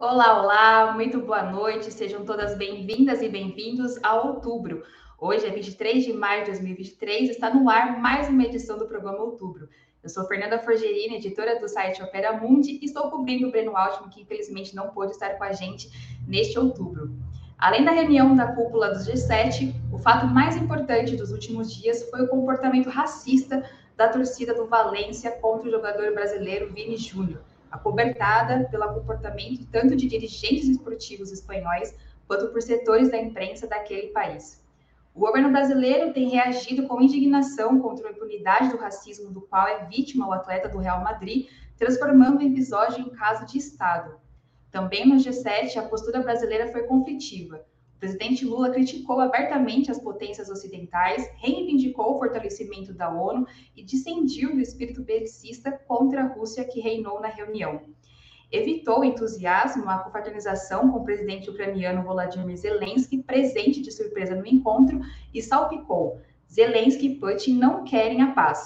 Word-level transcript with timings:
Olá, 0.00 0.40
olá, 0.40 0.92
muito 0.92 1.18
boa 1.18 1.42
noite, 1.42 1.90
sejam 1.92 2.24
todas 2.24 2.56
bem-vindas 2.56 3.20
e 3.20 3.28
bem-vindos 3.28 3.98
a 4.04 4.14
Outubro. 4.14 4.84
Hoje 5.18 5.44
é 5.44 5.50
23 5.50 6.04
de 6.04 6.12
maio 6.12 6.44
de 6.44 6.52
2023, 6.52 7.30
está 7.30 7.52
no 7.52 7.68
ar 7.68 8.00
mais 8.00 8.28
uma 8.28 8.44
edição 8.44 8.78
do 8.78 8.86
programa 8.86 9.18
Outubro. 9.18 9.68
Eu 10.00 10.08
sou 10.08 10.24
Fernanda 10.28 10.60
Forgerini, 10.60 11.16
editora 11.16 11.58
do 11.58 11.68
site 11.68 12.00
Opera 12.00 12.32
Mundi, 12.32 12.78
e 12.80 12.84
estou 12.84 13.10
cobrindo 13.10 13.48
o 13.48 13.50
Breno 13.50 13.76
Altman, 13.76 14.08
que 14.08 14.22
infelizmente 14.22 14.72
não 14.72 14.90
pôde 14.90 15.10
estar 15.10 15.30
com 15.30 15.42
a 15.42 15.50
gente 15.50 15.90
neste 16.28 16.56
outubro. 16.56 17.10
Além 17.58 17.84
da 17.84 17.90
reunião 17.90 18.36
da 18.36 18.52
cúpula 18.52 18.90
dos 18.90 19.04
G7, 19.04 19.74
o 19.92 19.98
fato 19.98 20.28
mais 20.28 20.56
importante 20.56 21.16
dos 21.16 21.32
últimos 21.32 21.74
dias 21.74 22.08
foi 22.08 22.22
o 22.22 22.28
comportamento 22.28 22.88
racista 22.88 23.68
da 23.96 24.08
torcida 24.08 24.54
do 24.54 24.64
Valência 24.64 25.32
contra 25.32 25.66
o 25.66 25.72
jogador 25.72 26.14
brasileiro 26.14 26.72
Vini 26.72 26.96
Júnior 26.96 27.47
acobertada 27.70 28.68
pelo 28.70 28.94
comportamento 28.94 29.66
tanto 29.70 29.96
de 29.96 30.06
dirigentes 30.06 30.68
esportivos 30.68 31.30
espanhóis 31.32 31.94
quanto 32.26 32.48
por 32.48 32.60
setores 32.62 33.10
da 33.10 33.18
imprensa 33.18 33.66
daquele 33.66 34.08
país. 34.08 34.62
O 35.14 35.20
governo 35.20 35.50
brasileiro 35.50 36.12
tem 36.12 36.28
reagido 36.28 36.86
com 36.86 37.02
indignação 37.02 37.80
contra 37.80 38.08
a 38.08 38.12
impunidade 38.12 38.70
do 38.70 38.76
racismo 38.76 39.30
do 39.32 39.40
qual 39.40 39.66
é 39.66 39.84
vítima 39.86 40.28
o 40.28 40.32
atleta 40.32 40.68
do 40.68 40.78
Real 40.78 41.02
Madrid, 41.02 41.48
transformando 41.76 42.38
o 42.38 42.42
episódio 42.42 43.00
em 43.00 43.10
caso 43.10 43.44
de 43.46 43.58
Estado. 43.58 44.14
Também 44.70 45.08
no 45.08 45.16
G7, 45.16 45.76
a 45.76 45.82
postura 45.82 46.22
brasileira 46.22 46.70
foi 46.70 46.84
conflitiva. 46.84 47.64
O 47.98 48.00
presidente 48.00 48.44
Lula 48.44 48.70
criticou 48.70 49.18
abertamente 49.18 49.90
as 49.90 49.98
potências 49.98 50.48
ocidentais, 50.48 51.28
reivindicou 51.38 52.14
o 52.14 52.18
fortalecimento 52.20 52.94
da 52.94 53.10
ONU 53.10 53.44
e 53.74 53.82
dissendiu 53.82 54.54
do 54.54 54.60
espírito 54.60 55.02
belicista 55.02 55.72
contra 55.72 56.22
a 56.22 56.26
Rússia 56.28 56.64
que 56.64 56.78
reinou 56.78 57.20
na 57.20 57.26
reunião. 57.26 57.82
Evitou 58.52 59.02
entusiasmo, 59.02 59.90
a 59.90 59.98
confraternização 59.98 60.92
com 60.92 61.00
o 61.00 61.04
presidente 61.04 61.50
ucraniano 61.50 62.04
Volodymyr 62.04 62.56
Zelensky, 62.56 63.20
presente 63.20 63.82
de 63.82 63.90
surpresa 63.90 64.36
no 64.36 64.46
encontro, 64.46 65.00
e 65.34 65.42
salpicou: 65.42 66.20
Zelensky 66.48 67.08
e 67.08 67.14
Putin 67.16 67.58
não 67.58 67.82
querem 67.82 68.22
a 68.22 68.30
paz. 68.30 68.64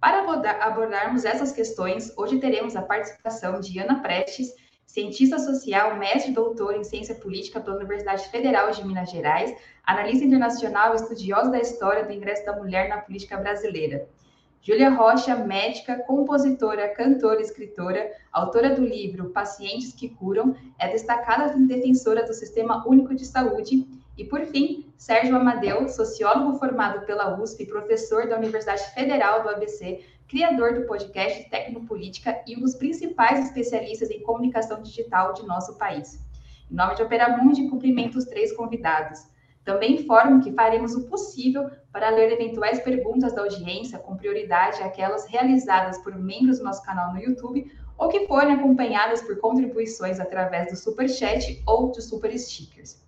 Para 0.00 0.24
abordarmos 0.66 1.26
essas 1.26 1.52
questões, 1.52 2.10
hoje 2.16 2.40
teremos 2.40 2.74
a 2.74 2.80
participação 2.80 3.60
de 3.60 3.78
Ana 3.78 4.00
Prestes, 4.00 4.54
cientista 4.92 5.38
social, 5.38 5.96
mestre 5.96 6.32
doutor 6.32 6.76
em 6.76 6.84
ciência 6.84 7.14
política 7.14 7.58
pela 7.58 7.76
Universidade 7.76 8.28
Federal 8.28 8.70
de 8.72 8.86
Minas 8.86 9.10
Gerais, 9.10 9.56
analista 9.82 10.22
internacional 10.22 10.94
estudiosa 10.94 11.50
da 11.50 11.58
história 11.58 12.04
do 12.04 12.12
ingresso 12.12 12.44
da 12.44 12.58
mulher 12.58 12.90
na 12.90 12.98
política 12.98 13.38
brasileira. 13.38 14.06
Júlia 14.60 14.90
Rocha, 14.90 15.34
médica, 15.34 15.96
compositora, 16.06 16.90
cantora 16.90 17.40
escritora, 17.40 18.12
autora 18.30 18.74
do 18.74 18.84
livro 18.84 19.30
Pacientes 19.30 19.94
que 19.94 20.10
Curam, 20.10 20.54
é 20.78 20.88
destacada 20.88 21.56
defensora 21.56 22.26
do 22.26 22.34
Sistema 22.34 22.86
Único 22.86 23.14
de 23.14 23.24
Saúde. 23.24 23.88
E, 24.18 24.24
por 24.24 24.44
fim, 24.44 24.92
Sérgio 24.98 25.34
Amadeu, 25.34 25.88
sociólogo 25.88 26.58
formado 26.58 27.06
pela 27.06 27.40
USP 27.40 27.62
e 27.62 27.66
professor 27.66 28.28
da 28.28 28.36
Universidade 28.36 28.92
Federal 28.92 29.42
do 29.42 29.48
ABC, 29.48 30.04
criador 30.32 30.72
do 30.72 30.86
podcast 30.86 31.44
Tecnopolítica 31.50 32.42
e 32.46 32.56
um 32.56 32.60
dos 32.60 32.74
principais 32.74 33.44
especialistas 33.44 34.10
em 34.10 34.22
comunicação 34.22 34.80
digital 34.80 35.34
de 35.34 35.46
nosso 35.46 35.76
país. 35.76 36.18
Em 36.70 36.74
nome 36.74 36.94
de 36.94 37.02
Operamundi, 37.02 37.68
cumprimento 37.68 38.16
os 38.16 38.24
três 38.24 38.50
convidados. 38.56 39.26
Também 39.62 39.96
informo 39.96 40.42
que 40.42 40.50
faremos 40.50 40.94
o 40.94 41.06
possível 41.06 41.70
para 41.92 42.08
ler 42.08 42.32
eventuais 42.32 42.80
perguntas 42.80 43.34
da 43.34 43.42
audiência, 43.42 43.98
com 43.98 44.16
prioridade 44.16 44.82
aquelas 44.82 45.26
realizadas 45.26 45.98
por 45.98 46.16
membros 46.16 46.60
do 46.60 46.64
nosso 46.64 46.82
canal 46.82 47.12
no 47.12 47.20
YouTube 47.20 47.70
ou 47.98 48.08
que 48.08 48.26
forem 48.26 48.54
acompanhadas 48.54 49.20
por 49.20 49.38
contribuições 49.38 50.18
através 50.18 50.70
do 50.70 50.76
Super 50.76 51.10
Chat 51.10 51.62
ou 51.66 51.92
dos 51.92 52.08
Super 52.08 52.34
Stickers. 52.38 53.04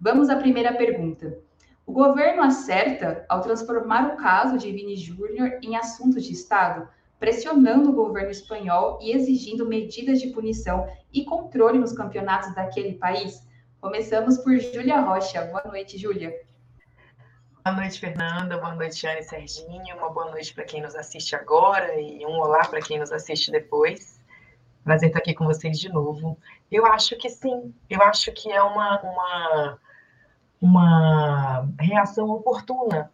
Vamos 0.00 0.30
à 0.30 0.36
primeira 0.36 0.72
pergunta. 0.72 1.38
O 1.84 1.92
governo 1.92 2.42
acerta 2.42 3.24
ao 3.28 3.40
transformar 3.40 4.14
o 4.14 4.16
caso 4.16 4.56
de 4.56 4.70
Vini 4.70 4.96
Júnior 4.96 5.58
em 5.62 5.76
assunto 5.76 6.20
de 6.20 6.32
Estado, 6.32 6.88
pressionando 7.18 7.90
o 7.90 7.94
governo 7.94 8.30
espanhol 8.30 8.98
e 9.02 9.12
exigindo 9.12 9.66
medidas 9.66 10.20
de 10.20 10.28
punição 10.28 10.88
e 11.12 11.24
controle 11.24 11.78
nos 11.78 11.92
campeonatos 11.92 12.54
daquele 12.54 12.94
país? 12.94 13.46
Começamos 13.80 14.38
por 14.38 14.56
Júlia 14.58 15.00
Rocha. 15.00 15.42
Boa 15.46 15.64
noite, 15.64 15.98
Júlia. 15.98 16.32
Boa 17.64 17.76
noite, 17.76 17.98
Fernanda. 17.98 18.58
Boa 18.58 18.74
noite, 18.76 19.04
Ana 19.06 19.18
e 19.18 19.24
Serginho. 19.24 19.96
Uma 19.96 20.10
boa 20.10 20.30
noite 20.30 20.54
para 20.54 20.64
quem 20.64 20.80
nos 20.80 20.94
assiste 20.94 21.34
agora 21.34 22.00
e 22.00 22.24
um 22.24 22.40
olá 22.40 22.66
para 22.66 22.80
quem 22.80 22.98
nos 22.98 23.10
assiste 23.10 23.50
depois. 23.50 24.20
Prazer 24.84 25.08
estar 25.08 25.18
aqui 25.18 25.34
com 25.34 25.44
vocês 25.44 25.78
de 25.78 25.88
novo. 25.88 26.38
Eu 26.70 26.86
acho 26.86 27.16
que 27.16 27.28
sim. 27.28 27.74
Eu 27.90 28.00
acho 28.02 28.32
que 28.32 28.50
é 28.50 28.62
uma, 28.62 29.00
uma 29.00 29.78
uma 30.62 31.68
reação 31.80 32.30
oportuna. 32.30 33.12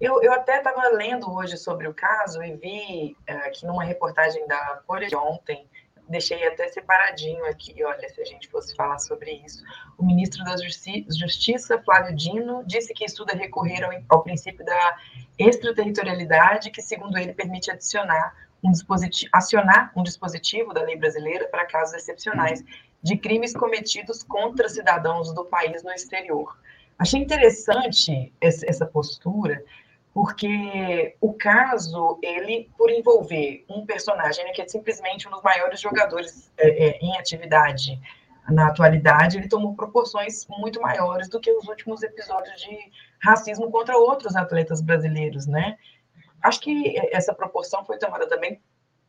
Eu, 0.00 0.20
eu 0.22 0.32
até 0.32 0.58
estava 0.58 0.88
lendo 0.88 1.32
hoje 1.32 1.56
sobre 1.56 1.86
o 1.86 1.94
caso 1.94 2.42
e 2.42 2.56
vi 2.56 3.16
uh, 3.30 3.46
aqui 3.46 3.64
numa 3.64 3.84
reportagem 3.84 4.44
da 4.48 4.82
Folha 4.86 5.06
de 5.06 5.14
ontem, 5.14 5.68
deixei 6.08 6.44
até 6.48 6.66
separadinho 6.68 7.44
aqui, 7.46 7.84
olha, 7.84 8.08
se 8.08 8.20
a 8.20 8.24
gente 8.24 8.48
fosse 8.48 8.74
falar 8.74 8.98
sobre 8.98 9.30
isso. 9.46 9.62
O 9.96 10.04
ministro 10.04 10.42
da 10.42 10.56
Justi 10.56 11.06
Justiça, 11.16 11.80
Flávio 11.82 12.16
Dino, 12.16 12.64
disse 12.66 12.92
que 12.92 13.04
estuda 13.04 13.36
recorrer 13.36 13.84
ao, 13.84 13.92
ao 14.08 14.22
princípio 14.24 14.64
da 14.64 14.98
extraterritorialidade, 15.38 16.72
que, 16.72 16.82
segundo 16.82 17.16
ele, 17.16 17.32
permite 17.32 17.70
adicionar 17.70 18.34
um 18.64 18.72
dispositivo, 18.72 19.30
acionar 19.32 19.92
um 19.94 20.02
dispositivo 20.02 20.74
da 20.74 20.82
lei 20.82 20.96
brasileira 20.96 21.46
para 21.46 21.64
casos 21.66 21.94
excepcionais 21.94 22.64
de 23.02 23.16
crimes 23.16 23.52
cometidos 23.52 24.22
contra 24.22 24.68
cidadãos 24.68 25.32
do 25.32 25.44
país 25.44 25.82
no 25.84 25.92
exterior. 25.92 26.58
Achei 27.00 27.18
interessante 27.18 28.30
essa 28.42 28.84
postura, 28.84 29.64
porque 30.12 31.16
o 31.18 31.32
caso, 31.32 32.18
ele, 32.22 32.68
por 32.76 32.90
envolver 32.90 33.64
um 33.70 33.86
personagem 33.86 34.44
né, 34.44 34.50
que 34.50 34.60
é 34.60 34.68
simplesmente 34.68 35.26
um 35.26 35.30
dos 35.30 35.42
maiores 35.42 35.80
jogadores 35.80 36.52
é, 36.58 36.68
é, 36.68 36.98
em 36.98 37.16
atividade 37.16 37.98
na 38.50 38.68
atualidade, 38.68 39.38
ele 39.38 39.48
tomou 39.48 39.74
proporções 39.74 40.46
muito 40.48 40.78
maiores 40.82 41.30
do 41.30 41.40
que 41.40 41.50
os 41.50 41.66
últimos 41.68 42.02
episódios 42.02 42.60
de 42.60 42.78
racismo 43.22 43.70
contra 43.70 43.96
outros 43.96 44.36
atletas 44.36 44.82
brasileiros, 44.82 45.46
né? 45.46 45.78
Acho 46.42 46.60
que 46.60 46.94
essa 47.14 47.32
proporção 47.32 47.82
foi 47.82 47.96
tomada 47.96 48.28
também 48.28 48.60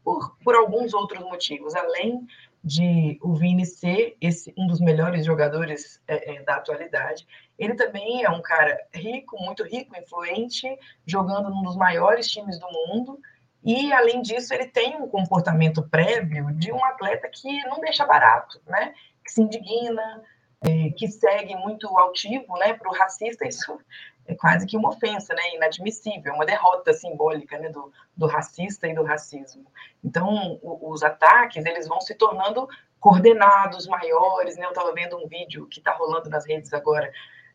por, 0.01 0.37
por 0.45 0.55
alguns 0.55 0.93
outros 0.93 1.21
motivos, 1.23 1.75
além 1.75 2.25
de 2.63 3.17
o 3.21 3.33
Vini 3.33 3.65
ser 3.65 4.15
esse, 4.21 4.53
um 4.57 4.67
dos 4.67 4.79
melhores 4.79 5.25
jogadores 5.25 6.01
é, 6.07 6.35
é, 6.35 6.43
da 6.43 6.55
atualidade. 6.55 7.27
Ele 7.57 7.73
também 7.75 8.23
é 8.23 8.29
um 8.29 8.41
cara 8.41 8.77
rico, 8.93 9.41
muito 9.41 9.63
rico, 9.63 9.97
influente, 9.97 10.67
jogando 11.05 11.49
num 11.49 11.63
dos 11.63 11.75
maiores 11.75 12.27
times 12.27 12.59
do 12.59 12.67
mundo. 12.71 13.19
E, 13.63 13.91
além 13.93 14.21
disso, 14.21 14.53
ele 14.53 14.65
tem 14.65 14.95
um 14.95 15.07
comportamento 15.07 15.83
prévio 15.83 16.51
de 16.53 16.71
um 16.71 16.83
atleta 16.83 17.29
que 17.29 17.63
não 17.65 17.79
deixa 17.79 18.05
barato, 18.05 18.59
né? 18.65 18.93
que 19.23 19.31
se 19.31 19.41
indigna, 19.41 20.23
é, 20.61 20.89
que 20.91 21.07
segue 21.07 21.55
muito 21.55 21.87
altivo 21.97 22.55
né? 22.57 22.73
para 22.73 22.89
o 22.89 22.93
racista. 22.93 23.47
Isso 23.47 23.79
é 24.27 24.35
quase 24.35 24.65
que 24.65 24.77
uma 24.77 24.89
ofensa, 24.89 25.33
né? 25.33 25.55
Inadmissível, 25.55 26.33
uma 26.33 26.45
derrota 26.45 26.93
simbólica 26.93 27.57
né? 27.57 27.69
do, 27.69 27.91
do 28.15 28.27
racista 28.27 28.87
e 28.87 28.93
do 28.93 29.03
racismo. 29.03 29.65
Então, 30.03 30.59
o, 30.61 30.91
os 30.91 31.03
ataques 31.03 31.65
eles 31.65 31.87
vão 31.87 31.99
se 31.99 32.13
tornando 32.15 32.67
coordenados 32.99 33.87
maiores, 33.87 34.55
né? 34.57 34.65
Eu 34.65 34.69
estava 34.69 34.93
vendo 34.93 35.17
um 35.17 35.27
vídeo 35.27 35.67
que 35.67 35.79
está 35.79 35.93
rolando 35.93 36.29
nas 36.29 36.45
redes 36.45 36.71
agora 36.73 37.11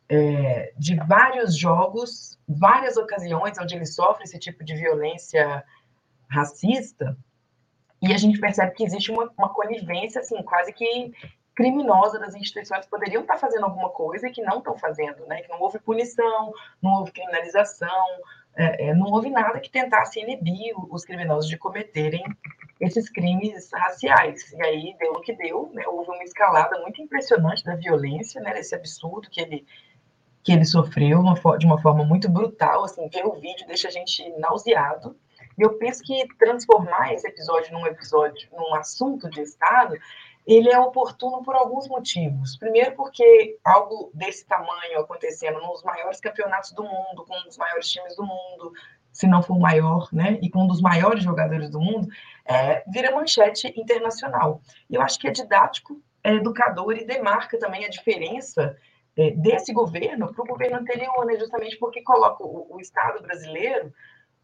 é, 0.08 0.72
de 0.76 0.96
vários 0.96 1.56
jogos, 1.56 2.38
várias 2.48 2.96
ocasiões 2.96 3.56
onde 3.58 3.76
ele 3.76 3.86
sofre 3.86 4.24
esse 4.24 4.38
tipo 4.38 4.64
de 4.64 4.74
violência 4.74 5.64
racista, 6.28 7.16
e 8.00 8.12
a 8.12 8.18
gente 8.18 8.38
percebe 8.38 8.72
que 8.72 8.84
existe 8.84 9.10
uma, 9.10 9.30
uma 9.36 9.48
conivência, 9.48 10.20
assim, 10.20 10.42
quase 10.42 10.72
que 10.72 11.12
criminosa 11.56 12.18
das 12.18 12.34
instituições 12.34 12.86
poderiam 12.86 13.22
estar 13.22 13.38
fazendo 13.38 13.64
alguma 13.64 13.88
coisa 13.88 14.28
e 14.28 14.30
que 14.30 14.42
não 14.42 14.58
estão 14.58 14.76
fazendo, 14.78 15.26
né? 15.26 15.40
Que 15.40 15.48
não 15.48 15.60
houve 15.60 15.78
punição, 15.80 16.52
não 16.82 16.98
houve 16.98 17.12
criminalização, 17.12 18.04
é, 18.54 18.88
é, 18.88 18.94
não 18.94 19.06
houve 19.06 19.30
nada 19.30 19.58
que 19.58 19.70
tentasse 19.70 20.20
inibir 20.20 20.74
os 20.90 21.04
criminosos 21.04 21.48
de 21.48 21.56
cometerem 21.56 22.22
esses 22.78 23.08
crimes 23.08 23.70
raciais. 23.72 24.52
E 24.52 24.62
aí 24.62 24.96
deu 25.00 25.12
o 25.12 25.20
que 25.20 25.32
deu, 25.32 25.70
né? 25.72 25.82
Houve 25.88 26.10
uma 26.10 26.22
escalada 26.22 26.78
muito 26.82 27.00
impressionante 27.00 27.64
da 27.64 27.74
violência, 27.74 28.38
né? 28.42 28.58
Esse 28.60 28.74
absurdo 28.74 29.30
que 29.30 29.40
ele 29.40 29.66
que 30.44 30.52
ele 30.52 30.64
sofreu 30.64 31.18
uma, 31.18 31.34
de 31.58 31.66
uma 31.66 31.82
forma 31.82 32.04
muito 32.04 32.28
brutal, 32.28 32.84
assim, 32.84 33.08
ver 33.08 33.26
o 33.26 33.32
vídeo 33.32 33.66
deixa 33.66 33.88
a 33.88 33.90
gente 33.90 34.30
nauseado. 34.38 35.16
E 35.58 35.62
eu 35.62 35.76
penso 35.76 36.04
que 36.04 36.24
transformar 36.38 37.12
esse 37.12 37.26
episódio 37.26 37.72
num 37.72 37.84
episódio, 37.84 38.48
num 38.52 38.72
assunto 38.76 39.28
de 39.28 39.40
Estado, 39.40 39.96
ele 40.46 40.70
é 40.70 40.78
oportuno 40.78 41.42
por 41.42 41.56
alguns 41.56 41.88
motivos. 41.88 42.56
Primeiro, 42.56 42.94
porque 42.94 43.58
algo 43.64 44.10
desse 44.14 44.46
tamanho 44.46 45.00
acontecendo 45.00 45.60
nos 45.60 45.82
maiores 45.82 46.20
campeonatos 46.20 46.72
do 46.72 46.84
mundo, 46.84 47.24
com 47.26 47.36
um 47.36 47.44
dos 47.44 47.58
maiores 47.58 47.90
times 47.90 48.14
do 48.14 48.22
mundo, 48.24 48.72
se 49.12 49.26
não 49.26 49.42
for 49.42 49.56
o 49.56 49.60
maior, 49.60 50.08
né, 50.12 50.38
e 50.42 50.48
com 50.48 50.64
um 50.64 50.66
dos 50.66 50.80
maiores 50.80 51.24
jogadores 51.24 51.70
do 51.70 51.80
mundo, 51.80 52.06
é, 52.44 52.84
vira 52.86 53.14
manchete 53.14 53.72
internacional. 53.76 54.60
E 54.88 54.94
eu 54.94 55.02
acho 55.02 55.18
que 55.18 55.26
é 55.26 55.32
didático, 55.32 56.00
é 56.22 56.34
educador 56.34 56.96
e 56.96 57.04
demarca 57.04 57.58
também 57.58 57.84
a 57.84 57.88
diferença 57.88 58.76
é, 59.16 59.30
desse 59.30 59.72
governo 59.72 60.32
para 60.32 60.42
o 60.42 60.46
governo 60.46 60.76
anterior, 60.76 61.24
né? 61.24 61.36
justamente 61.38 61.76
porque 61.78 62.02
coloca 62.02 62.44
o, 62.44 62.76
o 62.76 62.80
Estado 62.80 63.22
brasileiro 63.22 63.92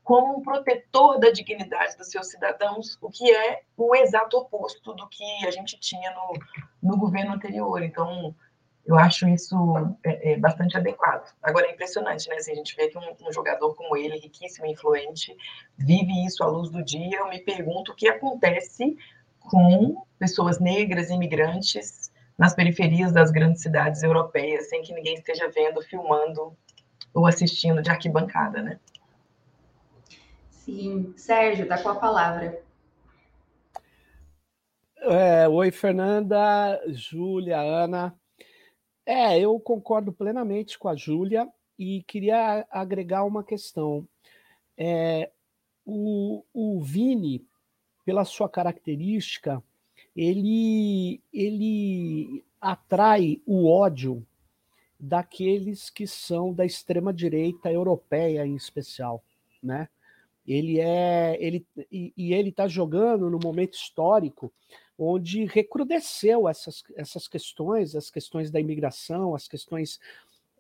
como 0.02 0.36
um 0.36 0.42
protetor 0.42 1.18
da 1.18 1.30
dignidade 1.30 1.96
dos 1.96 2.10
seus 2.10 2.28
cidadãos, 2.28 2.98
o 3.00 3.08
que 3.08 3.30
é 3.30 3.62
o 3.76 3.94
exato 3.94 4.36
oposto 4.36 4.92
do 4.94 5.08
que 5.08 5.46
a 5.46 5.50
gente 5.50 5.78
tinha 5.78 6.10
no, 6.10 6.90
no 6.90 6.96
governo 6.96 7.32
anterior. 7.32 7.82
Então, 7.82 8.34
eu 8.84 8.98
acho 8.98 9.28
isso 9.28 9.56
é, 10.04 10.32
é 10.32 10.36
bastante 10.36 10.76
adequado. 10.76 11.32
Agora, 11.40 11.66
é 11.66 11.72
impressionante, 11.72 12.28
né? 12.28 12.36
Assim, 12.36 12.52
a 12.52 12.56
gente 12.56 12.74
vê 12.74 12.88
que 12.88 12.98
um, 12.98 13.28
um, 13.28 13.32
jogador 13.32 13.74
como 13.74 13.96
ele, 13.96 14.18
riquíssimo 14.18 14.66
e 14.66 14.72
influente, 14.72 15.36
vive 15.78 16.24
isso 16.24 16.42
à 16.42 16.46
luz 16.48 16.68
do 16.70 16.82
dia. 16.82 17.18
Eu 17.18 17.28
me 17.28 17.38
pergunto 17.38 17.92
o 17.92 17.94
que 17.94 18.08
acontece 18.08 18.96
com 19.38 20.04
pessoas 20.18 20.58
negras, 20.58 21.10
imigrantes, 21.10 22.10
nas 22.36 22.54
periferias 22.54 23.12
das 23.12 23.30
grandes 23.30 23.62
cidades 23.62 24.02
europeias, 24.02 24.68
sem 24.68 24.82
que 24.82 24.92
ninguém 24.92 25.14
esteja 25.14 25.48
vendo, 25.48 25.80
filmando 25.82 26.56
ou 27.14 27.26
assistindo 27.26 27.82
de 27.82 27.90
arquibancada, 27.90 28.62
né? 28.62 28.80
Sim. 30.64 31.12
Sérgio, 31.16 31.66
dá 31.66 31.82
com 31.82 31.88
a 31.88 31.96
palavra. 31.96 32.62
É, 34.98 35.48
oi, 35.48 35.72
Fernanda, 35.72 36.80
Júlia, 36.88 37.60
Ana. 37.60 38.16
É, 39.04 39.40
eu 39.40 39.58
concordo 39.58 40.12
plenamente 40.12 40.78
com 40.78 40.88
a 40.88 40.94
Júlia 40.94 41.48
e 41.76 42.04
queria 42.04 42.64
agregar 42.70 43.24
uma 43.24 43.42
questão. 43.42 44.06
É, 44.78 45.32
o, 45.84 46.44
o 46.54 46.80
Vini, 46.80 47.44
pela 48.04 48.24
sua 48.24 48.48
característica, 48.48 49.60
ele, 50.14 51.20
ele 51.32 52.44
atrai 52.60 53.42
o 53.44 53.68
ódio 53.68 54.24
daqueles 54.98 55.90
que 55.90 56.06
são 56.06 56.54
da 56.54 56.64
extrema 56.64 57.12
direita 57.12 57.72
europeia 57.72 58.46
em 58.46 58.54
especial, 58.54 59.24
né? 59.60 59.88
Ele 60.46 60.80
é 60.80 61.36
ele 61.40 61.66
e, 61.90 62.12
e 62.16 62.34
ele 62.34 62.48
está 62.50 62.66
jogando 62.66 63.30
no 63.30 63.38
momento 63.38 63.74
histórico 63.74 64.52
onde 64.98 65.44
recrudesceu 65.44 66.48
essas, 66.48 66.82
essas 66.96 67.26
questões, 67.26 67.96
as 67.96 68.10
questões 68.10 68.50
da 68.50 68.60
imigração, 68.60 69.34
as 69.34 69.48
questões 69.48 69.98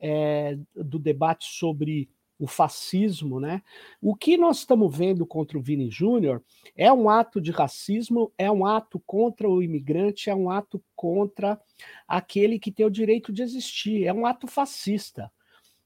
é, 0.00 0.58
do 0.74 0.98
debate 0.98 1.46
sobre 1.46 2.08
o 2.38 2.46
fascismo, 2.48 3.38
né? 3.38 3.62
O 4.00 4.16
que 4.16 4.36
nós 4.36 4.58
estamos 4.58 4.96
vendo 4.96 5.24
contra 5.24 5.56
o 5.56 5.62
Vini 5.62 5.88
Júnior 5.88 6.42
é 6.76 6.92
um 6.92 7.08
ato 7.08 7.40
de 7.40 7.52
racismo, 7.52 8.32
é 8.36 8.50
um 8.50 8.66
ato 8.66 9.00
contra 9.06 9.48
o 9.48 9.62
imigrante, 9.62 10.28
é 10.28 10.34
um 10.34 10.50
ato 10.50 10.82
contra 10.96 11.60
aquele 12.06 12.58
que 12.58 12.72
tem 12.72 12.84
o 12.84 12.90
direito 12.90 13.32
de 13.32 13.42
existir, 13.42 14.04
é 14.04 14.12
um 14.12 14.26
ato 14.26 14.48
fascista. 14.48 15.30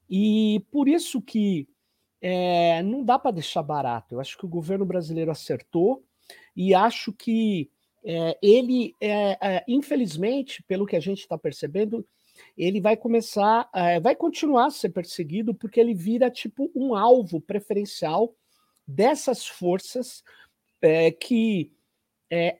E 0.08 0.64
por 0.70 0.88
isso 0.88 1.20
que 1.20 1.68
é, 2.28 2.82
não 2.82 3.04
dá 3.04 3.20
para 3.20 3.30
deixar 3.30 3.62
barato. 3.62 4.12
Eu 4.12 4.20
acho 4.20 4.36
que 4.36 4.44
o 4.44 4.48
governo 4.48 4.84
brasileiro 4.84 5.30
acertou 5.30 6.04
e 6.56 6.74
acho 6.74 7.12
que 7.12 7.70
é, 8.04 8.36
ele, 8.42 8.96
é, 9.00 9.64
infelizmente, 9.68 10.60
pelo 10.64 10.86
que 10.86 10.96
a 10.96 11.00
gente 11.00 11.20
está 11.20 11.38
percebendo, 11.38 12.04
ele 12.58 12.80
vai 12.80 12.96
começar, 12.96 13.70
vai 14.02 14.14
continuar 14.14 14.66
a 14.66 14.70
ser 14.70 14.90
perseguido 14.90 15.54
porque 15.54 15.80
ele 15.80 15.94
vira 15.94 16.28
tipo 16.28 16.70
um 16.74 16.94
alvo 16.94 17.40
preferencial 17.40 18.34
dessas 18.86 19.46
forças 19.46 20.22
que 21.18 21.72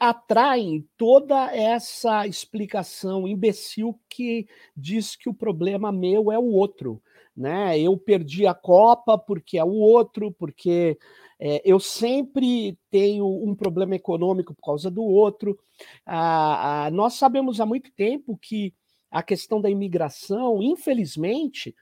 atraem 0.00 0.88
toda 0.96 1.54
essa 1.54 2.26
explicação 2.26 3.28
imbecil 3.28 4.00
que 4.08 4.48
diz 4.74 5.14
que 5.14 5.28
o 5.28 5.34
problema 5.34 5.92
meu 5.92 6.32
é 6.32 6.38
o 6.38 6.52
outro 6.52 7.02
né? 7.36 7.78
Eu 7.78 7.96
perdi 7.96 8.46
a 8.46 8.54
Copa 8.54 9.18
porque 9.18 9.58
é 9.58 9.64
o 9.64 9.74
outro, 9.74 10.32
porque 10.32 10.98
é, 11.38 11.60
eu 11.64 11.78
sempre 11.78 12.78
tenho 12.90 13.26
um 13.26 13.54
problema 13.54 13.94
econômico 13.94 14.54
por 14.54 14.62
causa 14.64 14.90
do 14.90 15.04
outro. 15.04 15.58
Ah, 16.06 16.86
ah, 16.86 16.90
nós 16.90 17.14
sabemos 17.14 17.60
há 17.60 17.66
muito 17.66 17.90
tempo 17.92 18.38
que 18.40 18.72
a 19.10 19.22
questão 19.22 19.60
da 19.60 19.70
imigração, 19.70 20.62
infelizmente, 20.62 21.74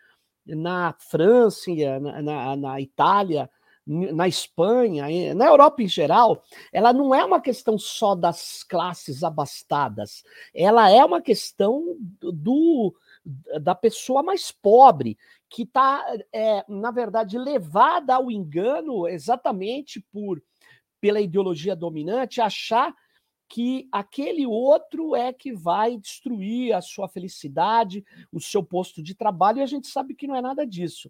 na 0.45 0.95
França, 0.99 1.71
na, 2.01 2.23
na, 2.23 2.57
na 2.57 2.81
Itália, 2.81 3.49
na 3.87 4.27
Espanha, 4.27 5.07
na 5.35 5.47
Europa 5.47 5.83
em 5.83 5.89
geral, 5.89 6.43
ela 6.73 6.93
não 6.93 7.15
é 7.15 7.25
uma 7.25 7.41
questão 7.41 7.79
só 7.79 8.15
das 8.15 8.63
classes 8.63 9.23
abastadas, 9.23 10.25
ela 10.55 10.91
é 10.91 11.05
uma 11.05 11.21
questão 11.21 11.97
do, 12.21 12.95
da 13.61 13.75
pessoa 13.75 14.23
mais 14.23 14.51
pobre, 14.51 15.19
que 15.55 15.63
está, 15.63 16.05
é, 16.33 16.65
na 16.69 16.91
verdade, 16.91 17.39
levada 17.39 18.17
ao 18.17 18.29
engano 18.29 19.07
exatamente 19.07 20.05
por 20.13 20.43
pela 21.01 21.21
ideologia 21.21 21.77
dominante, 21.77 22.41
achar 22.41 22.93
que 23.49 23.89
aquele 23.93 24.45
outro 24.47 25.15
é 25.15 25.33
que 25.33 25.53
vai 25.53 25.97
destruir 25.97 26.73
a 26.73 26.81
sua 26.81 27.09
felicidade, 27.09 28.05
o 28.33 28.41
seu 28.41 28.65
posto 28.65 29.01
de 29.01 29.15
trabalho, 29.15 29.59
e 29.59 29.63
a 29.63 29.67
gente 29.67 29.87
sabe 29.87 30.13
que 30.17 30.27
não 30.27 30.35
é 30.35 30.43
nada 30.43 30.67
disso. 30.67 31.09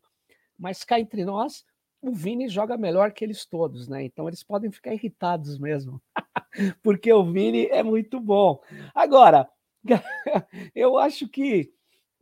Mas 0.58 0.84
cá 0.84 1.00
entre 1.00 1.24
nós, 1.24 1.64
o 2.02 2.12
Vini 2.12 2.46
joga 2.46 2.76
melhor 2.76 3.12
que 3.12 3.24
eles 3.24 3.46
todos, 3.46 3.88
né? 3.88 4.04
Então 4.04 4.28
eles 4.28 4.42
podem 4.42 4.70
ficar 4.70 4.92
irritados 4.92 5.58
mesmo, 5.58 6.02
porque 6.82 7.10
o 7.10 7.24
Vini 7.24 7.64
é 7.68 7.82
muito 7.82 8.20
bom. 8.20 8.60
Agora, 8.94 9.48
eu 10.74 10.98
acho 10.98 11.28
que 11.28 11.72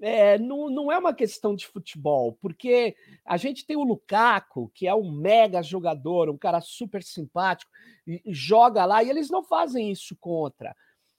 é, 0.02 0.36
não, 0.36 0.68
não 0.68 0.90
é 0.90 0.98
uma 0.98 1.14
questão 1.14 1.54
de 1.54 1.64
futebol, 1.64 2.36
porque 2.40 2.96
a 3.24 3.36
gente 3.36 3.64
tem 3.64 3.76
o 3.76 3.84
Lukaku, 3.84 4.68
que 4.74 4.88
é 4.88 4.94
um 4.94 5.12
mega 5.12 5.62
jogador, 5.62 6.28
um 6.28 6.36
cara 6.36 6.60
super 6.60 7.04
simpático, 7.04 7.70
e, 8.04 8.20
joga 8.26 8.84
lá, 8.84 9.02
e 9.04 9.08
eles 9.08 9.30
não 9.30 9.44
fazem 9.44 9.92
isso 9.92 10.16
contra. 10.16 10.74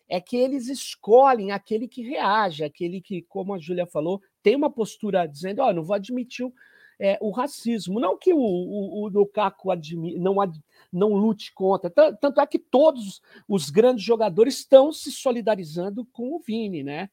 É 0.10 0.20
que 0.20 0.36
eles 0.36 0.68
escolhem 0.68 1.52
aquele 1.52 1.88
que 1.88 2.04
reage, 2.04 2.64
aquele 2.66 3.00
que, 3.00 3.22
como 3.22 3.54
a 3.54 3.58
Júlia 3.58 3.88
falou, 3.88 4.22
tem 4.44 4.54
uma 4.54 4.70
postura 4.70 5.26
dizendo: 5.26 5.62
Ó, 5.62 5.70
oh, 5.70 5.74
não 5.74 5.84
vou 5.84 5.96
admitir 5.96 6.46
o, 6.46 6.54
é, 7.00 7.18
o 7.22 7.32
racismo. 7.32 8.02
Não 8.02 8.18
que 8.18 8.34
o, 8.34 8.38
o, 8.38 9.04
o 9.04 9.08
Lukaku 9.08 9.72
admi, 9.72 10.20
não, 10.20 10.42
ad, 10.42 10.62
não 10.92 11.14
lute 11.14 11.54
contra, 11.54 11.90
tanto 11.90 12.42
é 12.42 12.46
que 12.46 12.60
todos 12.60 13.22
os 13.48 13.70
grandes 13.70 14.04
jogadores 14.04 14.58
estão 14.58 14.92
se 14.92 15.10
solidarizando 15.10 16.06
com 16.12 16.36
o 16.36 16.40
Vini, 16.40 16.84
né? 16.84 17.10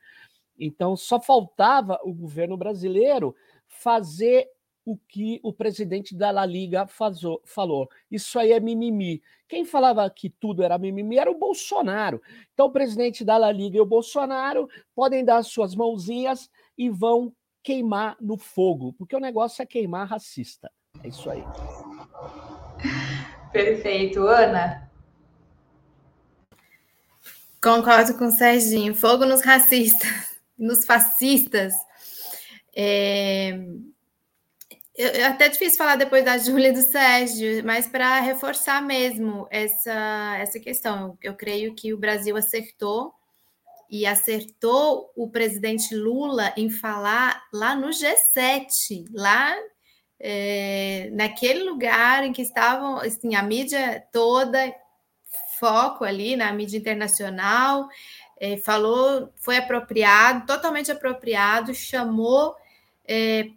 Então, 0.61 0.95
só 0.95 1.19
faltava 1.19 1.99
o 2.05 2.13
governo 2.13 2.55
brasileiro 2.55 3.35
fazer 3.67 4.47
o 4.85 4.97
que 4.97 5.41
o 5.43 5.53
presidente 5.53 6.15
da 6.15 6.31
La 6.31 6.45
Liga 6.45 6.87
fazou, 6.87 7.41
falou. 7.45 7.89
Isso 8.11 8.39
aí 8.39 8.53
é 8.53 8.61
mimimi. 8.61 9.23
Quem 9.49 9.65
falava 9.65 10.09
que 10.11 10.29
tudo 10.29 10.63
era 10.63 10.79
mimimi 10.79 11.19
era 11.19 11.31
o 11.31 11.39
Bolsonaro. 11.39 12.21
Então, 12.53 12.67
o 12.67 12.73
presidente 12.73 13.25
da 13.25 13.39
La 13.39 13.51
Liga 13.51 13.79
e 13.79 13.81
o 13.81 13.87
Bolsonaro 13.87 14.69
podem 14.95 15.25
dar 15.25 15.43
suas 15.43 15.75
mãozinhas 15.75 16.51
e 16.77 16.91
vão 16.91 17.33
queimar 17.63 18.17
no 18.21 18.37
fogo, 18.37 18.93
porque 18.95 19.17
o 19.17 19.21
negócio 19.21 19.63
é 19.63 19.67
queimar 19.67 20.09
racista. 20.09 20.71
É 21.03 21.09
isso 21.09 21.31
aí. 21.31 21.45
Perfeito. 23.53 24.27
Ana? 24.27 24.91
Concordo 27.63 28.17
com 28.17 28.27
o 28.27 28.31
Serginho. 28.31 28.95
Fogo 28.95 29.27
nos 29.27 29.43
racistas 29.43 30.30
nos 30.61 30.85
fascistas. 30.85 31.73
É... 32.77 33.59
É 34.97 35.25
até 35.25 35.49
difícil 35.49 35.79
falar 35.79 35.97
depois 35.97 36.23
da 36.23 36.37
Júlia 36.37 36.69
e 36.69 36.73
do 36.73 36.83
Sérgio, 36.83 37.65
mas 37.65 37.87
para 37.87 38.21
reforçar 38.21 38.83
mesmo 38.83 39.47
essa, 39.51 40.37
essa 40.39 40.61
questão, 40.61 41.17
eu, 41.23 41.31
eu 41.31 41.35
creio 41.35 41.75
que 41.75 41.95
o 41.95 41.99
Brasil 41.99 42.37
acertou 42.37 43.15
e 43.89 44.05
acertou 44.05 45.11
o 45.17 45.31
presidente 45.31 45.95
Lula 45.95 46.53
em 46.55 46.69
falar 46.69 47.43
lá 47.51 47.75
no 47.75 47.89
G7, 47.89 49.07
lá 49.11 49.57
é, 50.21 51.09
naquele 51.13 51.65
lugar 51.65 52.23
em 52.23 52.33
que 52.33 52.43
estavam 52.43 52.99
assim, 52.99 53.35
a 53.35 53.43
mídia 53.43 54.07
toda, 54.13 54.73
foco 55.59 56.05
ali 56.05 56.37
na 56.37 56.53
mídia 56.53 56.79
internacional, 56.79 57.89
é, 58.41 58.57
falou, 58.57 59.33
foi 59.37 59.59
apropriado, 59.59 60.47
totalmente 60.47 60.91
apropriado, 60.91 61.75
chamou 61.75 62.57
é, 63.07 63.51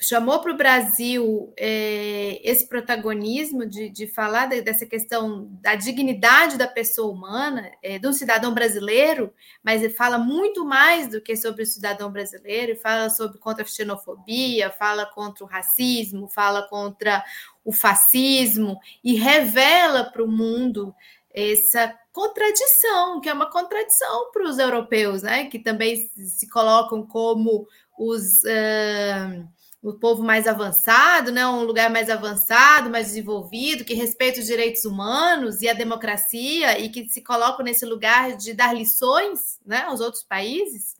chamou 0.00 0.38
para 0.40 0.52
o 0.52 0.56
Brasil 0.56 1.52
é, 1.56 2.40
esse 2.48 2.68
protagonismo 2.68 3.66
de, 3.66 3.88
de 3.88 4.06
falar 4.06 4.46
de, 4.46 4.62
dessa 4.62 4.86
questão 4.86 5.48
da 5.60 5.74
dignidade 5.74 6.56
da 6.56 6.68
pessoa 6.68 7.12
humana, 7.12 7.68
é, 7.82 7.98
do 7.98 8.12
cidadão 8.12 8.54
brasileiro, 8.54 9.34
mas 9.62 9.82
ele 9.82 9.92
fala 9.92 10.16
muito 10.16 10.64
mais 10.64 11.08
do 11.08 11.20
que 11.20 11.36
sobre 11.36 11.64
o 11.64 11.66
cidadão 11.66 12.12
brasileiro, 12.12 12.76
fala 12.76 13.10
sobre 13.10 13.38
contra 13.38 13.64
a 13.64 13.66
xenofobia, 13.66 14.70
fala 14.70 15.04
contra 15.04 15.44
o 15.44 15.48
racismo, 15.48 16.28
fala 16.28 16.62
contra 16.68 17.24
o 17.64 17.72
fascismo 17.72 18.78
e 19.02 19.14
revela 19.14 20.04
para 20.04 20.22
o 20.22 20.28
mundo 20.28 20.94
essa 21.34 21.92
contradição, 22.18 23.20
que 23.20 23.28
é 23.28 23.32
uma 23.32 23.48
contradição 23.48 24.32
para 24.32 24.42
os 24.42 24.58
europeus, 24.58 25.22
né? 25.22 25.44
Que 25.44 25.56
também 25.56 25.96
se 26.16 26.48
colocam 26.48 27.06
como 27.06 27.64
os 27.96 28.42
uh, 28.42 29.48
o 29.80 29.92
povo 29.92 30.24
mais 30.24 30.48
avançado, 30.48 31.30
né? 31.30 31.46
Um 31.46 31.62
lugar 31.62 31.88
mais 31.88 32.10
avançado, 32.10 32.90
mais 32.90 33.06
desenvolvido, 33.06 33.84
que 33.84 33.94
respeita 33.94 34.40
os 34.40 34.46
direitos 34.46 34.84
humanos 34.84 35.62
e 35.62 35.68
a 35.68 35.74
democracia 35.74 36.80
e 36.80 36.88
que 36.88 37.08
se 37.08 37.22
colocam 37.22 37.64
nesse 37.64 37.86
lugar 37.86 38.36
de 38.36 38.52
dar 38.52 38.74
lições, 38.74 39.60
né? 39.64 39.82
Aos 39.82 40.00
outros 40.00 40.24
países. 40.24 40.96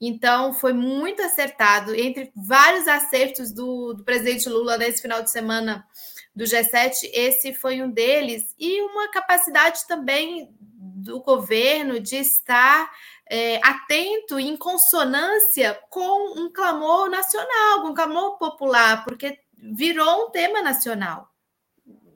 Então, 0.00 0.52
foi 0.52 0.72
muito 0.72 1.22
acertado. 1.22 1.94
Entre 1.94 2.32
vários 2.34 2.88
acertos 2.88 3.52
do, 3.52 3.92
do 3.92 4.02
presidente 4.02 4.48
Lula 4.48 4.76
nesse 4.76 5.00
final 5.00 5.22
de 5.22 5.30
semana 5.30 5.86
do 6.34 6.44
G7, 6.44 7.10
esse 7.12 7.52
foi 7.54 7.82
um 7.82 7.90
deles, 7.90 8.54
e 8.58 8.80
uma 8.82 9.10
capacidade 9.10 9.86
também 9.86 10.48
do 10.60 11.20
governo 11.20 11.98
de 11.98 12.16
estar 12.16 12.90
é, 13.28 13.56
atento, 13.64 14.38
em 14.38 14.56
consonância 14.56 15.78
com 15.88 16.40
um 16.40 16.52
clamor 16.52 17.08
nacional, 17.08 17.82
com 17.82 17.88
um 17.88 17.94
clamor 17.94 18.38
popular, 18.38 19.04
porque 19.04 19.38
virou 19.56 20.26
um 20.26 20.30
tema 20.30 20.60
nacional. 20.60 21.28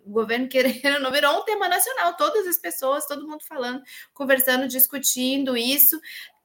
O 0.04 0.11
governo 0.11 0.49
querendo 0.49 1.00
não 1.00 1.11
virou 1.11 1.38
um 1.38 1.44
tema 1.44 1.68
nacional, 1.68 2.16
todas 2.16 2.47
as 2.47 2.59
pessoas, 2.59 3.06
todo 3.06 3.26
mundo 3.26 3.44
falando, 3.47 3.83
conversando, 4.12 4.68
discutindo 4.68 5.56
isso. 5.56 5.99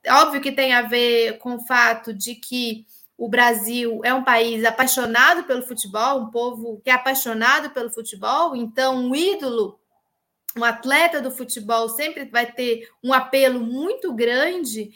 Óbvio 0.07 0.39
que 0.39 0.51
tem 0.51 0.73
a 0.73 0.83
ver 0.83 1.39
com 1.39 1.55
o 1.55 1.65
fato 1.65 2.13
de 2.13 2.35
que 2.35 2.85
o 3.19 3.27
Brasil 3.27 3.99
é 4.05 4.13
um 4.13 4.23
país 4.23 4.63
apaixonado 4.63 5.43
pelo 5.43 5.61
futebol, 5.61 6.21
um 6.21 6.31
povo 6.31 6.79
que 6.81 6.89
é 6.89 6.93
apaixonado 6.93 7.69
pelo 7.71 7.91
futebol, 7.91 8.55
então 8.55 8.95
um 8.95 9.13
ídolo, 9.13 9.77
um 10.57 10.63
atleta 10.63 11.21
do 11.21 11.29
futebol 11.29 11.89
sempre 11.89 12.23
vai 12.23 12.49
ter 12.49 12.89
um 13.03 13.11
apelo 13.11 13.59
muito 13.59 14.13
grande 14.13 14.91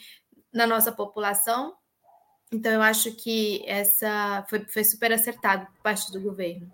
na 0.50 0.66
nossa 0.66 0.90
população. 0.90 1.74
Então 2.50 2.72
eu 2.72 2.80
acho 2.80 3.12
que 3.12 3.62
essa 3.66 4.42
foi, 4.48 4.64
foi 4.68 4.84
super 4.84 5.12
acertado 5.12 5.66
por 5.66 5.82
parte 5.82 6.10
do 6.10 6.18
governo. 6.18 6.72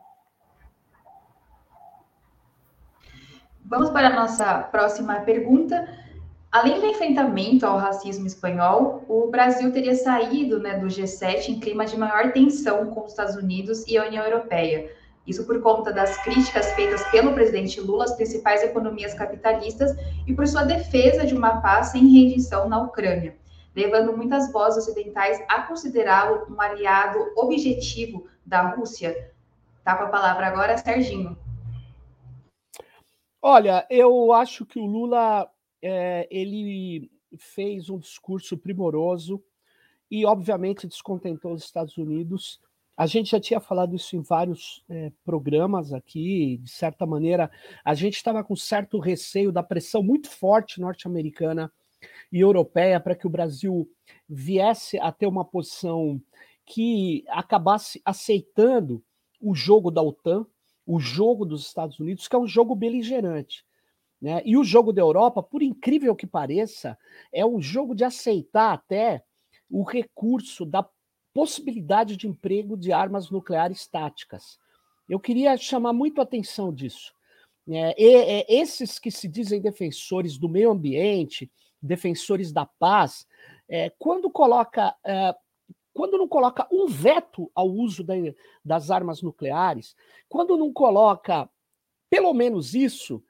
Vamos 3.65 3.91
para 3.91 4.07
a 4.07 4.15
nossa 4.15 4.61
próxima 4.61 5.21
pergunta. 5.23 6.10
Além 6.53 6.81
do 6.81 6.87
enfrentamento 6.87 7.65
ao 7.65 7.79
racismo 7.79 8.27
espanhol, 8.27 9.05
o 9.09 9.31
Brasil 9.31 9.73
teria 9.73 9.95
saído 9.95 10.59
né, 10.59 10.77
do 10.77 10.89
G7 10.89 11.49
em 11.49 11.61
clima 11.61 11.87
de 11.87 11.97
maior 11.97 12.33
tensão 12.33 12.87
com 12.91 13.05
os 13.05 13.13
Estados 13.13 13.37
Unidos 13.37 13.87
e 13.87 13.97
a 13.97 14.05
União 14.05 14.25
Europeia. 14.25 14.93
Isso 15.25 15.47
por 15.47 15.63
conta 15.63 15.93
das 15.93 16.17
críticas 16.25 16.73
feitas 16.73 17.05
pelo 17.11 17.35
presidente 17.35 17.81
Lula 17.81 18.03
às 18.03 18.17
principais 18.17 18.65
economias 18.65 19.15
capitalistas 19.15 19.95
e 20.27 20.35
por 20.35 20.45
sua 20.49 20.65
defesa 20.65 21.25
de 21.25 21.37
uma 21.37 21.61
paz 21.61 21.89
sem 21.89 22.05
rendição 22.09 22.69
na 22.69 22.83
Ucrânia, 22.83 23.37
levando 23.77 24.17
muitas 24.17 24.51
vozes 24.51 24.89
ocidentais 24.89 25.41
a 25.49 25.63
considerá-lo 25.63 26.53
um 26.53 26.61
aliado 26.61 27.33
objetivo 27.37 28.27
da 28.45 28.71
Rússia. 28.71 29.33
Tá 29.85 29.95
com 29.95 30.03
a 30.03 30.09
palavra 30.09 30.49
agora, 30.49 30.77
Serginho. 30.77 31.39
Olha, 33.41 33.87
eu 33.89 34.33
acho 34.33 34.67
que 34.67 34.81
o 34.81 34.87
Lula 34.87 35.49
é, 35.83 36.27
ele 36.31 37.11
fez 37.39 37.89
um 37.89 37.99
discurso 37.99 38.57
primoroso 38.57 39.43
e, 40.11 40.25
obviamente, 40.25 40.87
descontentou 40.87 41.53
os 41.53 41.65
Estados 41.65 41.97
Unidos. 41.97 42.61
A 42.97 43.07
gente 43.07 43.31
já 43.31 43.41
tinha 43.41 43.61
falado 43.61 43.95
isso 43.95 44.17
em 44.17 44.21
vários 44.21 44.85
é, 44.89 45.13
programas 45.25 45.93
aqui. 45.93 46.59
De 46.59 46.71
certa 46.71 47.07
maneira, 47.07 47.51
a 47.85 47.95
gente 47.95 48.17
estava 48.17 48.45
com 48.45 48.57
certo 48.57 48.99
receio 48.99 49.53
da 49.53 49.63
pressão 49.63 50.03
muito 50.03 50.29
forte 50.29 50.81
norte-americana 50.81 51.73
e 52.33 52.41
europeia 52.41 53.01
para 53.01 53.15
que 53.15 53.27
o 53.27 53.31
Brasil 53.31 53.89
viesse 54.29 54.99
a 54.99 55.11
ter 55.11 55.27
uma 55.27 55.45
posição 55.45 56.21
que 56.67 57.25
acabasse 57.29 58.01
aceitando 58.05 59.03
o 59.41 59.55
jogo 59.55 59.91
da 59.91 60.03
OTAN, 60.03 60.47
o 60.87 61.01
jogo 61.01 61.45
dos 61.45 61.67
Estados 61.67 61.99
Unidos, 61.99 62.29
que 62.29 62.37
é 62.37 62.39
um 62.39 62.47
jogo 62.47 62.75
beligerante. 62.75 63.65
Né? 64.21 64.43
E 64.45 64.57
o 64.57 64.65
jogo 64.65 64.93
da 64.93 65.01
Europa, 65.01 65.43
por 65.43 65.63
incrível 65.63 66.15
que 66.15 66.27
pareça, 66.27 66.99
é 67.33 67.45
um 67.45 67.61
jogo 67.61 67.95
de 67.95 68.05
aceitar 68.05 68.75
até 68.75 69.25
o 69.71 69.83
recurso 69.83 70.67
da 70.67 70.87
possibilidade 71.33 72.17
de 72.17 72.27
emprego 72.27 72.77
de 72.77 72.93
armas 72.93 73.31
nucleares 73.31 73.87
táticas. 73.87 74.59
Eu 75.09 75.19
queria 75.19 75.57
chamar 75.57 75.93
muito 75.93 76.21
a 76.21 76.25
atenção 76.25 76.73
disso. 76.73 77.15
É, 77.69 77.95
e, 78.03 78.15
é, 78.15 78.47
esses 78.49 78.99
que 78.99 79.11
se 79.11 79.29
dizem 79.29 79.61
defensores 79.61 80.37
do 80.37 80.49
meio 80.49 80.71
ambiente, 80.71 81.51
defensores 81.81 82.53
da 82.53 82.67
paz, 82.67 83.27
é, 83.69 83.91
quando 83.99 84.31
coloca, 84.31 84.95
é, 85.05 85.35
quando 85.95 86.19
não 86.19 86.27
coloca 86.27 86.67
um 86.71 86.87
veto 86.87 87.51
ao 87.55 87.69
uso 87.69 88.03
da, 88.03 88.15
das 88.65 88.91
armas 88.91 89.23
nucleares, 89.23 89.95
quando 90.29 90.57
não 90.57 90.73
coloca 90.73 91.49
pelo 92.11 92.35
menos 92.35 92.75
isso, 92.75 93.23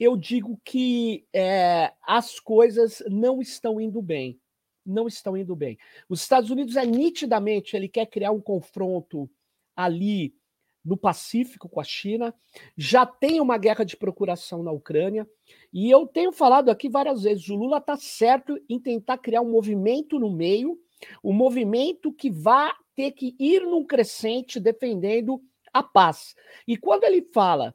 eu 0.00 0.16
digo 0.16 0.58
que 0.64 1.26
é, 1.30 1.92
as 2.02 2.40
coisas 2.40 3.02
não 3.06 3.42
estão 3.42 3.78
indo 3.78 4.00
bem. 4.00 4.40
Não 4.84 5.06
estão 5.06 5.36
indo 5.36 5.54
bem. 5.54 5.78
Os 6.08 6.22
Estados 6.22 6.48
Unidos 6.48 6.74
é 6.74 6.86
nitidamente, 6.86 7.76
ele 7.76 7.86
quer 7.86 8.06
criar 8.06 8.30
um 8.30 8.40
confronto 8.40 9.30
ali 9.76 10.34
no 10.82 10.96
Pacífico 10.96 11.68
com 11.68 11.78
a 11.78 11.84
China, 11.84 12.34
já 12.74 13.04
tem 13.04 13.38
uma 13.38 13.58
guerra 13.58 13.84
de 13.84 13.94
procuração 13.94 14.62
na 14.62 14.72
Ucrânia, 14.72 15.28
e 15.70 15.90
eu 15.90 16.06
tenho 16.06 16.32
falado 16.32 16.70
aqui 16.70 16.88
várias 16.88 17.22
vezes: 17.22 17.50
o 17.50 17.54
Lula 17.54 17.76
está 17.76 17.98
certo 17.98 18.58
em 18.66 18.80
tentar 18.80 19.18
criar 19.18 19.42
um 19.42 19.50
movimento 19.50 20.18
no 20.18 20.30
meio, 20.30 20.80
um 21.22 21.34
movimento 21.34 22.10
que 22.10 22.30
vá 22.30 22.74
ter 22.94 23.12
que 23.12 23.36
ir 23.38 23.60
num 23.66 23.84
crescente 23.84 24.58
defendendo 24.58 25.42
a 25.72 25.82
paz. 25.82 26.34
E 26.66 26.76
quando 26.76 27.04
ele 27.04 27.22
fala 27.32 27.74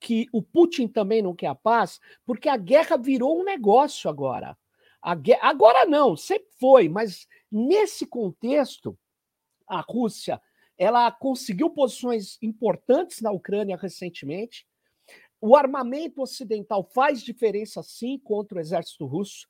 que 0.00 0.26
o 0.32 0.42
Putin 0.42 0.86
também 0.86 1.22
não 1.22 1.34
quer 1.34 1.48
a 1.48 1.54
paz, 1.54 2.00
porque 2.24 2.48
a 2.48 2.56
guerra 2.56 2.96
virou 2.96 3.40
um 3.40 3.44
negócio 3.44 4.08
agora. 4.08 4.56
Guerra, 5.20 5.48
agora 5.48 5.86
não, 5.86 6.16
sempre 6.16 6.48
foi, 6.58 6.88
mas 6.88 7.26
nesse 7.50 8.06
contexto, 8.06 8.98
a 9.66 9.80
Rússia 9.80 10.40
ela 10.76 11.10
conseguiu 11.10 11.70
posições 11.70 12.38
importantes 12.40 13.20
na 13.20 13.32
Ucrânia 13.32 13.76
recentemente. 13.76 14.66
O 15.40 15.56
armamento 15.56 16.22
ocidental 16.22 16.88
faz 16.94 17.22
diferença 17.22 17.82
sim 17.82 18.18
contra 18.18 18.58
o 18.58 18.60
exército 18.60 19.04
russo 19.06 19.48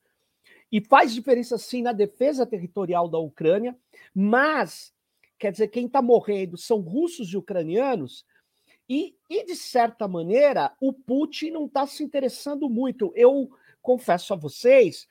e 0.71 0.81
faz 0.81 1.13
diferença 1.13 1.57
sim 1.57 1.81
na 1.81 1.91
defesa 1.91 2.45
territorial 2.45 3.07
da 3.07 3.19
Ucrânia, 3.19 3.77
mas 4.13 4.93
quer 5.37 5.51
dizer, 5.51 5.67
quem 5.69 5.85
está 5.85 6.01
morrendo 6.01 6.57
são 6.57 6.79
russos 6.79 7.31
e 7.31 7.37
ucranianos 7.37 8.25
e, 8.89 9.15
e, 9.29 9.45
de 9.45 9.55
certa 9.55 10.07
maneira, 10.07 10.73
o 10.81 10.91
Putin 10.91 11.51
não 11.51 11.65
está 11.67 11.85
se 11.85 12.03
interessando 12.03 12.67
muito. 12.67 13.13
Eu 13.15 13.51
confesso 13.83 14.33
a 14.33 14.35
vocês 14.35 15.07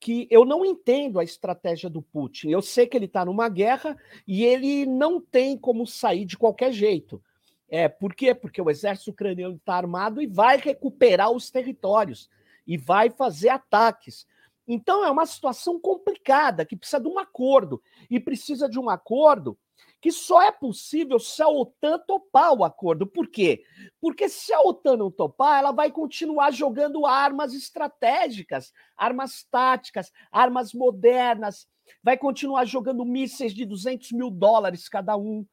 que 0.00 0.26
eu 0.30 0.44
não 0.44 0.64
entendo 0.64 1.20
a 1.20 1.24
estratégia 1.24 1.88
do 1.88 2.02
Putin. 2.02 2.48
Eu 2.48 2.60
sei 2.60 2.86
que 2.86 2.96
ele 2.96 3.04
está 3.04 3.24
numa 3.24 3.48
guerra 3.48 3.96
e 4.26 4.44
ele 4.44 4.84
não 4.84 5.20
tem 5.20 5.56
como 5.56 5.86
sair 5.86 6.24
de 6.24 6.36
qualquer 6.36 6.72
jeito. 6.72 7.22
É, 7.68 7.88
por 7.88 8.14
quê? 8.14 8.34
Porque 8.34 8.60
o 8.60 8.68
exército 8.68 9.12
ucraniano 9.12 9.54
está 9.54 9.74
armado 9.74 10.20
e 10.20 10.26
vai 10.26 10.56
recuperar 10.56 11.30
os 11.30 11.50
territórios 11.50 12.28
e 12.66 12.76
vai 12.76 13.10
fazer 13.10 13.50
ataques. 13.50 14.26
Então 14.72 15.04
é 15.04 15.10
uma 15.10 15.26
situação 15.26 15.80
complicada 15.80 16.64
que 16.64 16.76
precisa 16.76 17.00
de 17.00 17.08
um 17.08 17.18
acordo 17.18 17.82
e 18.08 18.20
precisa 18.20 18.68
de 18.68 18.78
um 18.78 18.88
acordo 18.88 19.58
que 20.00 20.12
só 20.12 20.40
é 20.40 20.52
possível 20.52 21.18
se 21.18 21.42
a 21.42 21.48
OTAN 21.48 21.98
topar 22.06 22.52
o 22.52 22.62
acordo. 22.64 23.04
Por 23.04 23.28
quê? 23.28 23.64
Porque 24.00 24.28
se 24.28 24.52
a 24.52 24.60
OTAN 24.60 24.96
não 24.96 25.10
topar, 25.10 25.58
ela 25.58 25.72
vai 25.72 25.90
continuar 25.90 26.52
jogando 26.52 27.04
armas 27.04 27.52
estratégicas, 27.52 28.72
armas 28.96 29.42
táticas, 29.50 30.12
armas 30.30 30.72
modernas, 30.72 31.66
vai 32.00 32.16
continuar 32.16 32.64
jogando 32.64 33.04
mísseis 33.04 33.52
de 33.52 33.64
200 33.64 34.12
mil 34.12 34.30
dólares 34.30 34.88
cada 34.88 35.16
um 35.16 35.44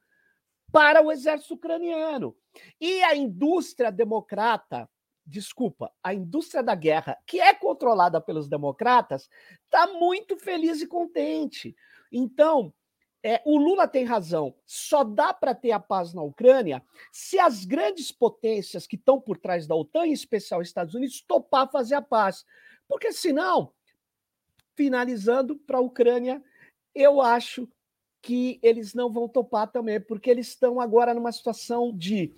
para 0.71 1.01
o 1.01 1.12
exército 1.12 1.55
ucraniano. 1.55 2.36
E 2.79 3.01
a 3.03 3.15
indústria 3.15 3.91
democrata, 3.91 4.88
desculpa, 5.27 5.91
a 6.01 6.13
indústria 6.13 6.63
da 6.63 6.74
guerra, 6.74 7.17
que 7.27 7.39
é 7.39 7.53
controlada 7.53 8.22
pelos 8.22 8.48
democratas, 8.48 9.29
está 9.65 9.88
muito 9.88 10.38
feliz 10.38 10.81
e 10.81 10.88
contente. 10.88 11.75
Então, 12.12 12.74
é, 13.22 13.41
o 13.46 13.57
Lula 13.57 13.88
tem 13.88 14.05
razão. 14.05 14.55
Só 14.65 15.03
dá 15.03 15.34
para 15.34 15.53
ter 15.53 15.72
a 15.72 15.79
paz 15.79 16.13
na 16.13 16.22
Ucrânia 16.22 16.81
se 17.12 17.38
as 17.38 17.65
grandes 17.65 18.12
potências 18.12 18.88
que 18.88 18.96
estão 18.96 19.19
por 19.19 19.38
trás 19.38 19.67
da 19.67 19.75
OTAN, 19.75 20.07
em 20.07 20.13
especial 20.13 20.62
os 20.62 20.67
Estados 20.67 20.96
Unidos, 20.96 21.22
topar 21.27 21.69
fazer 21.69 21.96
a 21.96 22.01
paz. 22.01 22.46
Porque 22.88 23.12
senão, 23.12 23.74
finalizando 24.75 25.57
para 25.57 25.77
a 25.77 25.81
Ucrânia, 25.81 26.41
eu 26.96 27.19
acho 27.19 27.67
que 28.22 28.60
eles 28.63 28.93
não 28.93 29.12
vão 29.12 29.27
topar 29.27 29.72
também, 29.72 30.00
porque 30.00 30.29
eles 30.29 30.48
estão 30.48 30.79
agora 30.79 31.13
numa 31.13 31.31
situação 31.31 31.96
de 31.96 32.34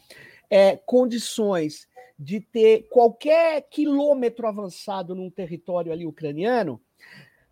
é, 0.50 0.76
condições 0.76 1.88
de 2.20 2.42
ter 2.42 2.90
qualquer 2.90 3.62
quilômetro 3.70 4.46
avançado 4.46 5.16
num 5.16 5.30
território 5.30 5.94
ali 5.94 6.06
ucraniano, 6.06 6.82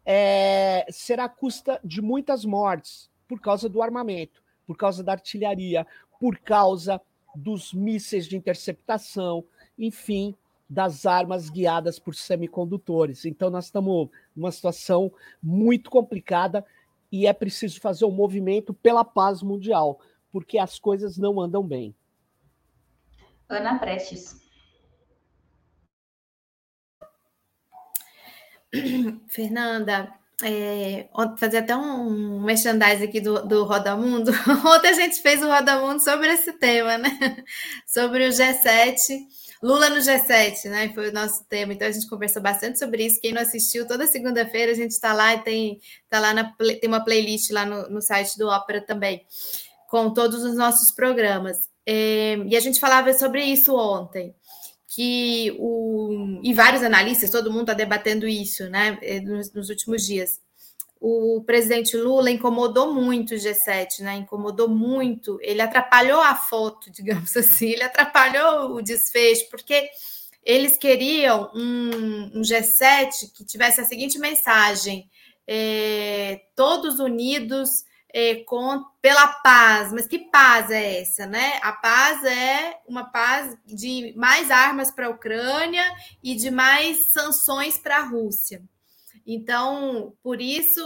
é, 0.06 0.86
será 0.90 1.30
custa 1.30 1.80
de 1.84 2.02
muitas 2.02 2.44
mortes 2.44 3.10
por 3.30 3.40
causa 3.40 3.70
do 3.70 3.82
armamento, 3.82 4.44
por 4.66 4.76
causa 4.76 5.02
da 5.02 5.14
artilharia, 5.14 5.88
por 6.20 6.38
causa 6.40 7.02
dos 7.34 7.74
mísseis 7.74 8.28
de 8.28 8.36
interceptação, 8.36 9.46
enfim, 9.78 10.36
das 10.70 11.06
armas 11.06 11.50
guiadas 11.50 11.98
por 11.98 12.14
semicondutores. 12.14 13.24
Então, 13.24 13.50
nós 13.50 13.66
estamos 13.66 14.10
numa 14.36 14.52
situação 14.52 15.12
muito 15.42 15.90
complicada 15.90 16.66
e 17.10 17.26
é 17.26 17.32
preciso 17.32 17.80
fazer 17.80 18.04
um 18.04 18.12
movimento 18.12 18.74
pela 18.74 19.06
paz 19.06 19.42
mundial, 19.42 20.02
porque 20.30 20.58
as 20.58 20.78
coisas 20.78 21.18
não 21.18 21.40
andam 21.40 21.64
bem. 21.64 21.96
Ana 23.48 23.80
Prestes. 23.80 24.47
Fernanda, 29.28 30.12
é, 30.44 31.08
fazer 31.38 31.58
até 31.58 31.76
um 31.76 32.42
merchandising 32.42 33.06
aqui 33.06 33.20
do, 33.20 33.46
do 33.46 33.64
Roda 33.64 33.96
Mundo. 33.96 34.32
Ontem 34.66 34.90
a 34.90 34.94
gente 34.94 35.22
fez 35.22 35.42
o 35.42 35.48
Roda 35.48 35.80
Mundo 35.80 36.00
sobre 36.04 36.28
esse 36.32 36.54
tema, 36.54 36.98
né? 36.98 37.10
Sobre 37.88 38.28
o 38.28 38.30
G7, 38.30 39.18
Lula 39.64 39.90
no 39.90 39.98
G7, 39.98 40.66
né? 40.70 40.92
Foi 40.94 41.10
o 41.10 41.14
nosso 41.14 41.44
tema. 41.46 41.74
Então 41.74 41.88
a 41.88 41.92
gente 41.92 42.08
conversou 42.08 42.42
bastante 42.42 42.78
sobre 42.78 43.06
isso. 43.06 43.20
Quem 43.20 43.34
não 43.34 43.42
assistiu, 43.42 43.88
toda 43.88 44.06
segunda-feira 44.06 44.72
a 44.72 44.76
gente 44.76 44.92
está 44.92 45.14
lá 45.14 45.34
e 45.34 45.40
tem, 45.40 45.82
tá 46.10 46.20
lá 46.20 46.34
na, 46.34 46.54
tem 46.54 46.88
uma 46.88 47.04
playlist 47.04 47.50
lá 47.50 47.66
no, 47.66 47.90
no 47.90 48.02
site 48.02 48.38
do 48.38 48.48
Ópera 48.48 48.82
também, 48.82 49.26
com 49.90 50.14
todos 50.14 50.44
os 50.44 50.56
nossos 50.56 50.92
programas. 50.92 51.68
É, 51.86 52.38
e 52.46 52.56
a 52.56 52.60
gente 52.60 52.80
falava 52.80 53.12
sobre 53.14 53.44
isso 53.44 53.76
ontem 53.76 54.36
que 54.88 55.56
o 55.60 56.40
e 56.42 56.54
vários 56.54 56.82
analistas, 56.82 57.30
todo 57.30 57.52
mundo 57.52 57.62
está 57.62 57.74
debatendo 57.74 58.28
isso, 58.28 58.70
né, 58.70 58.98
eh, 59.02 59.20
nos, 59.20 59.52
nos, 59.54 59.70
últimos 59.70 60.06
dias. 60.06 60.40
O 61.00 61.44
presidente 61.46 61.96
Lula 61.96 62.32
incomodou 62.32 62.94
muito 62.94 63.36
o 63.36 63.38
G7, 63.38 64.00
né? 64.00 64.16
Incomodou 64.16 64.68
muito. 64.68 65.38
Ele 65.44 65.62
atrapalhou 65.62 66.20
a 66.20 66.34
foto, 66.34 66.90
digamos 66.92 67.36
assim. 67.38 67.70
Ele 67.70 67.84
atrapalhou 67.84 68.76
o 68.76 68.82
desfecho, 68.82 69.48
porque 69.50 69.90
eles 70.44 70.76
queriam 70.76 71.52
um, 71.54 72.40
um 72.40 72.42
G7 72.42 73.32
que 73.36 73.46
tivesse 73.46 73.80
a 73.80 73.86
seguinte 73.86 74.18
mensagem: 74.18 75.08
é, 75.46 76.42
todos 76.56 77.00
unidos 77.00 77.86
é, 78.14 78.36
com, 78.46 78.84
pela 79.02 79.28
paz. 79.28 79.92
Mas 79.92 80.08
que 80.08 80.20
paz 80.20 80.72
é 80.72 81.02
essa, 81.02 81.26
né? 81.26 81.60
A 81.62 81.72
paz 81.72 82.24
é 82.24 82.80
uma 82.88 83.06
paz 83.06 83.58
de 83.66 84.14
mais 84.16 84.52
armas 84.52 84.92
para 84.92 85.08
a 85.08 85.12
Ucrânia 85.12 85.84
e 86.24 86.36
de 86.36 86.50
mais 86.50 87.12
sanções 87.12 87.78
para 87.78 87.98
a 87.98 88.06
Rússia. 88.06 88.64
Então, 89.26 90.14
por 90.24 90.42
isso, 90.42 90.82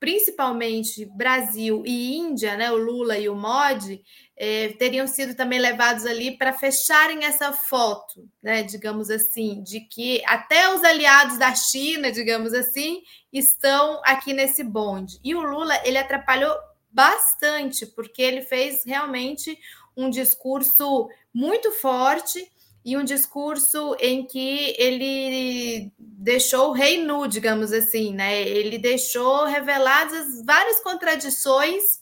principalmente 0.00 1.04
Brasil 1.04 1.84
e 1.86 2.16
Índia, 2.16 2.56
né, 2.56 2.72
o 2.72 2.76
Lula 2.76 3.18
e 3.18 3.28
o 3.28 3.36
Modi, 3.36 4.02
é, 4.42 4.68
teriam 4.78 5.06
sido 5.06 5.34
também 5.34 5.58
levados 5.58 6.06
ali 6.06 6.34
para 6.34 6.54
fecharem 6.54 7.26
essa 7.26 7.52
foto, 7.52 8.26
né, 8.42 8.62
digamos 8.62 9.10
assim, 9.10 9.62
de 9.62 9.80
que 9.80 10.22
até 10.24 10.74
os 10.74 10.82
aliados 10.82 11.36
da 11.38 11.54
China, 11.54 12.10
digamos 12.10 12.54
assim, 12.54 13.02
estão 13.30 14.00
aqui 14.02 14.32
nesse 14.32 14.64
bonde. 14.64 15.20
E 15.22 15.34
o 15.34 15.42
Lula, 15.42 15.78
ele 15.84 15.98
atrapalhou 15.98 16.56
bastante, 16.90 17.84
porque 17.84 18.22
ele 18.22 18.40
fez 18.40 18.82
realmente 18.86 19.58
um 19.94 20.08
discurso 20.08 21.06
muito 21.34 21.70
forte 21.72 22.50
e 22.82 22.96
um 22.96 23.04
discurso 23.04 23.94
em 24.00 24.24
que 24.24 24.74
ele 24.78 25.92
deixou 25.98 26.70
o 26.70 26.72
rei 26.72 27.04
nu, 27.04 27.26
digamos 27.28 27.74
assim, 27.74 28.14
né? 28.14 28.40
Ele 28.40 28.78
deixou 28.78 29.44
reveladas 29.44 30.42
várias 30.46 30.80
contradições. 30.80 31.99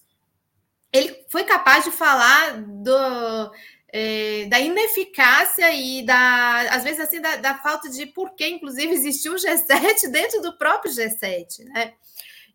Ele 0.92 1.24
foi 1.28 1.44
capaz 1.44 1.84
de 1.84 1.90
falar 1.90 2.60
do, 2.62 3.52
é, 3.92 4.46
da 4.46 4.58
ineficácia 4.60 5.72
e 5.72 6.04
da, 6.04 6.60
às 6.70 6.84
vezes 6.84 7.00
assim, 7.00 7.20
da, 7.20 7.36
da 7.36 7.54
falta 7.58 7.88
de 7.88 8.06
por 8.06 8.34
que, 8.34 8.46
inclusive, 8.46 8.92
existiu 8.92 9.34
o 9.34 9.36
G7 9.36 10.08
dentro 10.12 10.40
do 10.40 10.56
próprio 10.56 10.92
G7, 10.92 11.64
né? 11.64 11.94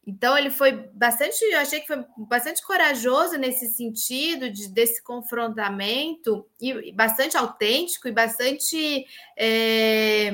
Então 0.05 0.37
ele 0.37 0.49
foi 0.49 0.73
bastante, 0.93 1.41
eu 1.45 1.59
achei 1.59 1.79
que 1.79 1.87
foi 1.87 2.03
bastante 2.17 2.61
corajoso 2.61 3.37
nesse 3.37 3.69
sentido 3.69 4.49
de 4.49 4.67
desse 4.67 5.01
confrontamento 5.01 6.45
e 6.59 6.91
bastante 6.91 7.37
autêntico 7.37 8.09
e 8.09 8.11
bastante 8.11 9.05
é, 9.37 10.29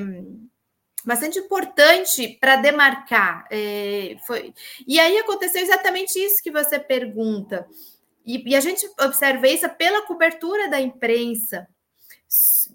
bastante 1.05 1.39
importante 1.39 2.37
para 2.39 2.57
demarcar. 2.57 3.47
É, 3.51 4.17
foi 4.25 4.53
e 4.87 4.99
aí 4.99 5.17
aconteceu 5.17 5.61
exatamente 5.61 6.17
isso 6.17 6.43
que 6.43 6.51
você 6.51 6.79
pergunta 6.79 7.67
e, 8.25 8.51
e 8.51 8.55
a 8.55 8.59
gente 8.59 8.89
observa 8.99 9.47
isso 9.47 9.67
pela 9.69 10.05
cobertura 10.05 10.69
da 10.69 10.79
imprensa. 10.79 11.67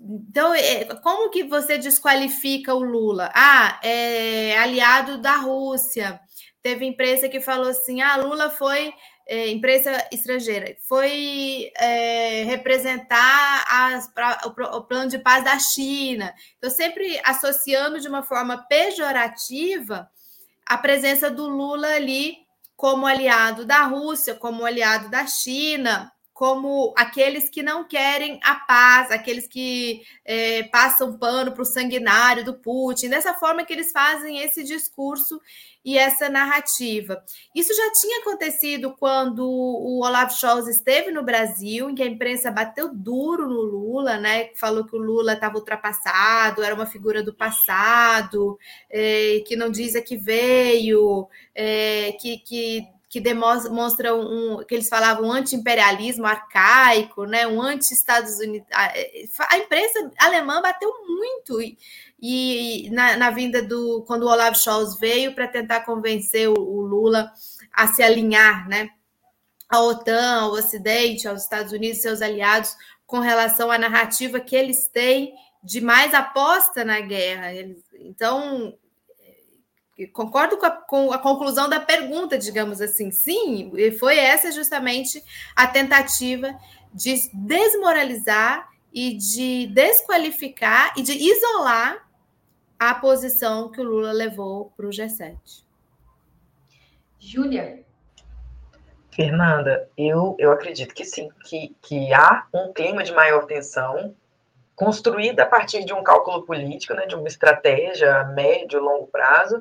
Então, 0.01 0.53
é, 0.53 0.85
como 0.97 1.31
que 1.31 1.45
você 1.45 1.79
desqualifica 1.79 2.75
o 2.75 2.83
Lula? 2.83 3.31
Ah, 3.35 3.79
é 3.85 4.59
aliado 4.59 5.19
da 5.19 5.37
Rússia 5.37 6.21
teve 6.65 6.87
empresa 6.87 7.29
que 7.29 7.41
falou 7.41 7.69
assim: 7.69 8.01
ah, 8.01 8.17
Lula 8.17 8.49
foi, 8.49 8.93
é, 9.27 9.49
empresa 9.49 10.07
estrangeira, 10.13 10.77
foi 10.87 11.71
é, 11.77 12.45
representar 12.45 13.65
as, 13.69 14.07
pra, 14.09 14.41
o, 14.45 14.77
o, 14.77 14.83
plano 14.83 15.11
de 15.11 15.19
paz 15.19 15.43
da 15.45 15.59
China. 15.59 16.35
Então, 16.59 16.71
sempre 16.71 17.21
associando 17.25 18.01
de 18.01 18.09
uma 18.09 18.23
forma 18.23 18.59
pejorativa 18.69 20.09
a 20.67 20.79
presença 20.79 21.31
do 21.31 21.49
Lula 21.49 21.89
ali 21.89 22.39
como 22.77 23.07
aliado 23.07 23.65
da 23.65 23.85
Rússia, 23.85 24.35
como 24.35 24.65
aliado 24.65 25.09
da 25.09 25.27
China, 25.27 26.13
como 26.35 26.93
aqueles 26.97 27.49
que 27.49 27.63
não 27.63 27.87
querem 27.87 28.41
a 28.43 28.57
paz, 28.57 29.13
aqueles 29.13 29.47
que 29.47 30.03
é, 30.25 30.65
passam 30.65 31.17
pano 31.17 31.53
para 31.53 31.63
o 31.63 31.65
sanguinário 31.65 32.45
do 32.45 32.55
Putin, 32.55 33.09
dessa 33.09 33.33
forma 33.35 33.65
que 33.65 33.73
eles 33.73 33.93
fazem 33.93 34.41
esse 34.41 34.65
discurso 34.65 35.41
e 35.85 35.97
essa 35.97 36.29
narrativa. 36.29 37.23
Isso 37.55 37.73
já 37.73 37.93
tinha 37.93 38.21
acontecido 38.21 38.97
quando 38.99 39.47
o 39.47 40.03
Olaf 40.03 40.35
Scholz 40.35 40.67
esteve 40.67 41.13
no 41.13 41.23
Brasil, 41.23 41.89
em 41.89 41.95
que 41.95 42.03
a 42.03 42.07
imprensa 42.07 42.51
bateu 42.51 42.93
duro 42.93 43.49
no 43.49 43.61
Lula, 43.61 44.17
né? 44.17 44.51
Falou 44.57 44.85
que 44.85 44.97
o 44.97 44.99
Lula 44.99 45.35
estava 45.35 45.57
ultrapassado, 45.57 46.65
era 46.65 46.75
uma 46.75 46.87
figura 46.87 47.23
do 47.23 47.33
passado, 47.33 48.59
é, 48.91 49.41
que 49.47 49.55
não 49.55 49.71
diz 49.71 49.95
a 49.95 50.03
que 50.03 50.17
veio, 50.17 51.29
é, 51.55 52.13
que, 52.21 52.39
que 52.39 52.94
que 53.15 53.21
demonstra 53.21 54.13
um, 54.13 54.65
que 54.67 54.75
eles 54.75 54.89
falavam 54.89 55.29
um 55.29 55.33
anti-imperialismo 55.33 56.27
arcaico, 56.27 57.27
né, 57.27 57.47
um 57.47 57.63
anti-Estados 57.63 58.41
Unidos. 58.41 58.67
A, 58.73 59.57
imprensa 59.57 60.11
alemã 60.19 60.61
bateu 60.61 60.91
muito 61.07 61.63
e, 61.63 61.79
e 62.21 62.91
na, 62.91 63.17
na, 63.17 63.31
vinda 63.31 63.63
do 63.63 64.03
quando 64.05 64.25
o 64.25 64.29
Olaf 64.29 64.59
Scholz 64.59 64.99
veio 64.99 65.33
para 65.33 65.47
tentar 65.47 65.83
convencer 65.83 66.49
o, 66.49 66.55
o, 66.55 66.81
Lula 66.81 67.31
a 67.73 67.87
se 67.87 68.03
alinhar, 68.03 68.69
né, 68.69 68.91
à 69.69 69.81
OTAN, 69.81 70.41
ao 70.41 70.51
Ocidente, 70.51 71.29
aos 71.29 71.45
Estados 71.45 71.73
Unidos, 71.73 72.03
seus 72.03 72.21
aliados, 72.21 72.75
com 73.07 73.21
relação 73.21 73.71
à 73.71 73.79
narrativa 73.79 74.41
que 74.41 74.57
eles 74.57 74.89
têm 74.89 75.33
de 75.63 75.81
mais 75.81 76.13
aposta 76.13 76.85
na 76.85 76.99
guerra. 76.99 77.55
Eles, 77.55 77.79
então 77.95 78.77
concordo 80.13 80.57
com 80.57 80.67
a, 80.67 80.71
com 80.71 81.13
a, 81.13 81.19
conclusão 81.19 81.69
da 81.69 81.81
pergunta, 81.81 82.37
digamos 82.37 82.81
assim. 82.81 83.11
Sim, 83.11 83.73
foi 83.99 84.19
essa 84.19 84.51
justamente 84.51 85.23
a 85.55 85.67
tentativa 85.67 86.55
de 86.93 87.15
desmoralizar 87.33 88.69
e 88.93 89.17
de 89.17 89.67
desqualificar 89.69 90.95
e 90.97 91.03
de 91.03 91.13
isolar 91.13 92.09
a 92.79 92.95
posição 92.95 93.71
que 93.71 93.81
o 93.81 93.85
Lula 93.85 94.13
levou 94.13 94.73
para 94.77 94.87
o 94.87 94.91
G7. 94.91 95.65
Júlia. 97.19 97.85
Fernanda, 99.11 99.89
eu, 99.97 100.37
eu 100.39 100.51
acredito 100.51 100.93
que 100.93 101.05
sim, 101.05 101.29
que, 101.45 101.75
que 101.81 102.13
há 102.13 102.47
um 102.53 102.73
clima 102.73 103.05
de 103.05 103.13
maior 103.13 103.47
tensão 103.47 104.15
construída 104.75 105.45
a 105.45 105.47
partir 105.47 105.85
de 105.85 105.93
um 105.93 106.03
cálculo 106.03 106.45
político, 106.45 106.95
né, 106.95 107.07
de 107.07 107.15
uma 107.15 107.29
estratégia 107.29 108.17
a 108.17 108.25
médio, 108.25 108.81
longo 108.81 109.07
prazo. 109.07 109.61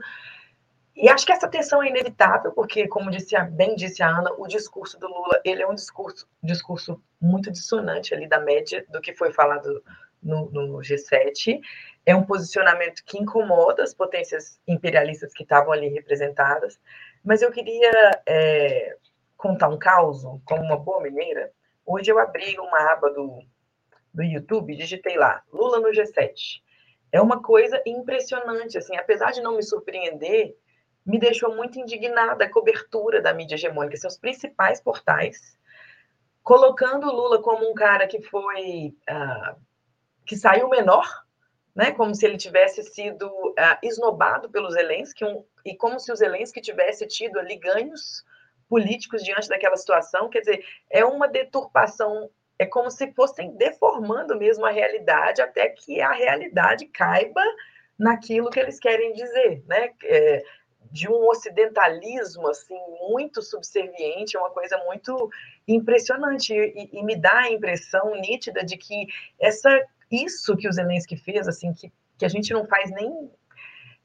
E 0.95 1.09
acho 1.09 1.25
que 1.25 1.31
essa 1.31 1.47
tensão 1.47 1.81
é 1.81 1.89
inevitável, 1.89 2.51
porque, 2.51 2.87
como 2.87 3.09
disse 3.09 3.35
bem 3.51 3.75
disse 3.75 4.03
a 4.03 4.09
Ana, 4.09 4.31
o 4.37 4.47
discurso 4.47 4.99
do 4.99 5.07
Lula 5.07 5.41
ele 5.43 5.63
é 5.63 5.67
um 5.67 5.73
discurso, 5.73 6.27
discurso 6.41 7.01
muito 7.19 7.51
dissonante 7.51 8.13
ali 8.13 8.27
da 8.27 8.39
média 8.39 8.85
do 8.89 9.01
que 9.01 9.13
foi 9.13 9.31
falado 9.31 9.83
no, 10.21 10.49
no 10.51 10.77
G7. 10.79 11.59
É 12.05 12.15
um 12.15 12.23
posicionamento 12.23 13.03
que 13.05 13.17
incomoda 13.17 13.81
as 13.81 13.93
potências 13.93 14.59
imperialistas 14.67 15.33
que 15.33 15.43
estavam 15.43 15.71
ali 15.71 15.89
representadas. 15.89 16.79
Mas 17.23 17.41
eu 17.41 17.51
queria 17.51 17.91
é, 18.27 18.95
contar 19.35 19.69
um 19.69 19.79
caso, 19.79 20.41
como 20.45 20.61
uma 20.61 20.77
boa 20.77 21.01
mineira. 21.01 21.51
Hoje 21.85 22.11
eu 22.11 22.19
abri 22.19 22.57
uma 22.59 22.91
aba 22.91 23.09
do 23.09 23.41
do 24.13 24.23
YouTube, 24.23 24.75
digitei 24.75 25.17
lá, 25.17 25.43
Lula 25.51 25.79
no 25.79 25.89
G7. 25.89 26.61
É 27.11 27.21
uma 27.21 27.41
coisa 27.41 27.81
impressionante, 27.85 28.77
assim, 28.77 28.95
apesar 28.95 29.31
de 29.31 29.41
não 29.41 29.55
me 29.55 29.63
surpreender, 29.63 30.55
me 31.05 31.19
deixou 31.19 31.55
muito 31.55 31.79
indignada 31.79 32.45
a 32.45 32.51
cobertura 32.51 33.21
da 33.21 33.33
mídia 33.33 33.55
hegemônica, 33.55 33.97
são 33.97 34.07
os 34.07 34.17
principais 34.17 34.81
portais, 34.81 35.57
colocando 36.41 37.07
o 37.07 37.13
Lula 37.13 37.41
como 37.41 37.69
um 37.69 37.73
cara 37.73 38.07
que 38.07 38.21
foi, 38.21 38.95
uh, 39.09 39.61
que 40.25 40.35
saiu 40.35 40.69
menor, 40.69 41.05
né, 41.75 41.91
como 41.91 42.13
se 42.13 42.25
ele 42.25 42.37
tivesse 42.37 42.83
sido 42.83 43.27
uh, 43.27 43.77
esnobado 43.81 44.49
pelo 44.49 44.69
Zelensky, 44.69 45.25
um, 45.25 45.43
e 45.65 45.75
como 45.75 45.99
se 45.99 46.11
o 46.11 46.15
Zelensky 46.15 46.61
tivesse 46.61 47.07
tido 47.07 47.39
ali 47.39 47.57
ganhos 47.57 48.23
políticos 48.69 49.23
diante 49.23 49.49
daquela 49.49 49.77
situação, 49.77 50.29
quer 50.29 50.39
dizer, 50.39 50.65
é 50.89 51.03
uma 51.03 51.27
deturpação 51.27 52.29
é 52.59 52.65
como 52.65 52.89
se 52.89 53.11
fossem 53.13 53.55
deformando 53.55 54.37
mesmo 54.37 54.65
a 54.65 54.71
realidade 54.71 55.41
até 55.41 55.69
que 55.69 56.01
a 56.01 56.11
realidade 56.11 56.85
caiba 56.87 57.41
naquilo 57.97 58.49
que 58.49 58.59
eles 58.59 58.79
querem 58.79 59.13
dizer, 59.13 59.63
né? 59.67 59.91
É, 60.03 60.43
de 60.91 61.09
um 61.09 61.27
ocidentalismo 61.27 62.47
assim 62.47 62.77
muito 63.09 63.41
subserviente, 63.41 64.37
é 64.37 64.39
uma 64.39 64.51
coisa 64.51 64.77
muito 64.85 65.29
impressionante 65.67 66.53
e, 66.53 66.89
e, 66.93 67.03
me 67.03 67.15
dá 67.15 67.39
a 67.39 67.51
impressão 67.51 68.13
nítida 68.21 68.63
de 68.63 68.77
que 68.77 69.07
essa 69.39 69.69
isso 70.11 70.55
que 70.55 70.67
o 70.67 70.71
Zelensky 70.71 71.17
fez, 71.17 71.47
assim, 71.47 71.73
que, 71.73 71.91
que 72.17 72.25
a 72.25 72.29
gente 72.29 72.53
não 72.53 72.65
faz 72.67 72.91
nem 72.91 73.31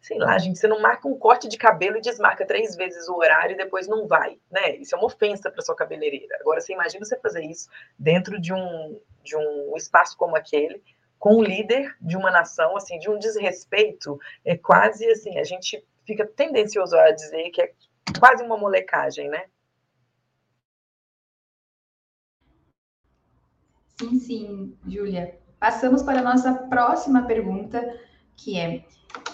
sei 0.01 0.19
lá, 0.19 0.39
gente, 0.39 0.59
você 0.59 0.69
não 0.69 0.81
marca 0.81 1.09
um 1.09 1.19
corte 1.19 1.49
de 1.49 1.59
cabelo 1.59 1.97
e 1.97 2.01
desmarca 2.01 2.47
três 2.47 2.77
vezes 2.77 3.09
o 3.09 3.17
horário 3.17 3.55
e 3.55 3.57
depois 3.57 3.87
não 3.87 4.07
vai, 4.07 4.39
né? 4.51 4.77
Isso 4.77 4.95
é 4.95 4.99
uma 4.99 5.07
ofensa 5.07 5.51
para 5.51 5.63
sua 5.63 5.75
cabeleireira. 5.75 6.37
Agora, 6.41 6.61
você 6.61 6.73
imagina 6.73 7.05
você 7.05 7.19
fazer 7.19 7.45
isso 7.45 7.69
dentro 7.99 8.41
de 8.41 8.53
um, 8.53 9.01
de 9.23 9.37
um 9.37 9.77
espaço 9.77 10.17
como 10.17 10.37
aquele, 10.37 10.83
com 11.19 11.37
o 11.37 11.43
líder 11.43 11.97
de 12.01 12.17
uma 12.17 12.31
nação, 12.31 12.77
assim, 12.77 12.99
de 12.99 13.11
um 13.11 13.19
desrespeito, 13.19 14.19
é 14.45 14.57
quase 14.57 15.05
assim, 15.11 15.39
a 15.39 15.45
gente 15.45 15.85
fica 16.07 16.25
tendencioso 16.25 16.97
a 16.97 17.11
dizer 17.11 17.51
que 17.51 17.61
é 17.61 17.73
quase 18.19 18.43
uma 18.43 18.57
molecagem, 18.57 19.29
né? 19.29 19.47
Sim, 24.01 24.19
sim, 24.19 24.79
Júlia. 24.87 25.39
Passamos 25.59 26.05
para 26.05 26.21
a 26.21 26.23
nossa 26.23 26.55
próxima 26.55 27.27
pergunta, 27.27 27.99
que 28.39 28.59
é: 28.59 28.85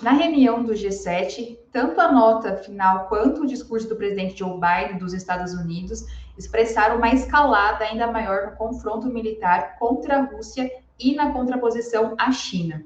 na 0.03 0.13
reunião 0.13 0.65
do 0.65 0.73
G7, 0.73 1.59
tanto 1.71 2.01
a 2.01 2.11
nota 2.11 2.57
final 2.57 3.07
quanto 3.07 3.43
o 3.43 3.47
discurso 3.47 3.89
do 3.89 3.97
presidente 3.97 4.39
Joe 4.39 4.59
Biden 4.59 4.99
dos 4.99 5.13
Estados 5.13 5.53
Unidos 5.53 6.05
expressaram 6.37 6.97
uma 6.97 7.13
escalada 7.13 7.85
ainda 7.85 8.11
maior 8.11 8.51
no 8.51 8.57
confronto 8.57 9.07
militar 9.07 9.79
contra 9.79 10.17
a 10.17 10.23
Rússia 10.23 10.71
e 10.99 11.15
na 11.15 11.33
contraposição 11.33 12.15
à 12.19 12.33
China. 12.33 12.85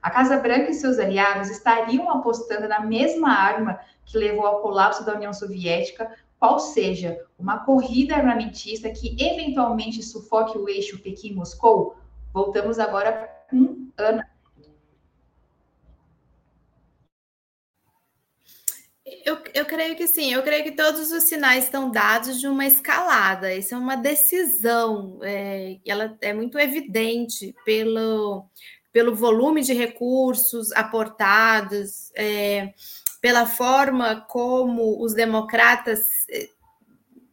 A 0.00 0.10
Casa 0.10 0.38
Branca 0.38 0.70
e 0.70 0.74
seus 0.74 0.98
aliados 0.98 1.50
estariam 1.50 2.08
apostando 2.10 2.68
na 2.68 2.80
mesma 2.80 3.30
arma 3.30 3.80
que 4.04 4.16
levou 4.16 4.46
ao 4.46 4.62
colapso 4.62 5.04
da 5.04 5.14
União 5.14 5.32
Soviética, 5.32 6.10
qual 6.38 6.58
seja 6.58 7.18
uma 7.38 7.64
corrida 7.64 8.14
armamentista 8.14 8.88
que 8.90 9.16
eventualmente 9.18 10.02
sufoque 10.02 10.56
o 10.56 10.68
eixo 10.68 11.02
Pequim-Moscou? 11.02 11.96
Voltamos 12.32 12.78
agora 12.78 13.28
com 13.50 13.88
Ana 13.96 14.24
Eu, 19.26 19.38
eu 19.52 19.66
creio 19.66 19.96
que 19.96 20.06
sim, 20.06 20.32
eu 20.32 20.40
creio 20.44 20.62
que 20.62 20.70
todos 20.70 21.10
os 21.10 21.24
sinais 21.24 21.64
estão 21.64 21.90
dados 21.90 22.38
de 22.38 22.46
uma 22.46 22.64
escalada. 22.64 23.52
Isso 23.52 23.74
é 23.74 23.76
uma 23.76 23.96
decisão, 23.96 25.18
é, 25.20 25.78
ela 25.84 26.16
é 26.20 26.32
muito 26.32 26.56
evidente 26.60 27.52
pelo, 27.64 28.46
pelo 28.92 29.16
volume 29.16 29.62
de 29.62 29.72
recursos 29.72 30.70
aportados, 30.70 32.12
é, 32.14 32.72
pela 33.20 33.46
forma 33.46 34.24
como 34.28 35.02
os 35.02 35.12
democratas. 35.12 36.06
É, 36.30 36.48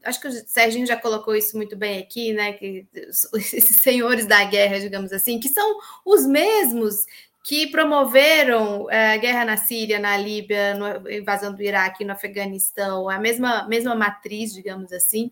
acho 0.03 0.19
que 0.19 0.29
o 0.29 0.47
Serginho 0.47 0.87
já 0.87 0.97
colocou 0.97 1.35
isso 1.35 1.55
muito 1.55 1.77
bem 1.77 1.99
aqui, 1.99 2.33
né? 2.33 2.53
Que 2.53 2.87
esses 3.53 3.75
senhores 3.75 4.25
da 4.25 4.43
guerra, 4.45 4.79
digamos 4.79 5.13
assim, 5.13 5.39
que 5.39 5.47
são 5.47 5.77
os 6.03 6.25
mesmos 6.25 7.05
que 7.43 7.67
promoveram 7.67 8.89
é, 8.89 9.13
a 9.13 9.17
guerra 9.17 9.43
na 9.43 9.57
Síria, 9.57 9.99
na 9.99 10.15
Líbia, 10.15 10.77
a 11.05 11.13
invasão 11.13 11.53
do 11.53 11.61
Iraque, 11.61 12.05
no 12.05 12.13
Afeganistão, 12.13 13.09
a 13.09 13.19
mesma, 13.19 13.67
mesma 13.67 13.93
matriz, 13.93 14.53
digamos 14.53 14.93
assim, 14.93 15.29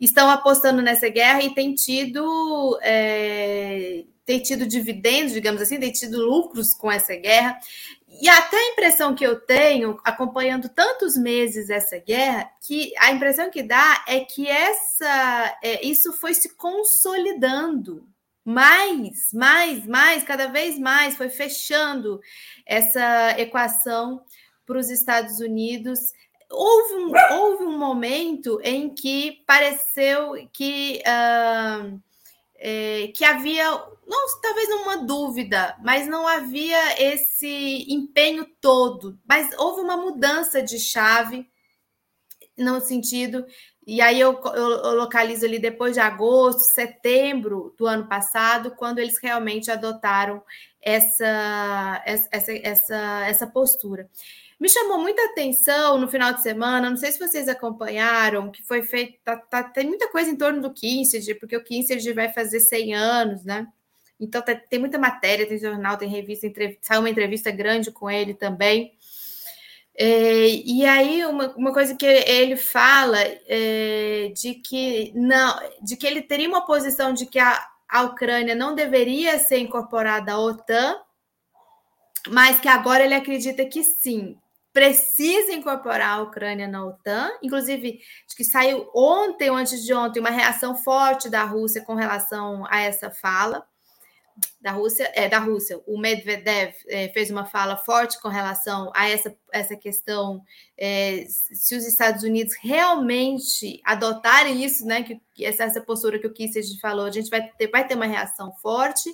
estão 0.00 0.28
apostando 0.28 0.82
nessa 0.82 1.08
guerra 1.08 1.42
e 1.44 1.54
têm 1.54 1.72
tido, 1.72 2.76
é, 2.82 4.04
têm 4.26 4.40
tido 4.40 4.66
dividendos, 4.66 5.32
digamos 5.32 5.62
assim, 5.62 5.78
têm 5.78 5.92
tido 5.92 6.20
lucros 6.20 6.74
com 6.74 6.90
essa 6.90 7.14
guerra. 7.14 7.56
E 8.20 8.28
até 8.28 8.56
a 8.56 8.72
impressão 8.72 9.14
que 9.14 9.24
eu 9.24 9.40
tenho, 9.40 10.00
acompanhando 10.04 10.68
tantos 10.68 11.16
meses 11.16 11.70
essa 11.70 11.98
guerra, 11.98 12.50
que 12.66 12.92
a 12.98 13.12
impressão 13.12 13.48
que 13.48 13.62
dá 13.62 14.04
é 14.08 14.20
que 14.20 14.48
essa, 14.48 15.56
é, 15.62 15.86
isso 15.86 16.12
foi 16.14 16.34
se 16.34 16.56
consolidando 16.56 18.12
mais, 18.44 19.32
mais, 19.32 19.86
mais, 19.86 20.22
cada 20.22 20.48
vez 20.48 20.78
mais 20.78 21.16
foi 21.16 21.30
fechando 21.30 22.20
essa 22.66 23.40
equação 23.40 24.22
para 24.66 24.78
os 24.78 24.90
Estados 24.90 25.40
Unidos. 25.40 26.12
Houve 26.50 26.94
um, 26.94 27.12
houve 27.32 27.64
um 27.64 27.78
momento 27.78 28.60
em 28.62 28.94
que 28.94 29.42
pareceu 29.46 30.32
que, 30.52 31.02
uh, 31.06 32.00
é, 32.56 33.10
que 33.14 33.24
havia, 33.24 33.64
não, 34.06 34.40
talvez 34.42 34.68
uma 34.68 34.98
dúvida, 34.98 35.76
mas 35.82 36.06
não 36.06 36.26
havia 36.26 37.02
esse 37.02 37.86
empenho 37.88 38.46
todo. 38.60 39.18
Mas 39.26 39.50
houve 39.58 39.80
uma 39.80 39.96
mudança 39.96 40.62
de 40.62 40.78
chave 40.78 41.48
no 42.56 42.80
sentido 42.80 43.44
e 43.86 44.00
aí 44.00 44.18
eu, 44.18 44.40
eu, 44.42 44.70
eu, 44.82 44.94
localizo 44.94 45.44
ali 45.44 45.58
depois 45.58 45.92
de 45.92 46.00
agosto, 46.00 46.60
setembro 46.72 47.74
do 47.76 47.86
ano 47.86 48.08
passado, 48.08 48.74
quando 48.76 48.98
eles 48.98 49.18
realmente 49.22 49.70
adotaram 49.70 50.42
essa, 50.80 52.02
essa, 52.06 52.52
essa, 52.62 53.26
essa 53.26 53.46
postura. 53.46 54.08
Me 54.58 54.70
chamou 54.70 54.98
muita 54.98 55.22
atenção 55.26 55.98
no 55.98 56.08
final 56.08 56.32
de 56.32 56.42
semana, 56.42 56.88
não 56.88 56.96
sei 56.96 57.12
se 57.12 57.18
vocês 57.18 57.46
acompanharam, 57.46 58.50
que 58.50 58.62
foi 58.62 58.82
feito, 58.82 59.18
tá, 59.22 59.36
tá, 59.36 59.62
tem 59.62 59.86
muita 59.86 60.08
coisa 60.08 60.30
em 60.30 60.36
torno 60.36 60.62
do 60.62 60.72
Kinsey, 60.72 61.34
porque 61.34 61.56
o 61.56 61.62
Kinsey 61.62 62.12
vai 62.14 62.32
fazer 62.32 62.60
100 62.60 62.94
anos, 62.94 63.44
né? 63.44 63.66
Então 64.18 64.40
tá, 64.40 64.54
tem 64.54 64.78
muita 64.78 64.98
matéria, 64.98 65.46
tem 65.46 65.58
jornal, 65.58 65.98
tem 65.98 66.08
revista, 66.08 66.46
saiu 66.80 67.00
uma 67.00 67.10
entrevista 67.10 67.50
grande 67.50 67.90
com 67.90 68.10
ele 68.10 68.32
também. 68.32 68.94
É, 69.96 70.48
e 70.48 70.84
aí 70.84 71.24
uma, 71.24 71.54
uma 71.56 71.72
coisa 71.72 71.94
que 71.94 72.04
ele 72.04 72.56
fala 72.56 73.18
é, 73.20 74.32
de 74.34 74.54
que 74.54 75.12
não, 75.14 75.56
de 75.82 75.96
que 75.96 76.06
ele 76.06 76.20
teria 76.20 76.48
uma 76.48 76.66
posição 76.66 77.12
de 77.12 77.26
que 77.26 77.38
a, 77.38 77.64
a 77.88 78.02
Ucrânia 78.02 78.56
não 78.56 78.74
deveria 78.74 79.38
ser 79.38 79.58
incorporada 79.58 80.32
à 80.32 80.38
OTAN, 80.38 80.96
mas 82.28 82.58
que 82.58 82.68
agora 82.68 83.04
ele 83.04 83.14
acredita 83.14 83.64
que 83.64 83.84
sim, 83.84 84.36
precisa 84.72 85.52
incorporar 85.52 86.18
a 86.18 86.22
Ucrânia 86.22 86.66
na 86.66 86.84
OTAN. 86.84 87.30
Inclusive, 87.40 88.00
acho 88.26 88.36
que 88.36 88.44
saiu 88.44 88.90
ontem 88.92 89.48
ou 89.48 89.56
antes 89.56 89.84
de 89.84 89.94
ontem 89.94 90.18
uma 90.18 90.30
reação 90.30 90.74
forte 90.74 91.30
da 91.30 91.44
Rússia 91.44 91.84
com 91.84 91.94
relação 91.94 92.66
a 92.68 92.80
essa 92.80 93.10
fala 93.10 93.64
da 94.60 94.72
Rússia, 94.72 95.10
é 95.14 95.28
da 95.28 95.38
Rússia. 95.38 95.80
O 95.86 95.98
Medvedev 95.98 96.74
é, 96.88 97.08
fez 97.10 97.30
uma 97.30 97.44
fala 97.44 97.76
forte 97.76 98.20
com 98.20 98.28
relação 98.28 98.90
a 98.94 99.08
essa, 99.08 99.36
essa 99.52 99.76
questão 99.76 100.42
é, 100.76 101.24
se 101.28 101.76
os 101.76 101.86
Estados 101.86 102.22
Unidos 102.22 102.54
realmente 102.60 103.80
adotarem 103.84 104.64
isso, 104.64 104.84
né? 104.86 105.02
Que, 105.02 105.20
essa, 105.44 105.64
essa 105.64 105.80
postura 105.80 106.18
que 106.18 106.26
o 106.26 106.32
Kissinger 106.32 106.80
falou, 106.80 107.06
a 107.06 107.10
gente 107.10 107.30
vai 107.30 107.46
ter, 107.46 107.68
vai 107.68 107.86
ter 107.86 107.94
uma 107.94 108.06
reação 108.06 108.52
forte, 108.60 109.10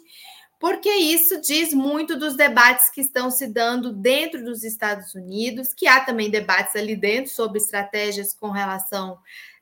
porque 0.59 0.91
isso 0.91 1.41
diz 1.41 1.73
muito 1.73 2.19
dos 2.19 2.37
debates 2.37 2.91
que 2.91 3.01
estão 3.01 3.31
se 3.31 3.47
dando 3.47 3.93
dentro 3.93 4.45
dos 4.45 4.63
Estados 4.63 5.15
Unidos, 5.15 5.73
que 5.75 5.87
há 5.87 6.01
também 6.01 6.31
debates 6.31 6.77
ali 6.77 6.95
dentro 6.95 7.33
sobre 7.33 7.59
estratégias 7.59 8.35
com 8.35 8.51
relação 8.51 9.19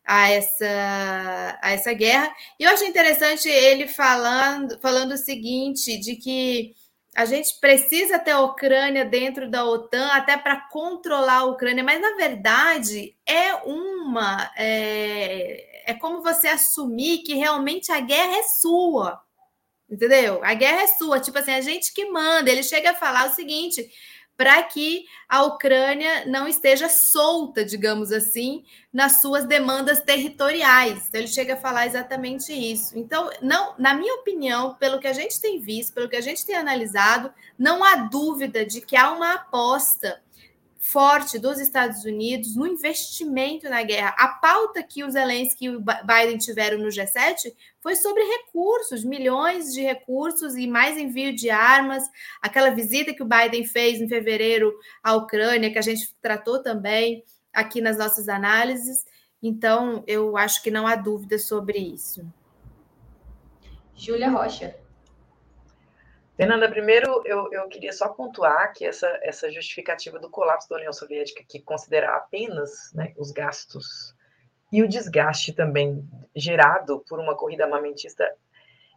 a 0.09 0.31
essa, 0.31 1.59
a 1.61 1.73
essa 1.73 1.93
guerra. 1.93 2.35
E 2.59 2.65
eu 2.65 2.71
acho 2.71 2.85
interessante 2.85 3.47
ele 3.47 3.87
falando, 3.87 4.81
falando 4.81 5.13
o 5.13 5.19
seguinte, 5.19 5.99
de 5.99 6.17
que 6.17 6.75
a 7.15 7.27
gente 7.27 7.61
precisa 7.61 8.19
ter 8.19 8.31
a 8.31 8.41
Ucrânia 8.41 9.05
dentro 9.05 9.51
da 9.51 9.67
OTAN 9.67 10.09
até 10.13 10.39
para 10.39 10.67
controlar 10.71 11.41
a 11.41 11.45
Ucrânia, 11.45 11.85
mas 11.85 12.01
na 12.01 12.17
verdade 12.17 13.15
é 13.27 13.55
uma 13.67 14.51
é, 14.57 15.91
é 15.91 15.95
como 15.95 16.23
você 16.23 16.49
assumir 16.49 17.19
que 17.19 17.35
realmente 17.35 17.93
a 17.93 18.01
guerra 18.01 18.39
é 18.39 18.43
sua. 18.45 19.21
Entendeu? 19.91 20.41
A 20.43 20.55
guerra 20.55 20.83
é 20.83 20.87
sua, 20.87 21.19
tipo 21.21 21.39
assim, 21.39 21.53
a 21.53 21.63
gente 21.63 21.93
que 21.95 22.07
manda. 22.11 22.51
Ele 22.51 22.63
chega 22.63 22.91
a 22.91 22.95
falar 22.95 23.27
o 23.29 23.35
seguinte: 23.35 23.89
para 24.39 24.63
que 24.63 25.05
a 25.29 25.43
Ucrânia 25.43 26.25
não 26.25 26.47
esteja 26.47 26.89
solta, 26.89 27.65
digamos 27.65 28.13
assim, 28.13 28.65
nas 28.93 29.21
suas 29.21 29.45
demandas 29.45 30.01
territoriais. 30.01 31.09
Então, 31.09 31.21
ele 31.21 31.27
chega 31.27 31.55
a 31.55 31.61
falar 31.61 31.89
exatamente 31.89 32.53
isso. 32.53 32.97
Então, 32.97 33.29
não, 33.43 33.75
na 33.77 33.95
minha 33.95 34.15
opinião, 34.15 34.77
pelo 34.77 35.01
que 35.01 35.09
a 35.09 35.13
gente 35.13 35.41
tem 35.41 35.61
visto, 35.61 35.93
pelo 35.93 36.09
que 36.09 36.15
a 36.15 36.21
gente 36.21 36.47
tem 36.47 36.55
analisado, 36.55 37.35
não 37.59 37.83
há 37.83 37.97
dúvida 37.97 38.65
de 38.65 38.81
que 38.81 38.97
há 38.97 39.11
uma 39.11 39.35
aposta 39.35 40.23
forte 40.79 41.41
dos 41.41 41.59
Estados 41.59 42.05
Unidos 42.05 42.55
no 42.55 42.67
investimento 42.67 43.69
na 43.69 43.83
guerra. 43.83 44.15
A 44.17 44.29
pauta 44.29 44.83
que 44.83 45.03
os 45.03 45.15
Zelensky 45.15 45.67
e 45.67 45.71
o 45.71 45.81
Biden 45.81 46.39
tiveram 46.39 46.79
no 46.79 46.89
G7 46.89 47.53
foi 47.81 47.97
sobre 47.97 48.23
recursos, 48.23 49.05
milhões 49.05 49.75
de 49.75 49.83
recursos 49.83 50.55
e 50.55 50.69
mais 50.69 50.97
envio 50.97 51.35
de 51.35 51.51
armas. 51.51 52.05
Aquela 52.41 52.71
visita 52.71 53.13
que 53.13 53.23
o 53.23 53.29
Biden 53.29 53.67
fez 53.67 54.01
em 54.01 54.09
fevereiro 54.09 54.73
à 55.03 55.15
Ucrânia, 55.17 55.71
que 55.73 55.79
a 55.79 55.83
gente 55.83 56.15
tratou 56.23 56.63
também 56.63 57.25
aqui 57.53 57.81
nas 57.81 57.99
nossas 57.99 58.29
análises. 58.29 59.05
Então, 59.43 60.05
eu 60.07 60.37
acho 60.37 60.63
que 60.63 60.71
não 60.71 60.87
há 60.87 60.95
dúvida 60.95 61.39
sobre 61.39 61.79
isso. 61.79 62.25
Júlia 63.97 64.31
Rocha. 64.31 64.77
Fernanda, 66.39 66.71
primeiro 66.71 67.21
eu, 67.27 67.53
eu 67.53 67.67
queria 67.67 67.93
só 67.93 68.11
pontuar 68.11 68.73
que 68.73 68.87
essa, 68.87 69.09
essa 69.25 69.51
justificativa 69.51 70.21
do 70.21 70.31
colapso 70.31 70.69
da 70.69 70.77
União 70.77 70.93
Soviética, 70.93 71.43
que 71.47 71.61
considera 71.61 72.15
apenas 72.15 72.93
né, 72.95 73.13
os 73.19 73.33
gastos 73.33 74.15
e 74.73 74.81
o 74.81 74.89
desgaste 74.89 75.53
também 75.53 76.09
gerado 76.37 77.03
por 77.09 77.19
uma 77.19 77.37
corrida 77.37 77.65
armamentista, 77.65 78.33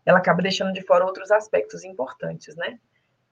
ela 0.06 0.20
acaba 0.20 0.44
deixando 0.44 0.72
de 0.72 0.84
fora 0.84 1.04
outros 1.04 1.32
aspectos 1.32 1.84
importantes, 1.84 2.56
né? 2.56 2.80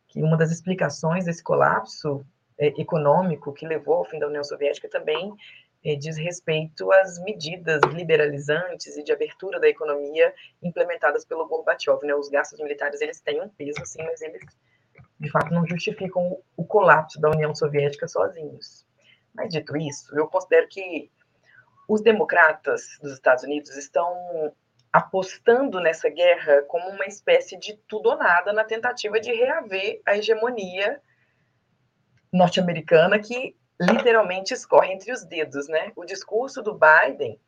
Que 0.07 0.23
uma 0.23 0.35
das 0.35 0.49
explicações 0.49 1.25
desse 1.25 1.43
colapso 1.43 2.25
é, 2.57 2.67
econômico 2.81 3.53
que 3.53 3.67
levou 3.67 3.97
ao 3.97 4.05
fim 4.05 4.17
da 4.17 4.27
União 4.27 4.43
Soviética 4.43 4.89
também 4.89 5.35
diz 5.83 6.17
respeito 6.17 6.91
às 6.91 7.17
medidas 7.23 7.81
liberalizantes 7.93 8.97
e 8.97 9.03
de 9.03 9.11
abertura 9.11 9.59
da 9.59 9.67
economia 9.67 10.33
implementadas 10.61 11.25
pelo 11.25 11.47
Gorbachev. 11.47 12.05
Né? 12.05 12.13
Os 12.13 12.29
gastos 12.29 12.59
militares 12.59 13.01
eles 13.01 13.21
têm 13.21 13.41
um 13.41 13.49
peso, 13.49 13.85
sim, 13.85 14.03
mas 14.03 14.21
eles 14.21 14.41
de 15.19 15.29
fato 15.29 15.53
não 15.53 15.65
justificam 15.67 16.37
o 16.55 16.65
colapso 16.65 17.19
da 17.19 17.29
União 17.29 17.53
Soviética 17.53 18.07
sozinhos. 18.07 18.85
Mas 19.33 19.49
dito 19.49 19.75
isso, 19.75 20.17
eu 20.17 20.27
considero 20.27 20.67
que 20.67 21.11
os 21.87 22.01
democratas 22.01 22.97
dos 23.01 23.13
Estados 23.13 23.43
Unidos 23.43 23.75
estão 23.75 24.53
apostando 24.91 25.79
nessa 25.79 26.09
guerra 26.09 26.63
como 26.63 26.89
uma 26.89 27.05
espécie 27.05 27.57
de 27.57 27.75
tudo 27.87 28.09
ou 28.09 28.17
nada 28.17 28.51
na 28.53 28.63
tentativa 28.63 29.19
de 29.19 29.31
reaver 29.31 30.01
a 30.05 30.17
hegemonia 30.17 31.01
norte-americana 32.31 33.19
que 33.19 33.55
literalmente 33.79 34.53
escorre 34.53 34.93
entre 34.93 35.11
os 35.11 35.23
dedos, 35.23 35.67
né? 35.67 35.91
O 35.95 36.05
discurso 36.05 36.61
do 36.61 36.77
Biden 36.77 37.39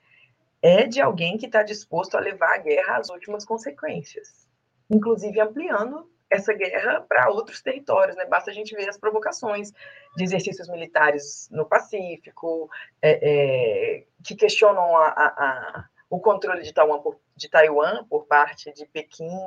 é 0.61 0.85
de 0.85 1.01
alguém 1.01 1.37
que 1.37 1.47
está 1.47 1.63
disposto 1.63 2.15
a 2.15 2.19
levar 2.19 2.53
a 2.53 2.59
guerra 2.59 2.97
às 2.97 3.09
últimas 3.09 3.43
consequências, 3.43 4.47
inclusive 4.89 5.39
ampliando 5.39 6.09
essa 6.29 6.53
guerra 6.53 7.01
para 7.01 7.29
outros 7.29 7.61
territórios, 7.61 8.15
né? 8.15 8.25
Basta 8.25 8.51
a 8.51 8.53
gente 8.53 8.73
ver 8.73 8.87
as 8.87 8.97
provocações 8.97 9.73
de 10.15 10.23
exercícios 10.23 10.69
militares 10.69 11.49
no 11.51 11.65
Pacífico, 11.65 12.69
é, 13.01 13.19
é, 13.21 14.05
que 14.23 14.35
questionam 14.35 14.95
a, 14.95 15.07
a, 15.07 15.25
a, 15.25 15.85
o 16.09 16.21
controle 16.21 16.61
de 16.61 16.73
Taiwan, 16.73 17.01
por, 17.01 17.19
de 17.35 17.49
Taiwan 17.49 18.05
por 18.05 18.25
parte 18.27 18.71
de 18.71 18.85
Pequim, 18.85 19.37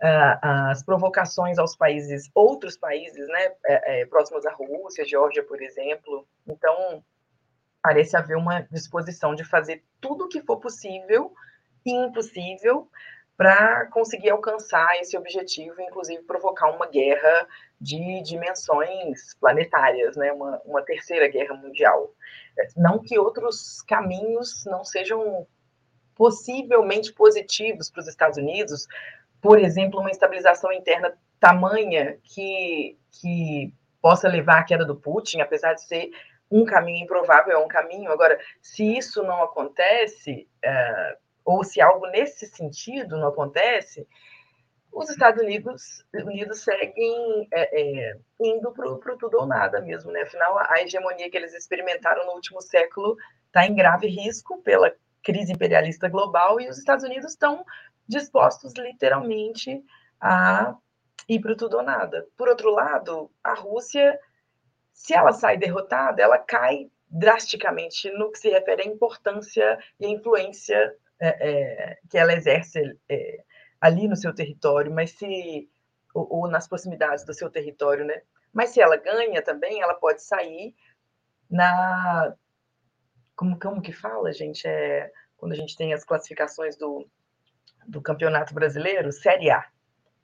as 0.00 0.82
provocações 0.82 1.58
aos 1.58 1.74
países, 1.74 2.30
outros 2.34 2.76
países, 2.76 3.26
né, 3.28 3.52
é, 3.66 4.00
é, 4.00 4.06
próximos 4.06 4.44
à 4.44 4.52
Rússia, 4.52 5.04
Geórgia, 5.06 5.42
por 5.42 5.60
exemplo. 5.62 6.26
Então, 6.46 7.02
parece 7.82 8.16
haver 8.16 8.36
uma 8.36 8.60
disposição 8.62 9.34
de 9.34 9.44
fazer 9.44 9.82
tudo 10.00 10.24
o 10.24 10.28
que 10.28 10.42
for 10.42 10.58
possível 10.58 11.32
e 11.84 11.92
impossível 11.92 12.88
para 13.36 13.86
conseguir 13.86 14.30
alcançar 14.30 14.96
esse 15.00 15.16
objetivo, 15.16 15.80
inclusive 15.80 16.22
provocar 16.22 16.70
uma 16.70 16.86
guerra 16.86 17.46
de 17.78 18.22
dimensões 18.22 19.34
planetárias, 19.38 20.16
né, 20.16 20.32
uma, 20.32 20.60
uma 20.64 20.82
terceira 20.82 21.28
guerra 21.28 21.54
mundial. 21.54 22.12
Não 22.76 22.98
que 22.98 23.18
outros 23.18 23.82
caminhos 23.82 24.64
não 24.64 24.84
sejam 24.84 25.46
possivelmente 26.14 27.12
positivos 27.12 27.90
para 27.90 28.00
os 28.00 28.08
Estados 28.08 28.38
Unidos, 28.38 28.86
por 29.46 29.60
exemplo, 29.60 30.00
uma 30.00 30.10
estabilização 30.10 30.72
interna 30.72 31.16
tamanha 31.38 32.18
que, 32.24 32.98
que 33.12 33.72
possa 34.02 34.28
levar 34.28 34.58
à 34.58 34.64
queda 34.64 34.84
do 34.84 34.96
Putin, 34.96 35.40
apesar 35.40 35.74
de 35.74 35.86
ser 35.86 36.10
um 36.50 36.64
caminho 36.64 37.04
improvável, 37.04 37.52
é 37.52 37.58
um 37.58 37.68
caminho. 37.68 38.10
Agora, 38.10 38.40
se 38.60 38.96
isso 38.96 39.22
não 39.22 39.44
acontece, 39.44 40.48
é, 40.60 41.16
ou 41.44 41.62
se 41.62 41.80
algo 41.80 42.08
nesse 42.08 42.46
sentido 42.46 43.16
não 43.16 43.28
acontece, 43.28 44.04
os 44.92 45.08
Estados 45.10 45.40
Unidos, 45.40 46.04
Unidos 46.12 46.64
seguem 46.64 47.46
é, 47.52 48.08
é, 48.08 48.16
indo 48.40 48.72
para 48.72 48.90
o 48.90 49.16
tudo 49.16 49.38
ou 49.38 49.46
nada 49.46 49.80
mesmo, 49.80 50.10
né? 50.10 50.22
Afinal, 50.22 50.58
a 50.58 50.82
hegemonia 50.82 51.30
que 51.30 51.36
eles 51.36 51.54
experimentaram 51.54 52.26
no 52.26 52.32
último 52.32 52.60
século 52.60 53.16
está 53.46 53.64
em 53.64 53.76
grave 53.76 54.08
risco 54.08 54.60
pela 54.62 54.92
crise 55.26 55.52
imperialista 55.52 56.08
global 56.08 56.60
e 56.60 56.68
os 56.68 56.78
Estados 56.78 57.04
Unidos 57.04 57.32
estão 57.32 57.66
dispostos 58.08 58.72
literalmente 58.74 59.84
a 60.20 60.72
ir 61.28 61.40
para 61.40 61.56
tudo 61.56 61.78
ou 61.78 61.82
nada. 61.82 62.24
Por 62.36 62.48
outro 62.48 62.70
lado, 62.70 63.28
a 63.42 63.52
Rússia, 63.54 64.16
se 64.92 65.12
ela 65.14 65.32
sai 65.32 65.56
derrotada, 65.56 66.22
ela 66.22 66.38
cai 66.38 66.88
drasticamente 67.10 68.08
no 68.12 68.30
que 68.30 68.38
se 68.38 68.48
refere 68.50 68.82
à 68.82 68.86
importância 68.86 69.76
e 69.98 70.06
à 70.06 70.08
influência 70.08 70.94
é, 71.18 71.28
é, 71.50 71.98
que 72.08 72.16
ela 72.16 72.32
exerce 72.32 72.96
é, 73.08 73.42
ali 73.80 74.06
no 74.06 74.14
seu 74.14 74.32
território, 74.32 74.92
mas 74.92 75.10
se 75.10 75.68
ou, 76.14 76.28
ou, 76.30 76.48
nas 76.48 76.68
proximidades 76.68 77.24
do 77.24 77.34
seu 77.34 77.50
território, 77.50 78.04
né? 78.04 78.22
Mas 78.52 78.70
se 78.70 78.80
ela 78.80 78.96
ganha 78.96 79.42
também, 79.42 79.82
ela 79.82 79.94
pode 79.94 80.22
sair 80.22 80.72
na 81.50 82.32
como 83.36 83.58
como 83.58 83.82
que 83.82 83.92
fala, 83.92 84.32
gente? 84.32 84.66
É 84.66 85.12
quando 85.36 85.52
a 85.52 85.56
gente 85.56 85.76
tem 85.76 85.92
as 85.92 86.04
classificações 86.04 86.76
do 86.76 87.06
do 87.86 88.02
Campeonato 88.02 88.52
Brasileiro, 88.52 89.12
Série 89.12 89.50
A. 89.50 89.64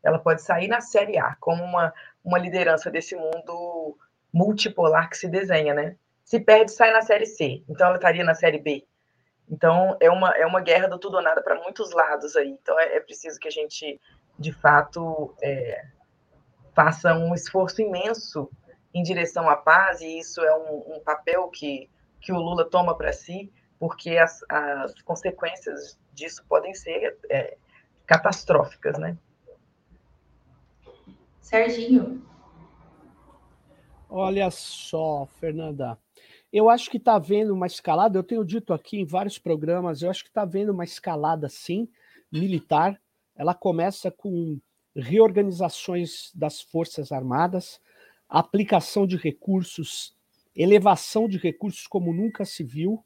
Ela 0.02 0.18
pode 0.18 0.42
sair 0.42 0.66
na 0.66 0.80
Série 0.80 1.16
A, 1.18 1.36
como 1.38 1.62
uma, 1.62 1.94
uma 2.24 2.38
liderança 2.38 2.90
desse 2.90 3.14
mundo 3.14 3.96
multipolar 4.32 5.08
que 5.08 5.16
se 5.16 5.28
desenha, 5.28 5.72
né? 5.72 5.96
Se 6.24 6.40
perde, 6.40 6.72
sai 6.72 6.92
na 6.92 7.02
Série 7.02 7.26
C. 7.26 7.62
Então, 7.68 7.86
ela 7.86 7.96
estaria 7.96 8.24
na 8.24 8.34
Série 8.34 8.58
B. 8.58 8.84
Então, 9.48 9.96
é 10.00 10.10
uma, 10.10 10.30
é 10.30 10.46
uma 10.46 10.60
guerra 10.60 10.88
do 10.88 10.98
tudo 10.98 11.16
ou 11.16 11.22
nada 11.22 11.42
para 11.42 11.60
muitos 11.60 11.92
lados 11.92 12.36
aí. 12.36 12.48
Então, 12.48 12.78
é, 12.80 12.96
é, 12.96 13.00
preciso 13.00 13.38
que 13.38 13.48
a 13.48 13.50
gente, 13.50 14.00
de 14.38 14.52
fato, 14.52 15.36
é, 15.42 15.84
faça 16.74 17.14
um 17.14 17.34
esforço 17.34 17.80
imenso 17.80 18.50
em 18.94 19.02
direção 19.02 19.48
à 19.48 19.56
paz, 19.56 20.00
e 20.00 20.18
isso 20.18 20.40
é 20.40 20.54
um, 20.54 20.96
um 20.96 21.00
papel 21.00 21.48
que, 21.48 21.88
que 22.22 22.32
o 22.32 22.38
Lula 22.38 22.64
toma 22.64 22.96
para 22.96 23.12
si, 23.12 23.52
porque 23.78 24.16
as, 24.16 24.44
as 24.48 24.94
consequências 25.02 25.98
disso 26.12 26.44
podem 26.48 26.72
ser 26.72 27.18
é, 27.28 27.56
catastróficas, 28.06 28.96
né? 28.98 29.18
Serginho. 31.40 32.24
Olha 34.08 34.50
só, 34.50 35.26
Fernanda. 35.40 35.98
Eu 36.52 36.68
acho 36.68 36.90
que 36.90 36.98
está 36.98 37.14
havendo 37.14 37.52
uma 37.54 37.66
escalada, 37.66 38.18
eu 38.18 38.22
tenho 38.22 38.44
dito 38.44 38.72
aqui 38.72 39.00
em 39.00 39.06
vários 39.06 39.38
programas, 39.38 40.02
eu 40.02 40.10
acho 40.10 40.22
que 40.22 40.28
está 40.28 40.42
havendo 40.42 40.70
uma 40.70 40.84
escalada, 40.84 41.48
sim, 41.48 41.88
militar. 42.30 43.00
Ela 43.34 43.54
começa 43.54 44.10
com 44.10 44.60
reorganizações 44.94 46.30
das 46.34 46.60
Forças 46.60 47.10
Armadas, 47.10 47.80
aplicação 48.28 49.06
de 49.06 49.16
recursos, 49.16 50.14
elevação 50.54 51.28
de 51.28 51.38
recursos 51.38 51.86
como 51.86 52.12
nunca 52.12 52.44
se 52.44 52.62
viu, 52.62 53.02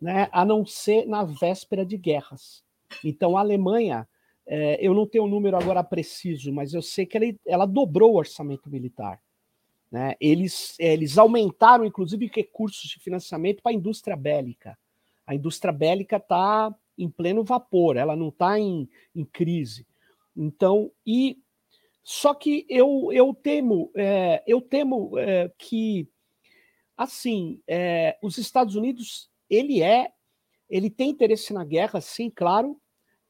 né, 0.00 0.28
a 0.32 0.44
não 0.44 0.64
ser 0.64 1.06
na 1.06 1.24
véspera 1.24 1.84
de 1.84 1.96
guerras. 1.96 2.62
Então, 3.04 3.36
a 3.36 3.40
Alemanha, 3.40 4.08
é, 4.46 4.78
eu 4.80 4.94
não 4.94 5.06
tenho 5.06 5.24
o 5.24 5.26
um 5.26 5.30
número 5.30 5.56
agora 5.56 5.82
preciso, 5.82 6.52
mas 6.52 6.72
eu 6.72 6.80
sei 6.82 7.04
que 7.04 7.16
ela, 7.16 7.26
ela 7.46 7.66
dobrou 7.66 8.12
o 8.12 8.16
orçamento 8.16 8.70
militar. 8.70 9.20
Né? 9.90 10.14
Eles, 10.20 10.76
eles 10.78 11.18
aumentaram, 11.18 11.84
inclusive, 11.84 12.30
recursos 12.32 12.88
de 12.88 13.00
financiamento 13.00 13.62
para 13.62 13.72
a 13.72 13.74
indústria 13.74 14.16
bélica. 14.16 14.78
A 15.26 15.34
indústria 15.34 15.72
bélica 15.72 16.16
está 16.16 16.74
em 16.96 17.08
pleno 17.08 17.44
vapor, 17.44 17.96
ela 17.96 18.16
não 18.16 18.28
está 18.28 18.58
em, 18.58 18.88
em 19.14 19.24
crise. 19.24 19.86
Então, 20.36 20.90
e 21.06 21.38
só 22.02 22.32
que 22.32 22.64
eu, 22.68 23.10
eu 23.12 23.34
temo, 23.34 23.90
é, 23.94 24.42
eu 24.46 24.60
temo 24.60 25.18
é, 25.18 25.52
que 25.58 26.08
assim, 26.98 27.60
é, 27.66 28.18
os 28.20 28.36
Estados 28.36 28.74
Unidos 28.74 29.30
ele 29.48 29.80
é, 29.80 30.10
ele 30.68 30.90
tem 30.90 31.10
interesse 31.10 31.54
na 31.54 31.64
guerra, 31.64 32.00
sim, 32.00 32.28
claro. 32.28 32.78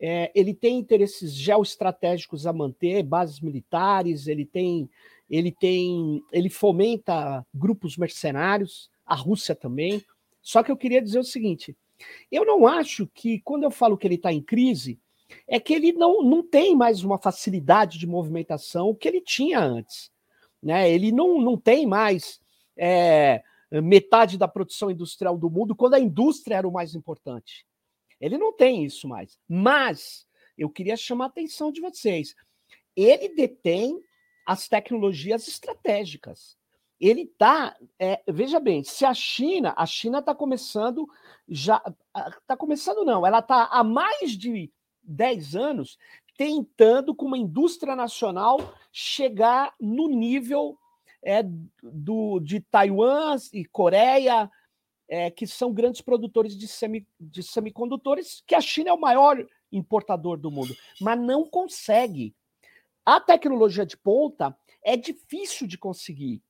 É, 0.00 0.33
ele 0.35 0.54
tem 0.54 0.78
interesses 0.78 1.35
geoestratégicos 1.35 2.46
a 2.46 2.52
manter, 2.52 3.02
bases 3.02 3.40
militares, 3.40 4.26
ele 4.26 4.46
tem 4.46 4.88
ele 5.31 5.52
tem, 5.52 6.22
ele 6.33 6.48
fomenta 6.48 7.46
grupos 7.52 7.98
mercenários, 7.98 8.90
a 9.04 9.14
Rússia 9.14 9.54
também. 9.54 10.02
Só 10.40 10.62
que 10.62 10.72
eu 10.72 10.76
queria 10.76 11.02
dizer 11.02 11.18
o 11.18 11.24
seguinte: 11.24 11.76
eu 12.33 12.46
não 12.46 12.66
acho 12.66 13.07
que 13.09 13.40
quando 13.40 13.64
eu 13.64 13.70
falo 13.70 13.98
que 13.98 14.07
ele 14.07 14.14
está 14.14 14.33
em 14.33 14.40
crise, 14.40 14.98
é 15.46 15.61
que 15.61 15.74
ele 15.74 15.92
não, 15.92 16.22
não 16.22 16.42
tem 16.42 16.74
mais 16.74 17.04
uma 17.04 17.18
facilidade 17.18 17.98
de 17.98 18.07
movimentação 18.07 18.94
que 18.94 19.07
ele 19.07 19.20
tinha 19.20 19.61
antes. 19.61 20.11
Né? 20.62 20.90
Ele 20.90 21.12
não, 21.12 21.40
não 21.40 21.57
tem 21.57 21.87
mais 21.87 22.40
é, 22.76 23.42
metade 23.70 24.38
da 24.38 24.48
produção 24.48 24.90
industrial 24.90 25.37
do 25.37 25.50
mundo 25.50 25.76
quando 25.76 25.94
a 25.94 26.00
indústria 26.00 26.57
era 26.57 26.68
o 26.68 26.72
mais 26.72 26.94
importante. 26.94 27.66
Ele 28.20 28.38
não 28.38 28.52
tem 28.52 28.85
isso 28.85 29.07
mais. 29.07 29.38
Mas 29.48 30.26
eu 30.57 30.68
queria 30.68 30.96
chamar 30.96 31.26
a 31.26 31.28
atenção 31.28 31.70
de 31.70 31.81
vocês. 31.81 32.35
Ele 32.96 33.28
detém 33.28 34.02
as 34.46 34.66
tecnologias 34.66 35.46
estratégicas. 35.46 36.57
Ele 37.00 37.22
está, 37.22 37.76
é, 37.98 38.20
veja 38.26 38.59
bem, 38.59 38.83
se 38.83 39.04
a 39.04 39.14
China, 39.14 39.72
a 39.76 39.87
China 39.87 40.18
está 40.18 40.35
começando 40.35 41.09
já, 41.46 41.81
está 42.40 42.57
começando 42.57 43.04
não, 43.04 43.24
ela 43.24 43.38
está 43.38 43.66
há 43.66 43.85
mais 43.85 44.33
de 44.33 44.72
10 45.04 45.54
anos 45.54 45.96
tentando, 46.37 47.14
com 47.14 47.26
uma 47.26 47.38
indústria 47.38 47.94
nacional, 47.94 48.59
chegar 48.92 49.74
no 49.81 50.09
nível 50.09 50.78
é, 51.22 51.42
do, 51.83 52.40
de 52.40 52.61
Taiwan 52.61 53.37
e 53.52 53.64
Coreia, 53.64 54.50
é, 55.09 55.31
que 55.31 55.46
são 55.46 55.72
grandes 55.72 56.00
produtores 56.00 56.57
de, 56.57 56.68
semi, 56.68 57.07
de 57.18 57.42
semicondutores, 57.42 58.42
que 58.46 58.54
a 58.54 58.61
China 58.61 58.90
é 58.90 58.92
o 58.92 59.00
maior 59.00 59.44
importador 59.72 60.38
do 60.38 60.50
mundo, 60.50 60.74
mas 61.00 61.18
não 61.18 61.44
consegue. 61.44 62.35
A 63.04 63.20
tecnologia 63.20 63.87
de 63.87 63.96
ponta 63.96 64.57
é 64.83 64.96
difícil 64.96 65.66
de 65.66 65.78
conseguir. 65.78 66.42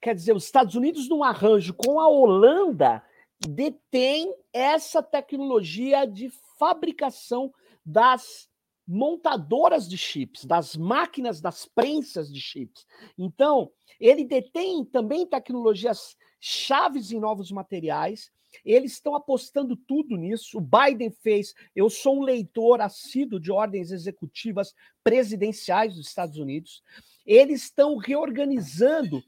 Quer 0.00 0.14
dizer, 0.14 0.34
os 0.34 0.44
Estados 0.44 0.74
Unidos, 0.74 1.08
num 1.08 1.24
arranjo 1.24 1.74
com 1.74 1.98
a 1.98 2.08
Holanda, 2.08 3.02
detém 3.40 4.34
essa 4.52 5.02
tecnologia 5.02 6.06
de 6.06 6.30
fabricação 6.58 7.52
das 7.84 8.48
montadoras 8.86 9.88
de 9.88 9.98
chips, 9.98 10.44
das 10.44 10.76
máquinas, 10.76 11.40
das 11.40 11.66
prensas 11.66 12.32
de 12.32 12.40
chips. 12.40 12.86
Então, 13.18 13.70
ele 13.98 14.24
detém 14.24 14.84
também 14.84 15.26
tecnologias 15.26 16.16
chaves 16.40 17.10
em 17.10 17.18
novos 17.18 17.50
materiais, 17.50 18.30
eles 18.64 18.92
estão 18.92 19.14
apostando 19.14 19.76
tudo 19.76 20.16
nisso. 20.16 20.58
O 20.58 20.60
Biden 20.60 21.10
fez. 21.10 21.54
Eu 21.74 21.90
sou 21.90 22.18
um 22.18 22.22
leitor 22.22 22.80
assíduo 22.80 23.40
de 23.40 23.50
ordens 23.50 23.90
executivas 23.90 24.74
presidenciais 25.02 25.94
dos 25.94 26.08
Estados 26.08 26.38
Unidos. 26.38 26.82
Eles 27.24 27.62
estão 27.62 27.96
reorganizando, 27.96 29.22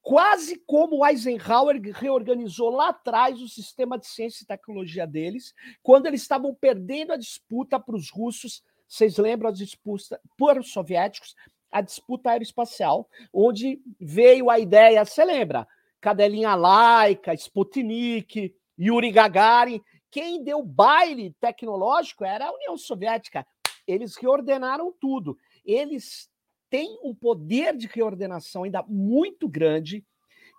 quase 0.00 0.56
como 0.66 1.04
Eisenhower 1.04 1.80
reorganizou 1.92 2.70
lá 2.70 2.90
atrás 2.90 3.40
o 3.40 3.48
sistema 3.48 3.98
de 3.98 4.06
ciência 4.06 4.44
e 4.44 4.46
tecnologia 4.46 5.06
deles, 5.06 5.52
quando 5.82 6.06
eles 6.06 6.22
estavam 6.22 6.54
perdendo 6.54 7.12
a 7.12 7.16
disputa 7.16 7.78
para 7.80 7.96
os 7.96 8.10
russos. 8.10 8.62
Vocês 8.94 9.18
lembram 9.18 9.48
a 9.48 9.52
disputa 9.52 10.20
os 10.60 10.70
soviéticos? 10.70 11.34
A 11.68 11.80
disputa 11.80 12.30
aeroespacial, 12.30 13.08
onde 13.32 13.82
veio 14.00 14.48
a 14.48 14.60
ideia, 14.60 15.04
você 15.04 15.24
lembra? 15.24 15.66
Cadelinha 16.00 16.54
Laica, 16.54 17.34
Sputnik, 17.34 18.54
Yuri 18.78 19.10
Gagarin. 19.10 19.82
Quem 20.12 20.44
deu 20.44 20.62
baile 20.62 21.34
tecnológico 21.40 22.24
era 22.24 22.46
a 22.46 22.52
União 22.52 22.76
Soviética. 22.76 23.44
Eles 23.84 24.14
reordenaram 24.14 24.94
tudo. 25.00 25.36
Eles 25.64 26.30
têm 26.70 26.96
um 27.02 27.12
poder 27.12 27.76
de 27.76 27.88
reordenação 27.88 28.62
ainda 28.62 28.84
muito 28.86 29.48
grande 29.48 30.06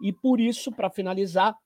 e 0.02 0.12
por 0.12 0.42
isso, 0.42 0.74
para 0.74 0.90
finalizar, 0.90 1.58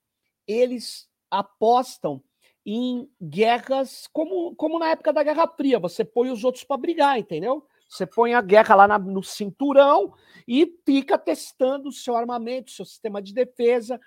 eles 0.48 1.10
apostam 1.32 2.24
em 2.66 3.10
guerras 3.22 4.08
como, 4.12 4.56
como 4.56 4.80
na 4.80 4.90
época 4.90 5.14
da 5.14 5.24
Guerra 5.24 5.48
Fria. 5.48 5.80
Você 5.80 6.04
põe 6.04 6.30
os 6.30 6.44
outros 6.44 6.64
para 6.64 6.78
brigar, 6.78 7.18
entendeu? 7.18 7.66
Você 7.90 8.06
põe 8.06 8.34
a 8.36 8.42
guerra 8.42 8.76
lá 8.76 8.88
na, 8.88 9.00
no 9.00 9.24
cinturão 9.24 10.14
e 10.48 10.78
fica 10.86 11.18
testando 11.18 11.90
o 11.90 11.92
seu 11.92 12.16
armamento, 12.16 12.72
seu 12.72 12.86
sistema 12.86 13.22
de 13.22 13.34
defesa. 13.34 14.00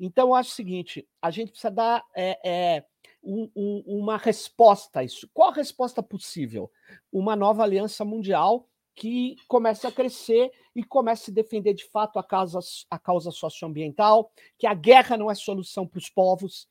Então, 0.00 0.28
eu 0.28 0.34
acho 0.34 0.50
o 0.50 0.54
seguinte: 0.54 1.08
a 1.22 1.30
gente 1.30 1.50
precisa 1.50 1.70
dar 1.70 2.04
é, 2.14 2.38
é, 2.44 2.84
um, 3.22 3.48
um, 3.54 3.84
uma 3.86 4.16
resposta 4.16 5.00
a 5.00 5.04
isso. 5.04 5.28
Qual 5.32 5.50
a 5.50 5.54
resposta 5.54 6.02
possível? 6.02 6.70
Uma 7.12 7.36
nova 7.36 7.62
aliança 7.62 8.04
mundial 8.04 8.68
que 8.96 9.36
comece 9.48 9.86
a 9.86 9.92
crescer 9.92 10.52
e 10.74 10.82
comece 10.82 11.30
a 11.30 11.34
defender 11.34 11.74
de 11.74 11.84
fato 11.84 12.18
a 12.18 12.22
causa, 12.22 12.60
a 12.90 12.98
causa 12.98 13.30
socioambiental, 13.30 14.32
que 14.58 14.66
a 14.66 14.74
guerra 14.74 15.16
não 15.16 15.30
é 15.30 15.34
solução 15.34 15.86
para 15.86 15.98
os 15.98 16.08
povos, 16.08 16.68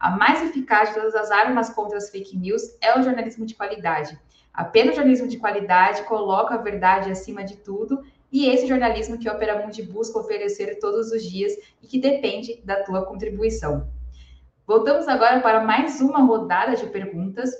A 0.00 0.08
mais 0.08 0.42
eficaz 0.42 0.88
de 0.88 0.94
todas 0.94 1.14
as 1.14 1.30
armas 1.30 1.68
contra 1.68 1.98
as 1.98 2.08
fake 2.08 2.34
news 2.34 2.62
é 2.80 2.98
o 2.98 3.02
jornalismo 3.02 3.44
de 3.44 3.54
qualidade. 3.54 4.18
Apenas 4.54 4.94
o 4.94 4.96
jornalismo 4.96 5.28
de 5.28 5.36
qualidade 5.36 6.02
coloca 6.04 6.54
a 6.54 6.58
verdade 6.58 7.10
acima 7.10 7.44
de 7.44 7.58
tudo 7.58 8.02
e 8.30 8.46
esse 8.46 8.66
jornalismo 8.66 9.18
que 9.18 9.28
a 9.28 9.32
Opera 9.32 9.64
Mundi 9.64 9.82
busca 9.82 10.18
oferecer 10.18 10.78
todos 10.78 11.10
os 11.10 11.22
dias 11.22 11.52
e 11.82 11.86
que 11.86 11.98
depende 11.98 12.60
da 12.64 12.82
tua 12.82 13.04
contribuição. 13.04 13.88
Voltamos 14.66 15.08
agora 15.08 15.40
para 15.40 15.64
mais 15.64 16.00
uma 16.00 16.20
rodada 16.20 16.76
de 16.76 16.86
perguntas. 16.88 17.50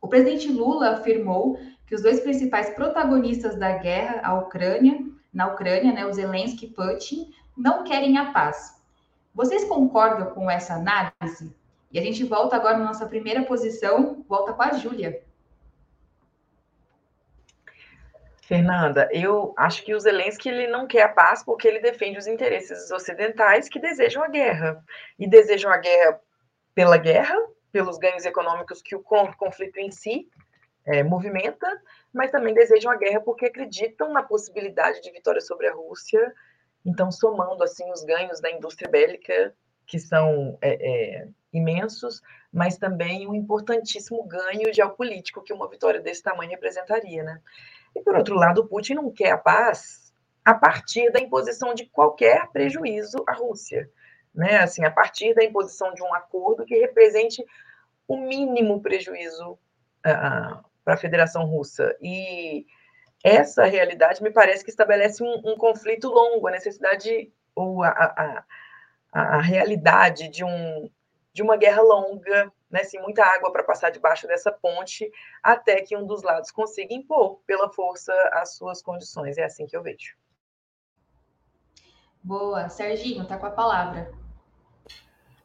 O 0.00 0.08
presidente 0.08 0.52
Lula 0.52 0.90
afirmou 0.90 1.58
que 1.86 1.94
os 1.94 2.02
dois 2.02 2.20
principais 2.20 2.70
protagonistas 2.70 3.58
da 3.58 3.78
guerra 3.78 4.38
Ucrânia, 4.38 5.02
na 5.32 5.48
Ucrânia, 5.48 5.92
né, 5.92 6.06
os 6.06 6.16
Zelensky 6.16 6.66
e 6.66 6.70
Putin, 6.70 7.30
não 7.56 7.84
querem 7.84 8.18
a 8.18 8.32
paz. 8.32 8.76
Vocês 9.34 9.64
concordam 9.64 10.30
com 10.34 10.50
essa 10.50 10.74
análise? 10.74 11.54
E 11.90 11.98
a 11.98 12.02
gente 12.02 12.24
volta 12.24 12.56
agora 12.56 12.76
na 12.76 12.84
nossa 12.84 13.06
primeira 13.06 13.44
posição, 13.44 14.24
volta 14.28 14.52
com 14.52 14.62
a 14.62 14.72
Júlia. 14.72 15.22
Fernanda, 18.46 19.08
eu 19.10 19.52
acho 19.56 19.82
que 19.84 19.92
o 19.92 19.98
Zelensky 19.98 20.48
ele 20.48 20.68
não 20.68 20.86
quer 20.86 21.02
a 21.02 21.08
paz 21.08 21.42
porque 21.42 21.66
ele 21.66 21.80
defende 21.80 22.16
os 22.16 22.28
interesses 22.28 22.92
ocidentais 22.92 23.68
que 23.68 23.80
desejam 23.80 24.22
a 24.22 24.28
guerra. 24.28 24.84
E 25.18 25.28
desejam 25.28 25.70
a 25.70 25.76
guerra 25.78 26.20
pela 26.72 26.96
guerra, 26.96 27.34
pelos 27.72 27.98
ganhos 27.98 28.24
econômicos 28.24 28.80
que 28.80 28.94
o 28.94 29.02
conflito 29.02 29.78
em 29.78 29.90
si 29.90 30.28
é, 30.84 31.02
movimenta, 31.02 31.66
mas 32.14 32.30
também 32.30 32.54
desejam 32.54 32.92
a 32.92 32.96
guerra 32.96 33.20
porque 33.20 33.46
acreditam 33.46 34.12
na 34.12 34.22
possibilidade 34.22 35.02
de 35.02 35.10
vitória 35.10 35.40
sobre 35.40 35.66
a 35.66 35.74
Rússia. 35.74 36.32
Então, 36.84 37.10
somando 37.10 37.64
assim 37.64 37.90
os 37.90 38.04
ganhos 38.04 38.40
da 38.40 38.48
indústria 38.48 38.88
bélica, 38.88 39.52
que 39.88 39.98
são 39.98 40.56
é, 40.62 40.74
é, 40.80 41.28
imensos, 41.56 42.22
mas 42.52 42.76
também 42.76 43.26
um 43.26 43.34
importantíssimo 43.34 44.22
ganho 44.24 44.72
geopolítico 44.72 45.42
que 45.42 45.52
uma 45.52 45.68
vitória 45.68 46.00
desse 46.00 46.22
tamanho 46.22 46.50
representaria, 46.50 47.22
né? 47.22 47.40
E 47.94 48.02
por 48.02 48.16
outro 48.16 48.34
lado, 48.34 48.66
Putin 48.66 48.94
não 48.94 49.10
quer 49.10 49.32
a 49.32 49.38
paz 49.38 50.12
a 50.44 50.54
partir 50.54 51.10
da 51.10 51.20
imposição 51.20 51.74
de 51.74 51.86
qualquer 51.86 52.48
prejuízo 52.52 53.24
à 53.26 53.32
Rússia 53.32 53.90
né? 54.36 54.58
Assim, 54.58 54.84
a 54.84 54.90
partir 54.90 55.34
da 55.34 55.42
imposição 55.42 55.94
de 55.94 56.02
um 56.02 56.14
acordo 56.14 56.66
que 56.66 56.76
represente 56.76 57.42
o 58.06 58.18
mínimo 58.18 58.82
prejuízo 58.82 59.52
uh, 59.52 60.64
para 60.84 60.94
a 60.94 60.98
Federação 60.98 61.46
Russa. 61.46 61.96
E 62.00 62.66
essa 63.24 63.64
realidade 63.64 64.22
me 64.22 64.30
parece 64.30 64.62
que 64.62 64.70
estabelece 64.70 65.24
um, 65.24 65.40
um 65.44 65.56
conflito 65.56 66.08
longo, 66.08 66.46
a 66.46 66.50
necessidade 66.50 67.32
ou 67.54 67.82
a, 67.82 67.88
a, 67.88 68.44
a, 69.10 69.40
realidade 69.40 70.28
de, 70.28 70.44
um, 70.44 70.90
de 71.36 71.42
uma 71.42 71.54
guerra 71.54 71.82
longa 71.82 72.50
né, 72.70 72.82
sem 72.82 72.98
muita 73.02 73.22
água 73.22 73.52
para 73.52 73.62
passar 73.62 73.90
debaixo 73.90 74.26
dessa 74.26 74.50
ponte, 74.50 75.12
até 75.42 75.82
que 75.82 75.94
um 75.94 76.06
dos 76.06 76.22
lados 76.22 76.50
consiga 76.50 76.94
impor 76.94 77.42
pela 77.46 77.68
força 77.68 78.10
as 78.32 78.56
suas 78.56 78.80
condições. 78.80 79.36
É 79.36 79.44
assim 79.44 79.66
que 79.66 79.76
eu 79.76 79.82
vejo. 79.82 80.16
Boa. 82.22 82.70
Serginho, 82.70 83.26
tá 83.26 83.36
com 83.36 83.44
a 83.44 83.50
palavra. 83.50 84.10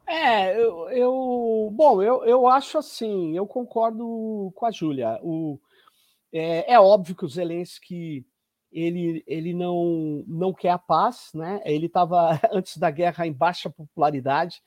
É, 0.07 0.57
eu, 0.57 0.89
eu 0.91 1.69
bom, 1.73 2.01
eu, 2.01 2.23
eu 2.23 2.47
acho 2.47 2.77
assim, 2.77 3.35
eu 3.35 3.45
concordo 3.45 4.49
com 4.55 4.65
a 4.65 4.71
Júlia. 4.71 5.19
O, 5.21 5.59
é, 6.31 6.71
é, 6.71 6.79
óbvio 6.79 7.17
que 7.17 7.25
o 7.25 7.29
Zelensky 7.29 8.25
ele, 8.71 9.21
ele 9.27 9.53
não, 9.53 10.23
não 10.25 10.53
quer 10.53 10.69
a 10.69 10.79
paz, 10.79 11.31
né? 11.33 11.61
Ele 11.65 11.87
estava 11.87 12.39
antes 12.49 12.77
da 12.77 12.89
guerra 12.89 13.27
em 13.27 13.33
baixa 13.33 13.69
popularidade, 13.69 14.61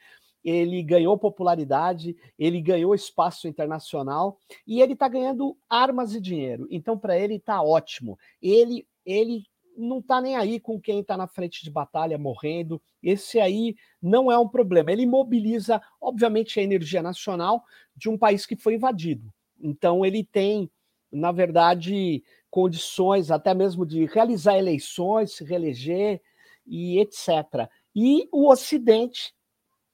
ele 0.45 0.83
ganhou 0.83 1.17
popularidade, 1.17 2.15
ele 2.39 2.61
ganhou 2.61 2.95
espaço 2.95 3.49
internacional 3.49 4.39
e 4.67 4.83
ele 4.83 4.93
está 4.93 5.09
ganhando 5.09 5.57
armas 5.69 6.15
e 6.15 6.21
dinheiro. 6.21 6.69
Então, 6.71 6.99
para 6.99 7.19
ele 7.19 7.37
está 7.37 7.63
ótimo. 7.63 8.19
Ele, 8.43 8.87
ele 9.07 9.45
não 9.77 9.99
está 10.01 10.21
nem 10.21 10.37
aí 10.37 10.61
com 10.61 10.79
quem 10.79 11.01
está 11.01 11.17
na 11.17 11.27
frente 11.27 11.65
de 11.65 11.71
batalha 11.71 12.19
morrendo. 12.19 12.81
Esse 13.03 13.41
aí 13.41 13.75
não 14.03 14.31
é 14.31 14.39
um 14.39 14.47
problema. 14.47 14.93
Ele 14.93 15.07
mobiliza, 15.07 15.81
obviamente, 16.01 16.61
a 16.61 16.63
energia 16.63 17.03
nacional 17.03 17.65
de 17.97 18.11
um 18.11 18.19
país 18.19 18.45
que 18.45 18.55
foi 18.55 18.75
invadido. 18.75 19.33
Então, 19.59 20.05
ele 20.05 20.23
tem, 20.23 20.71
na 21.11 21.33
verdade, 21.33 22.23
condições 22.51 23.31
até 23.31 23.55
mesmo 23.55 23.87
de 23.87 24.05
realizar 24.05 24.59
eleições, 24.59 25.33
se 25.33 25.43
reeleger 25.43 26.21
e 26.67 26.99
etc. 26.99 27.69
E 27.97 28.29
o 28.31 28.51
Ocidente 28.51 29.33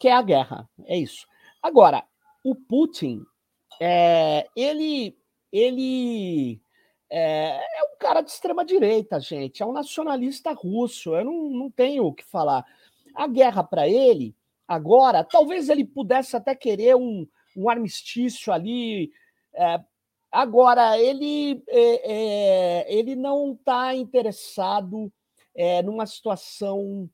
quer 0.00 0.12
a 0.12 0.22
guerra. 0.22 0.68
É 0.86 0.96
isso. 0.96 1.26
Agora, 1.62 2.02
o 2.42 2.54
Putin, 2.56 3.22
é, 3.80 4.48
ele, 4.56 5.16
ele 5.52 6.60
é, 7.10 7.60
é, 7.60 7.84
um 7.84 7.98
cara 7.98 8.22
de 8.22 8.30
extrema 8.30 8.64
direita, 8.64 9.20
gente. 9.20 9.62
É 9.62 9.66
um 9.66 9.72
nacionalista 9.72 10.52
russo. 10.52 11.14
Eu 11.14 11.24
não, 11.24 11.50
não 11.50 11.70
tenho 11.70 12.06
o 12.06 12.14
que 12.14 12.24
falar. 12.24 12.64
A 13.14 13.28
guerra 13.28 13.62
para 13.62 13.86
ele, 13.86 14.34
agora, 14.66 15.22
talvez 15.22 15.68
ele 15.68 15.84
pudesse 15.84 16.34
até 16.34 16.54
querer 16.54 16.96
um, 16.96 17.28
um 17.54 17.68
armistício 17.68 18.52
ali. 18.52 19.12
É, 19.52 19.80
agora, 20.32 20.98
ele, 20.98 21.62
é, 21.68 22.86
é 22.86 22.94
ele 22.98 23.14
não 23.14 23.52
está 23.52 23.94
interessado 23.94 25.12
é, 25.54 25.82
numa 25.82 26.06
situação, 26.06 27.10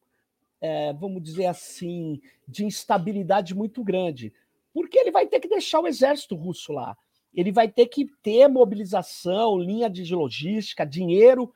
é, 0.60 0.92
vamos 0.92 1.22
dizer 1.22 1.46
assim, 1.46 2.20
de 2.46 2.64
instabilidade 2.64 3.54
muito 3.54 3.82
grande. 3.84 4.32
Porque 4.72 4.98
ele 4.98 5.10
vai 5.10 5.26
ter 5.26 5.40
que 5.40 5.48
deixar 5.48 5.80
o 5.80 5.86
exército 5.86 6.34
russo 6.34 6.72
lá 6.72 6.96
ele 7.36 7.52
vai 7.52 7.68
ter 7.68 7.86
que 7.86 8.06
ter 8.22 8.48
mobilização, 8.48 9.58
linha 9.58 9.90
de 9.90 10.14
logística, 10.14 10.86
dinheiro, 10.86 11.52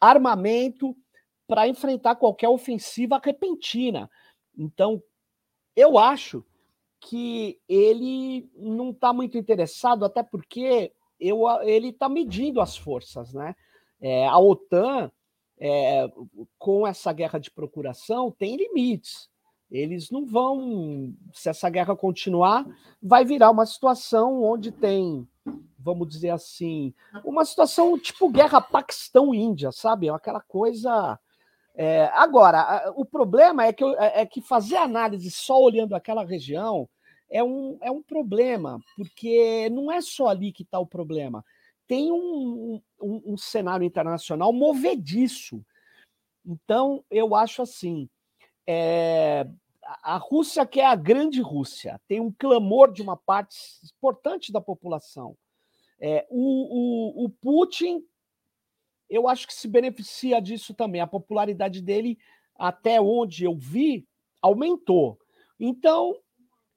armamento 0.00 0.96
para 1.46 1.68
enfrentar 1.68 2.16
qualquer 2.16 2.48
ofensiva 2.48 3.20
repentina. 3.22 4.10
Então, 4.58 5.00
eu 5.76 5.96
acho 5.96 6.44
que 6.98 7.60
ele 7.68 8.50
não 8.56 8.90
está 8.90 9.12
muito 9.12 9.38
interessado, 9.38 10.04
até 10.04 10.22
porque 10.22 10.92
eu, 11.18 11.46
ele 11.62 11.90
está 11.90 12.08
medindo 12.08 12.60
as 12.60 12.76
forças, 12.76 13.32
né? 13.32 13.54
É, 14.00 14.26
a 14.26 14.38
OTAN, 14.38 15.12
é, 15.60 16.10
com 16.58 16.86
essa 16.86 17.12
guerra 17.12 17.38
de 17.38 17.50
procuração, 17.50 18.30
tem 18.30 18.56
limites. 18.56 19.28
Eles 19.70 20.10
não 20.10 20.26
vão, 20.26 21.14
se 21.32 21.48
essa 21.48 21.68
guerra 21.70 21.94
continuar, 21.94 22.66
vai 23.00 23.24
virar 23.24 23.50
uma 23.50 23.66
situação 23.66 24.42
onde 24.42 24.72
tem, 24.72 25.28
vamos 25.78 26.08
dizer 26.08 26.30
assim, 26.30 26.92
uma 27.24 27.44
situação 27.44 27.96
tipo 27.96 28.28
guerra 28.30 28.60
Paquistão-Índia, 28.60 29.70
sabe? 29.70 30.08
É 30.08 30.10
aquela 30.10 30.40
coisa. 30.40 31.18
É, 31.76 32.06
agora, 32.14 32.92
o 32.96 33.04
problema 33.04 33.64
é 33.64 33.72
que, 33.72 33.84
é, 33.84 34.22
é 34.22 34.26
que 34.26 34.40
fazer 34.40 34.76
análise 34.76 35.30
só 35.30 35.60
olhando 35.60 35.94
aquela 35.94 36.24
região 36.24 36.88
é 37.30 37.44
um, 37.44 37.78
é 37.80 37.92
um 37.92 38.02
problema, 38.02 38.80
porque 38.96 39.70
não 39.70 39.92
é 39.92 40.00
só 40.00 40.26
ali 40.26 40.50
que 40.50 40.64
está 40.64 40.80
o 40.80 40.86
problema. 40.86 41.44
Tem 41.90 42.12
um, 42.12 42.80
um, 43.02 43.32
um 43.32 43.36
cenário 43.36 43.84
internacional 43.84 44.52
movediço. 44.52 45.60
Então, 46.46 47.04
eu 47.10 47.34
acho 47.34 47.62
assim 47.62 48.08
é, 48.64 49.44
a 49.82 50.16
Rússia 50.16 50.64
que 50.64 50.78
é 50.78 50.86
a 50.86 50.94
grande 50.94 51.40
Rússia, 51.40 52.00
tem 52.06 52.20
um 52.20 52.30
clamor 52.30 52.92
de 52.92 53.02
uma 53.02 53.16
parte 53.16 53.56
importante 53.96 54.52
da 54.52 54.60
população. 54.60 55.36
É, 56.00 56.24
o, 56.30 57.24
o, 57.24 57.24
o 57.24 57.28
Putin, 57.28 58.00
eu 59.08 59.26
acho 59.26 59.48
que 59.48 59.52
se 59.52 59.66
beneficia 59.66 60.40
disso 60.40 60.72
também. 60.72 61.00
A 61.00 61.08
popularidade 61.08 61.82
dele, 61.82 62.16
até 62.56 63.00
onde 63.00 63.42
eu 63.42 63.56
vi, 63.56 64.06
aumentou. 64.40 65.18
Então, 65.58 66.16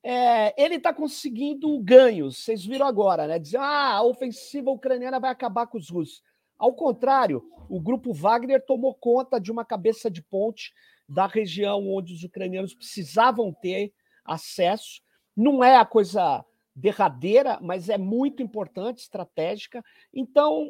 é, 0.03 0.53
ele 0.61 0.75
está 0.75 0.93
conseguindo 0.93 1.79
ganhos. 1.79 2.37
Vocês 2.37 2.65
viram 2.65 2.85
agora, 2.85 3.25
né? 3.25 3.39
Dizer, 3.39 3.57
ah, 3.57 3.93
a 3.93 4.03
ofensiva 4.03 4.69
ucraniana 4.69 5.19
vai 5.19 5.31
acabar 5.31 5.65
com 5.65 5.77
os 5.77 5.89
russos. 5.89 6.21
Ao 6.59 6.73
contrário, 6.73 7.43
o 7.69 7.79
grupo 7.79 8.13
Wagner 8.13 8.63
tomou 8.65 8.93
conta 8.93 9.39
de 9.39 9.51
uma 9.51 9.63
cabeça 9.63 10.11
de 10.11 10.21
ponte 10.21 10.73
da 11.07 11.25
região 11.25 11.87
onde 11.89 12.13
os 12.13 12.23
ucranianos 12.23 12.73
precisavam 12.73 13.53
ter 13.53 13.93
acesso. 14.25 15.01
Não 15.35 15.63
é 15.63 15.77
a 15.77 15.85
coisa 15.85 16.43
derradeira, 16.75 17.59
mas 17.61 17.87
é 17.87 17.97
muito 17.97 18.43
importante, 18.43 18.99
estratégica. 18.99 19.83
Então, 20.13 20.69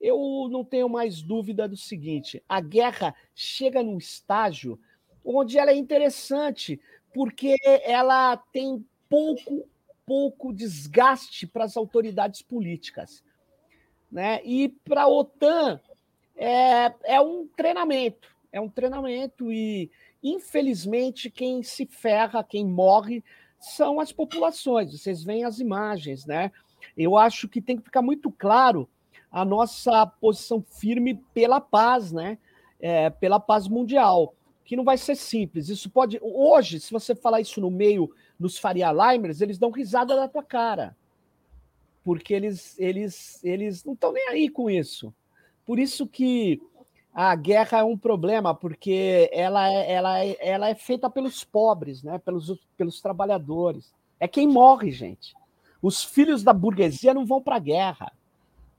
eu 0.00 0.48
não 0.50 0.64
tenho 0.64 0.88
mais 0.88 1.22
dúvida 1.22 1.66
do 1.66 1.76
seguinte: 1.76 2.42
a 2.48 2.60
guerra 2.60 3.14
chega 3.34 3.82
num 3.82 3.96
estágio 3.96 4.78
onde 5.24 5.58
ela 5.58 5.72
é 5.72 5.76
interessante, 5.76 6.80
porque 7.16 7.56
ela 7.82 8.36
tem 8.36 8.84
pouco, 9.08 9.66
pouco 10.04 10.52
desgaste 10.52 11.46
para 11.46 11.64
as 11.64 11.74
autoridades 11.74 12.42
políticas. 12.42 13.24
Né? 14.12 14.40
E 14.44 14.68
para 14.84 15.04
a 15.04 15.08
OTAN 15.08 15.80
é, 16.36 16.92
é 17.04 17.20
um 17.20 17.48
treinamento 17.56 18.36
é 18.56 18.60
um 18.60 18.68
treinamento 18.68 19.52
e, 19.52 19.90
infelizmente, 20.22 21.30
quem 21.30 21.62
se 21.62 21.84
ferra, 21.84 22.42
quem 22.42 22.64
morre, 22.64 23.22
são 23.58 24.00
as 24.00 24.12
populações. 24.12 24.92
Vocês 24.92 25.22
veem 25.22 25.44
as 25.44 25.58
imagens, 25.58 26.24
né? 26.24 26.50
Eu 26.96 27.18
acho 27.18 27.48
que 27.48 27.60
tem 27.60 27.76
que 27.76 27.84
ficar 27.84 28.00
muito 28.00 28.30
claro 28.30 28.88
a 29.30 29.44
nossa 29.44 30.06
posição 30.06 30.62
firme 30.62 31.22
pela 31.34 31.60
paz, 31.60 32.12
né? 32.12 32.38
É, 32.80 33.10
pela 33.10 33.38
paz 33.38 33.68
mundial, 33.68 34.34
que 34.66 34.76
não 34.76 34.84
vai 34.84 34.98
ser 34.98 35.14
simples. 35.14 35.68
Isso 35.68 35.88
pode. 35.88 36.18
Hoje, 36.20 36.80
se 36.80 36.92
você 36.92 37.14
falar 37.14 37.40
isso 37.40 37.60
no 37.60 37.70
meio 37.70 38.12
nos 38.38 38.58
Faria 38.58 38.92
Limers, 38.92 39.40
eles 39.40 39.58
dão 39.58 39.70
risada 39.70 40.16
da 40.16 40.28
tua 40.28 40.42
cara. 40.42 40.96
Porque 42.02 42.34
eles, 42.34 42.78
eles, 42.78 43.42
eles 43.44 43.84
não 43.84 43.94
estão 43.94 44.12
nem 44.12 44.28
aí 44.28 44.48
com 44.48 44.68
isso. 44.68 45.14
Por 45.64 45.78
isso 45.78 46.06
que 46.06 46.60
a 47.14 47.34
guerra 47.36 47.78
é 47.78 47.84
um 47.84 47.96
problema 47.96 48.54
porque 48.54 49.30
ela 49.32 49.72
é, 49.72 49.92
ela 49.92 50.24
é, 50.24 50.36
ela 50.40 50.68
é 50.68 50.74
feita 50.74 51.08
pelos 51.08 51.44
pobres, 51.44 52.02
né? 52.02 52.18
pelos, 52.18 52.52
pelos 52.76 53.00
trabalhadores. 53.00 53.94
É 54.18 54.26
quem 54.26 54.48
morre, 54.48 54.90
gente. 54.90 55.34
Os 55.80 56.02
filhos 56.02 56.42
da 56.42 56.52
burguesia 56.52 57.14
não 57.14 57.24
vão 57.24 57.40
para 57.40 57.56
a 57.56 57.60
guerra. 57.60 58.12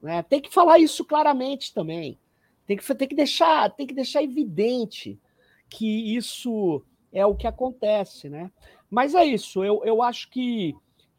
Né? 0.01 0.21
Tem 0.23 0.41
que 0.41 0.53
falar 0.53 0.79
isso 0.79 1.05
claramente 1.05 1.73
também. 1.73 2.17
Tem 2.65 2.75
que, 2.75 2.95
tem, 2.95 3.07
que 3.07 3.15
deixar, 3.15 3.71
tem 3.71 3.87
que 3.87 3.93
deixar 3.93 4.21
evidente 4.21 5.17
que 5.69 6.15
isso 6.15 6.83
é 7.11 7.25
o 7.25 7.35
que 7.35 7.47
acontece. 7.47 8.29
Né? 8.29 8.51
Mas 8.89 9.15
é 9.15 9.25
isso, 9.25 9.63
eu, 9.63 9.81
eu 9.83 10.01
acho 10.01 10.29
que, 10.29 10.75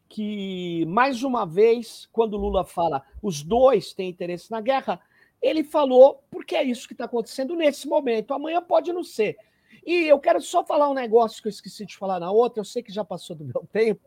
que, 0.07 0.85
mais 0.87 1.23
uma 1.23 1.45
vez, 1.45 2.07
quando 2.11 2.37
Lula 2.37 2.65
fala 2.65 3.03
os 3.21 3.43
dois 3.43 3.93
têm 3.93 4.09
interesse 4.09 4.49
na 4.51 4.61
guerra, 4.61 5.01
ele 5.41 5.63
falou 5.63 6.23
porque 6.29 6.55
é 6.55 6.63
isso 6.63 6.87
que 6.87 6.93
está 6.93 7.05
acontecendo 7.05 7.55
nesse 7.55 7.87
momento. 7.87 8.33
Amanhã 8.33 8.61
pode 8.61 8.91
não 8.91 9.03
ser. 9.03 9.37
E 9.85 10.07
eu 10.07 10.19
quero 10.19 10.41
só 10.41 10.65
falar 10.65 10.89
um 10.89 10.93
negócio 10.93 11.41
que 11.41 11.47
eu 11.47 11.51
esqueci 11.51 11.85
de 11.85 11.97
falar 11.97 12.19
na 12.19 12.31
outra, 12.31 12.59
eu 12.59 12.65
sei 12.65 12.83
que 12.83 12.91
já 12.91 13.03
passou 13.03 13.35
do 13.35 13.45
meu 13.45 13.67
tempo, 13.71 14.01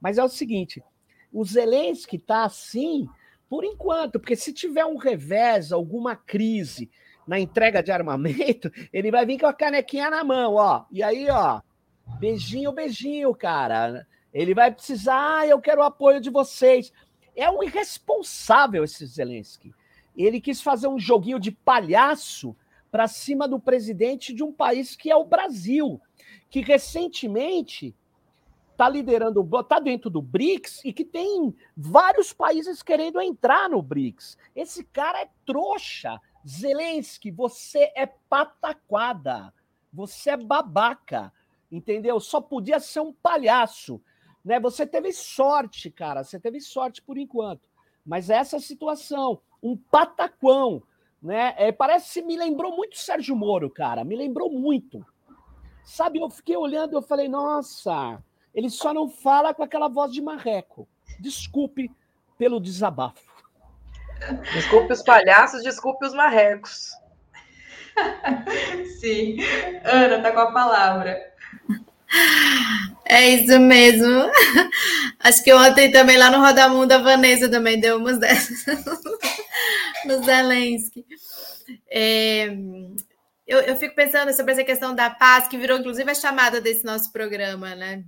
mas 0.00 0.18
é 0.18 0.24
o 0.24 0.28
seguinte: 0.28 0.82
o 1.32 1.44
Zelensky 1.44 2.16
está 2.16 2.44
assim 2.44 3.08
por 3.48 3.64
enquanto, 3.64 4.18
porque 4.18 4.34
se 4.34 4.52
tiver 4.52 4.84
um 4.84 4.96
revés, 4.96 5.70
alguma 5.70 6.16
crise 6.16 6.90
na 7.26 7.38
entrega 7.38 7.82
de 7.82 7.90
armamento, 7.90 8.70
ele 8.92 9.10
vai 9.10 9.24
vir 9.24 9.38
com 9.38 9.46
a 9.46 9.52
canequinha 9.52 10.10
na 10.10 10.24
mão, 10.24 10.54
ó. 10.54 10.84
E 10.90 11.02
aí, 11.02 11.28
ó, 11.30 11.60
beijinho, 12.18 12.72
beijinho, 12.72 13.34
cara. 13.34 14.06
Ele 14.32 14.54
vai 14.54 14.72
precisar, 14.72 15.38
ah, 15.40 15.46
eu 15.46 15.60
quero 15.60 15.80
o 15.80 15.84
apoio 15.84 16.20
de 16.20 16.30
vocês. 16.30 16.92
É 17.36 17.48
um 17.50 17.62
irresponsável 17.62 18.84
esse 18.84 19.06
Zelensky 19.06 19.72
ele 20.16 20.40
quis 20.40 20.60
fazer 20.60 20.86
um 20.86 20.98
joguinho 20.98 21.40
de 21.40 21.50
palhaço 21.50 22.56
para 22.90 23.08
cima 23.08 23.48
do 23.48 23.58
presidente 23.58 24.32
de 24.32 24.44
um 24.44 24.52
país 24.52 24.94
que 24.94 25.10
é 25.10 25.16
o 25.16 25.24
Brasil, 25.24 26.00
que 26.48 26.60
recentemente 26.60 27.94
está 28.70 28.88
liderando, 28.88 29.48
está 29.60 29.80
dentro 29.80 30.08
do 30.08 30.22
BRICS 30.22 30.84
e 30.84 30.92
que 30.92 31.04
tem 31.04 31.54
vários 31.76 32.32
países 32.32 32.82
querendo 32.82 33.20
entrar 33.20 33.68
no 33.68 33.82
BRICS. 33.82 34.38
Esse 34.54 34.84
cara 34.84 35.22
é 35.22 35.28
trouxa. 35.44 36.20
Zelensky, 36.46 37.30
você 37.30 37.92
é 37.96 38.06
pataquada. 38.06 39.52
Você 39.92 40.30
é 40.30 40.36
babaca. 40.36 41.32
Entendeu? 41.70 42.20
Só 42.20 42.40
podia 42.40 42.78
ser 42.78 43.00
um 43.00 43.12
palhaço. 43.12 44.00
Né? 44.44 44.60
Você 44.60 44.86
teve 44.86 45.12
sorte, 45.12 45.90
cara. 45.90 46.22
Você 46.22 46.38
teve 46.38 46.60
sorte 46.60 47.02
por 47.02 47.16
enquanto. 47.16 47.68
Mas 48.04 48.28
essa 48.28 48.60
situação, 48.60 49.40
um 49.62 49.76
pataquão, 49.76 50.82
né? 51.22 51.54
É, 51.56 51.72
parece 51.72 52.20
me 52.20 52.36
lembrou 52.36 52.76
muito 52.76 52.98
Sérgio 52.98 53.34
Moro, 53.34 53.70
cara. 53.70 54.04
Me 54.04 54.14
lembrou 54.14 54.50
muito. 54.50 55.04
Sabe, 55.82 56.20
eu 56.20 56.28
fiquei 56.28 56.56
olhando, 56.56 56.92
eu 56.92 57.02
falei, 57.02 57.28
nossa, 57.28 58.22
ele 58.54 58.68
só 58.68 58.92
não 58.92 59.08
fala 59.08 59.54
com 59.54 59.62
aquela 59.62 59.88
voz 59.88 60.12
de 60.12 60.20
marreco. 60.20 60.86
Desculpe 61.18 61.90
pelo 62.36 62.60
desabafo. 62.60 63.33
Desculpe 64.52 64.92
os 64.92 65.02
palhaços, 65.02 65.62
desculpe 65.62 66.06
os 66.06 66.14
marrecos. 66.14 66.90
Sim. 69.00 69.36
Ana, 69.84 70.22
tá 70.22 70.32
com 70.32 70.40
a 70.40 70.52
palavra. 70.52 71.34
É 73.04 73.28
isso 73.28 73.58
mesmo. 73.58 74.30
Acho 75.20 75.42
que 75.42 75.52
ontem 75.52 75.90
também 75.90 76.16
lá 76.16 76.30
no 76.30 76.38
Rodamundo 76.38 76.92
a 76.94 76.98
Vanessa 76.98 77.48
também 77.48 77.78
deu 77.78 77.98
umas 77.98 78.18
dessas 78.18 78.64
no 80.04 80.22
Zelensky. 80.22 81.04
É, 81.90 82.46
eu, 83.46 83.60
eu 83.60 83.76
fico 83.76 83.94
pensando 83.94 84.32
sobre 84.32 84.52
essa 84.52 84.64
questão 84.64 84.94
da 84.94 85.10
paz, 85.10 85.48
que 85.48 85.58
virou 85.58 85.78
inclusive 85.78 86.10
a 86.10 86.14
chamada 86.14 86.60
desse 86.60 86.84
nosso 86.84 87.12
programa, 87.12 87.74
né? 87.74 88.04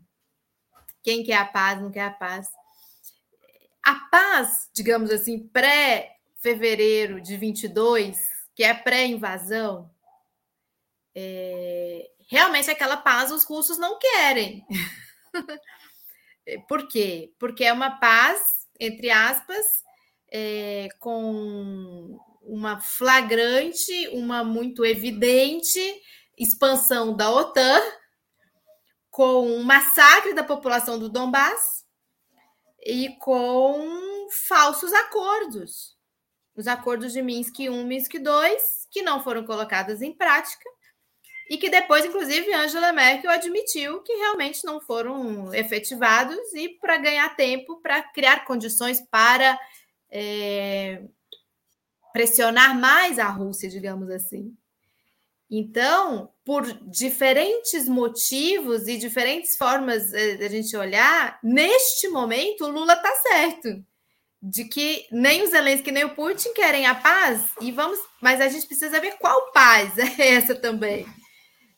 Quem 1.02 1.22
quer 1.22 1.36
a 1.36 1.44
paz, 1.44 1.80
não 1.80 1.90
quer 1.90 2.02
a 2.02 2.10
paz. 2.10 2.48
A 3.86 3.94
paz, 4.10 4.68
digamos 4.74 5.12
assim, 5.12 5.46
pré-fevereiro 5.46 7.20
de 7.20 7.36
22, 7.36 8.18
que 8.52 8.64
é 8.64 8.74
pré-invasão, 8.74 9.88
é, 11.14 12.10
realmente 12.28 12.68
aquela 12.68 12.96
paz 12.96 13.30
os 13.30 13.44
russos 13.44 13.78
não 13.78 13.96
querem. 13.96 14.66
Por 16.68 16.88
quê? 16.88 17.32
Porque 17.38 17.64
é 17.64 17.72
uma 17.72 18.00
paz, 18.00 18.66
entre 18.80 19.08
aspas, 19.08 19.64
é, 20.32 20.88
com 20.98 22.18
uma 22.42 22.80
flagrante, 22.80 24.08
uma 24.08 24.42
muito 24.42 24.84
evidente 24.84 25.80
expansão 26.36 27.14
da 27.14 27.30
OTAN, 27.30 27.80
com 29.12 29.46
um 29.46 29.62
massacre 29.62 30.34
da 30.34 30.42
população 30.42 30.98
do 30.98 31.08
Donbass 31.08 31.75
e 32.86 33.16
com 33.18 34.28
falsos 34.46 34.92
acordos. 34.92 35.96
Os 36.54 36.66
acordos 36.66 37.12
de 37.12 37.20
Minsk 37.20 37.58
I, 37.60 37.68
Minsk 37.68 38.14
II, 38.14 38.22
que 38.90 39.02
não 39.02 39.22
foram 39.22 39.44
colocados 39.44 40.00
em 40.00 40.12
prática 40.12 40.64
e 41.50 41.58
que 41.58 41.68
depois, 41.68 42.04
inclusive, 42.04 42.52
Angela 42.54 42.92
Merkel 42.92 43.30
admitiu 43.30 44.02
que 44.02 44.14
realmente 44.14 44.64
não 44.64 44.80
foram 44.80 45.52
efetivados 45.52 46.38
e 46.54 46.70
para 46.80 46.96
ganhar 46.96 47.36
tempo, 47.36 47.80
para 47.82 48.02
criar 48.02 48.44
condições 48.44 49.00
para 49.10 49.58
é, 50.10 51.02
pressionar 52.12 52.78
mais 52.78 53.18
a 53.18 53.28
Rússia, 53.28 53.68
digamos 53.68 54.10
assim. 54.10 54.56
Então, 55.50 56.30
por 56.44 56.64
diferentes 56.88 57.88
motivos 57.88 58.88
e 58.88 58.96
diferentes 58.96 59.56
formas 59.56 60.12
é, 60.12 60.34
de 60.34 60.44
a 60.44 60.48
gente 60.48 60.76
olhar, 60.76 61.38
neste 61.42 62.08
momento 62.08 62.64
o 62.64 62.70
Lula 62.70 62.94
está 62.94 63.14
certo 63.28 63.84
de 64.42 64.64
que 64.64 65.06
nem 65.10 65.42
o 65.42 65.46
Zelensky 65.46 65.90
nem 65.90 66.04
o 66.04 66.14
Putin 66.14 66.52
querem 66.52 66.86
a 66.86 66.94
paz 66.94 67.42
e 67.60 67.72
vamos, 67.72 67.98
mas 68.20 68.40
a 68.40 68.48
gente 68.48 68.66
precisa 68.66 69.00
ver 69.00 69.16
qual 69.18 69.52
paz 69.52 69.96
é 69.98 70.34
essa 70.34 70.54
também. 70.54 71.06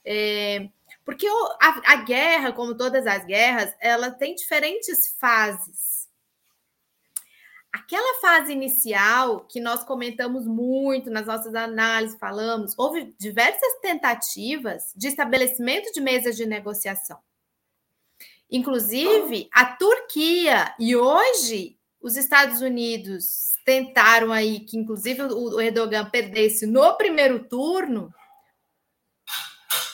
É, 0.04 0.68
porque 1.04 1.26
a, 1.26 1.92
a 1.92 1.96
guerra, 1.96 2.52
como 2.52 2.76
todas 2.76 3.06
as 3.06 3.24
guerras, 3.24 3.74
ela 3.80 4.10
tem 4.10 4.34
diferentes 4.34 5.16
fases. 5.18 5.87
Aquela 7.72 8.20
fase 8.20 8.52
inicial 8.52 9.40
que 9.40 9.60
nós 9.60 9.84
comentamos 9.84 10.46
muito 10.46 11.10
nas 11.10 11.26
nossas 11.26 11.54
análises, 11.54 12.18
falamos, 12.18 12.74
houve 12.78 13.14
diversas 13.18 13.80
tentativas 13.80 14.92
de 14.96 15.08
estabelecimento 15.08 15.92
de 15.92 16.00
mesas 16.00 16.36
de 16.36 16.46
negociação. 16.46 17.18
Inclusive, 18.50 19.48
a 19.52 19.66
Turquia 19.76 20.74
e 20.78 20.96
hoje 20.96 21.78
os 22.00 22.16
Estados 22.16 22.62
Unidos 22.62 23.52
tentaram 23.64 24.32
aí 24.32 24.60
que, 24.60 24.78
inclusive, 24.78 25.22
o 25.22 25.60
Erdogan 25.60 26.08
perdesse 26.08 26.66
no 26.66 26.96
primeiro 26.96 27.44
turno, 27.44 28.12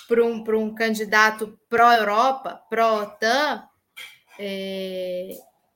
para 0.07 0.25
um, 0.25 0.45
um 0.59 0.75
candidato 0.75 1.59
pró-Europa, 1.69 2.63
pró-OTAN, 2.69 3.67
é, 4.39 5.31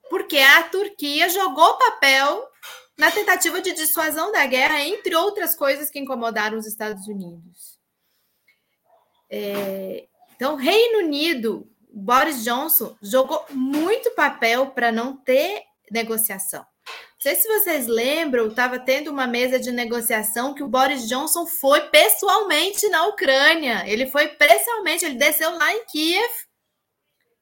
porque 0.08 0.38
a 0.38 0.62
Turquia 0.64 1.28
jogou 1.28 1.78
papel 1.78 2.48
na 2.96 3.10
tentativa 3.10 3.60
de 3.60 3.72
dissuasão 3.72 4.32
da 4.32 4.44
guerra, 4.46 4.82
entre 4.82 5.14
outras 5.14 5.54
coisas 5.54 5.90
que 5.90 5.98
incomodaram 5.98 6.58
os 6.58 6.66
Estados 6.66 7.06
Unidos. 7.06 7.78
É, 9.30 10.08
então, 10.34 10.56
Reino 10.56 11.00
Unido, 11.00 11.70
Boris 11.92 12.42
Johnson 12.42 12.96
jogou 13.02 13.44
muito 13.50 14.10
papel 14.12 14.70
para 14.70 14.90
não 14.90 15.16
ter 15.16 15.62
negociação. 15.90 16.60
Não 16.60 17.22
sei 17.22 17.34
se 17.34 17.48
vocês 17.48 17.86
lembram, 17.86 18.46
estava 18.46 18.78
tendo 18.78 19.10
uma 19.10 19.26
mesa 19.26 19.58
de 19.58 19.72
negociação 19.72 20.54
que 20.54 20.62
o 20.62 20.68
Boris 20.68 21.08
Johnson 21.08 21.46
foi 21.46 21.80
pessoalmente 21.88 22.88
na 22.88 23.06
Ucrânia. 23.06 23.82
Ele 23.86 24.06
foi 24.06 24.28
pessoalmente, 24.28 25.04
ele 25.04 25.16
desceu 25.16 25.50
lá 25.50 25.72
em 25.74 25.84
Kiev 25.86 26.30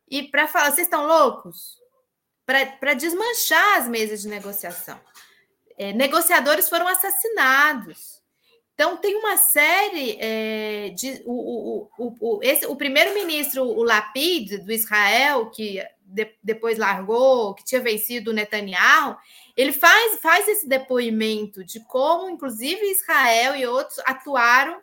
e 0.08 0.22
para 0.22 0.46
falar, 0.46 0.70
vocês 0.70 0.86
estão 0.86 1.06
loucos? 1.06 1.76
Para 2.46 2.94
desmanchar 2.94 3.78
as 3.78 3.88
mesas 3.88 4.22
de 4.22 4.28
negociação. 4.28 4.98
É, 5.76 5.92
negociadores 5.92 6.68
foram 6.68 6.86
assassinados. 6.86 8.22
Então, 8.74 8.96
tem 8.98 9.16
uma 9.16 9.36
série 9.36 10.18
é, 10.20 10.90
de. 10.90 11.22
O, 11.24 11.88
o, 11.98 12.14
o, 12.20 12.40
esse, 12.42 12.66
o 12.66 12.76
primeiro-ministro, 12.76 13.64
o 13.64 13.82
Lapid, 13.82 14.58
do 14.58 14.70
Israel, 14.70 15.50
que 15.50 15.82
de, 16.06 16.30
depois 16.42 16.78
largou, 16.78 17.54
que 17.54 17.64
tinha 17.64 17.80
vencido 17.80 18.30
o 18.30 18.34
Netanyahu, 18.34 19.16
ele 19.56 19.72
faz, 19.72 20.20
faz 20.20 20.46
esse 20.46 20.68
depoimento 20.68 21.64
de 21.64 21.80
como, 21.80 22.30
inclusive, 22.30 22.90
Israel 22.90 23.56
e 23.56 23.66
outros 23.66 23.98
atuaram, 24.00 24.80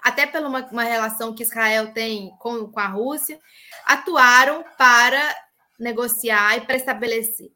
até 0.00 0.26
pela 0.26 0.48
uma, 0.48 0.64
uma 0.66 0.84
relação 0.84 1.34
que 1.34 1.42
Israel 1.42 1.92
tem 1.92 2.30
com, 2.38 2.68
com 2.68 2.80
a 2.80 2.86
Rússia, 2.86 3.40
atuaram 3.84 4.64
para 4.76 5.34
negociar 5.78 6.56
e 6.56 6.60
para 6.62 6.76
estabelecer. 6.76 7.50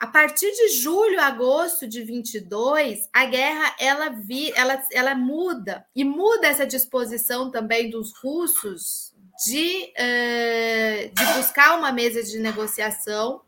A 0.00 0.06
partir 0.06 0.50
de 0.50 0.68
julho, 0.80 1.20
agosto 1.20 1.86
de 1.86 2.02
22, 2.02 3.06
a 3.12 3.26
guerra 3.26 3.76
ela, 3.78 4.08
vi, 4.08 4.50
ela, 4.56 4.82
ela 4.90 5.14
muda 5.14 5.84
e 5.94 6.04
muda 6.04 6.46
essa 6.46 6.66
disposição 6.66 7.50
também 7.50 7.90
dos 7.90 8.16
russos 8.16 9.14
de, 9.44 9.92
uh, 9.92 11.14
de 11.14 11.24
buscar 11.34 11.78
uma 11.78 11.92
mesa 11.92 12.22
de 12.22 12.38
negociação 12.38 13.42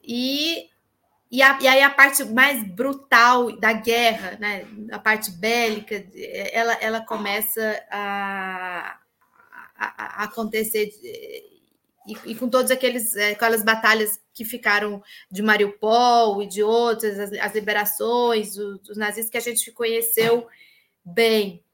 e, 0.00 0.68
e, 1.28 1.42
a, 1.42 1.58
e 1.60 1.66
aí 1.66 1.82
a 1.82 1.90
parte 1.90 2.22
mais 2.22 2.62
brutal 2.62 3.50
da 3.58 3.72
guerra, 3.72 4.36
né, 4.38 4.64
a 4.92 4.98
parte 5.00 5.32
bélica, 5.32 6.06
ela, 6.52 6.74
ela 6.74 7.00
começa 7.00 7.84
a, 7.90 8.96
a, 9.76 10.20
a 10.20 10.24
acontecer 10.24 10.88
e, 12.06 12.32
e, 12.32 12.34
com 12.34 12.48
todas 12.48 12.70
aqueles, 12.70 13.16
aquelas 13.16 13.62
batalhas 13.62 14.20
que 14.32 14.44
ficaram 14.44 15.02
de 15.30 15.42
Mariupol 15.42 16.42
e 16.42 16.46
de 16.46 16.62
outras, 16.62 17.18
as, 17.18 17.32
as 17.32 17.54
liberações, 17.54 18.56
os, 18.56 18.88
os 18.88 18.96
nazistas 18.96 19.30
que 19.30 19.38
a 19.38 19.40
gente 19.40 19.72
conheceu 19.72 20.46
bem. 21.04 21.64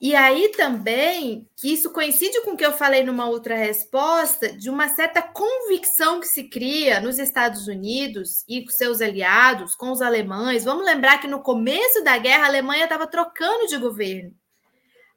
E 0.00 0.14
aí 0.14 0.50
também, 0.50 1.48
que 1.56 1.72
isso 1.72 1.90
coincide 1.90 2.42
com 2.42 2.50
o 2.50 2.56
que 2.56 2.66
eu 2.66 2.72
falei 2.72 3.02
numa 3.02 3.26
outra 3.26 3.56
resposta, 3.56 4.52
de 4.52 4.68
uma 4.68 4.88
certa 4.88 5.22
convicção 5.22 6.20
que 6.20 6.26
se 6.26 6.44
cria 6.44 7.00
nos 7.00 7.18
Estados 7.18 7.66
Unidos 7.66 8.44
e 8.46 8.62
com 8.62 8.70
seus 8.70 9.00
aliados, 9.00 9.74
com 9.74 9.90
os 9.90 10.02
alemães. 10.02 10.62
Vamos 10.62 10.84
lembrar 10.84 11.18
que 11.22 11.26
no 11.26 11.40
começo 11.40 12.04
da 12.04 12.18
guerra 12.18 12.44
a 12.44 12.48
Alemanha 12.48 12.84
estava 12.84 13.06
trocando 13.06 13.66
de 13.66 13.78
governo. 13.78 14.34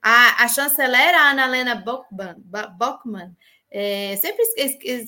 A, 0.01 0.45
a 0.45 0.47
chanceler 0.47 1.13
a 1.15 1.31
Annalena 1.31 1.75
Bockman, 1.75 2.35
Bockman 2.77 3.35
é, 3.69 4.15
sempre 4.17 4.43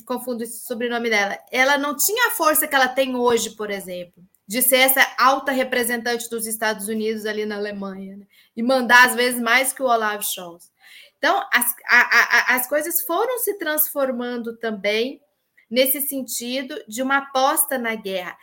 confundo 0.05 0.43
esse 0.43 0.65
sobrenome 0.65 1.09
dela, 1.09 1.37
ela 1.51 1.77
não 1.77 1.95
tinha 1.95 2.27
a 2.27 2.31
força 2.31 2.67
que 2.67 2.75
ela 2.75 2.87
tem 2.87 3.15
hoje, 3.15 3.51
por 3.51 3.69
exemplo 3.69 4.23
de 4.49 4.63
ser 4.63 4.77
essa 4.77 5.07
alta 5.19 5.51
representante 5.51 6.27
dos 6.27 6.47
Estados 6.47 6.87
Unidos 6.87 7.27
ali 7.27 7.45
na 7.45 7.57
Alemanha, 7.57 8.17
né? 8.17 8.25
e 8.57 8.63
mandar 8.63 9.07
às 9.07 9.13
vezes 9.13 9.39
mais 9.39 9.71
que 9.71 9.83
o 9.83 9.85
Olaf 9.85 10.23
Scholz. 10.23 10.71
Então, 11.19 11.47
as, 11.53 11.75
a, 11.87 11.99
a, 11.99 12.55
as 12.55 12.67
coisas 12.67 13.03
foram 13.03 13.37
se 13.37 13.59
transformando 13.59 14.57
também 14.57 15.21
nesse 15.69 16.01
sentido 16.01 16.83
de 16.87 17.03
uma 17.03 17.17
aposta 17.17 17.77
na 17.77 17.93
guerra. 17.93 18.35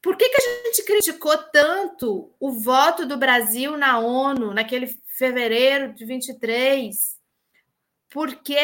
Por 0.00 0.16
que, 0.16 0.28
que 0.28 0.36
a 0.36 0.66
gente 0.66 0.84
criticou 0.84 1.36
tanto 1.52 2.32
o 2.38 2.52
voto 2.52 3.04
do 3.04 3.16
Brasil 3.16 3.76
na 3.76 3.98
ONU 3.98 4.54
naquele 4.54 4.86
fevereiro 5.18 5.92
de 5.92 6.04
23? 6.04 7.13
Porque 8.14 8.56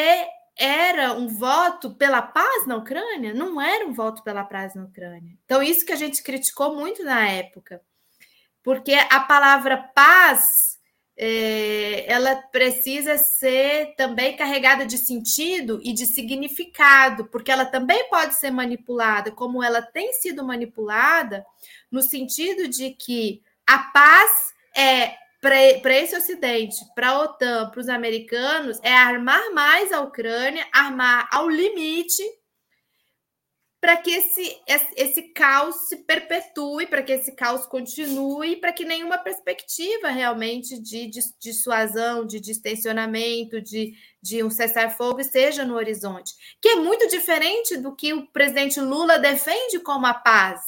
era 0.57 1.11
um 1.11 1.27
voto 1.27 1.93
pela 1.95 2.21
paz 2.21 2.65
na 2.65 2.77
Ucrânia? 2.77 3.33
Não 3.33 3.59
era 3.59 3.85
um 3.85 3.91
voto 3.91 4.23
pela 4.23 4.45
paz 4.45 4.73
na 4.73 4.85
Ucrânia. 4.85 5.37
Então, 5.43 5.61
isso 5.61 5.85
que 5.85 5.91
a 5.91 5.97
gente 5.97 6.23
criticou 6.23 6.73
muito 6.73 7.03
na 7.03 7.27
época. 7.27 7.81
Porque 8.63 8.93
a 8.93 9.19
palavra 9.19 9.77
paz 9.77 10.79
é, 11.17 12.09
ela 12.09 12.33
precisa 12.43 13.17
ser 13.17 13.93
também 13.97 14.37
carregada 14.37 14.85
de 14.85 14.97
sentido 14.97 15.81
e 15.83 15.91
de 15.91 16.05
significado, 16.05 17.25
porque 17.25 17.51
ela 17.51 17.65
também 17.65 18.07
pode 18.09 18.35
ser 18.35 18.51
manipulada, 18.51 19.31
como 19.31 19.61
ela 19.61 19.81
tem 19.81 20.13
sido 20.13 20.45
manipulada, 20.45 21.45
no 21.91 22.01
sentido 22.01 22.69
de 22.69 22.91
que 22.91 23.43
a 23.67 23.79
paz 23.79 24.31
é 24.73 25.15
para 25.41 25.97
esse 25.97 26.15
Ocidente, 26.15 26.77
para 26.93 27.09
a 27.09 27.21
OTAN, 27.23 27.71
para 27.71 27.81
os 27.81 27.89
americanos, 27.89 28.79
é 28.83 28.93
armar 28.93 29.51
mais 29.51 29.91
a 29.91 29.99
Ucrânia, 30.01 30.67
armar 30.71 31.27
ao 31.31 31.49
limite 31.49 32.23
para 33.81 33.97
que 33.97 34.11
esse, 34.11 34.61
esse 34.95 35.23
caos 35.33 35.87
se 35.89 35.97
perpetue, 36.03 36.85
para 36.85 37.01
que 37.01 37.13
esse 37.13 37.31
caos 37.31 37.65
continue, 37.65 38.57
para 38.57 38.71
que 38.71 38.85
nenhuma 38.85 39.17
perspectiva 39.17 40.09
realmente 40.09 40.79
de, 40.79 41.07
de 41.07 41.19
dissuasão, 41.41 42.23
de 42.23 42.39
distensionamento, 42.39 43.59
de, 43.59 43.95
de 44.21 44.43
um 44.43 44.51
cessar-fogo 44.51 45.19
esteja 45.19 45.65
no 45.65 45.73
horizonte. 45.73 46.31
Que 46.61 46.69
é 46.69 46.75
muito 46.75 47.07
diferente 47.07 47.75
do 47.77 47.95
que 47.95 48.13
o 48.13 48.27
presidente 48.27 48.79
Lula 48.79 49.17
defende 49.17 49.79
como 49.79 50.05
a 50.05 50.13
paz, 50.13 50.61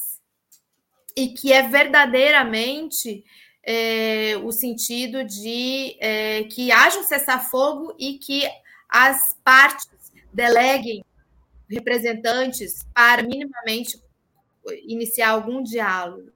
e 1.16 1.28
que 1.28 1.52
é 1.52 1.68
verdadeiramente 1.68 3.24
é, 3.66 4.36
o 4.42 4.52
sentido 4.52 5.24
de 5.24 5.96
é, 6.00 6.44
que 6.44 6.70
haja 6.70 6.98
um 6.98 7.02
cessar-fogo 7.02 7.94
e 7.98 8.18
que 8.18 8.42
as 8.88 9.36
partes 9.42 9.88
deleguem 10.32 11.04
representantes 11.68 12.84
para 12.94 13.22
minimamente 13.22 13.98
iniciar 14.86 15.30
algum 15.30 15.62
diálogo. 15.62 16.30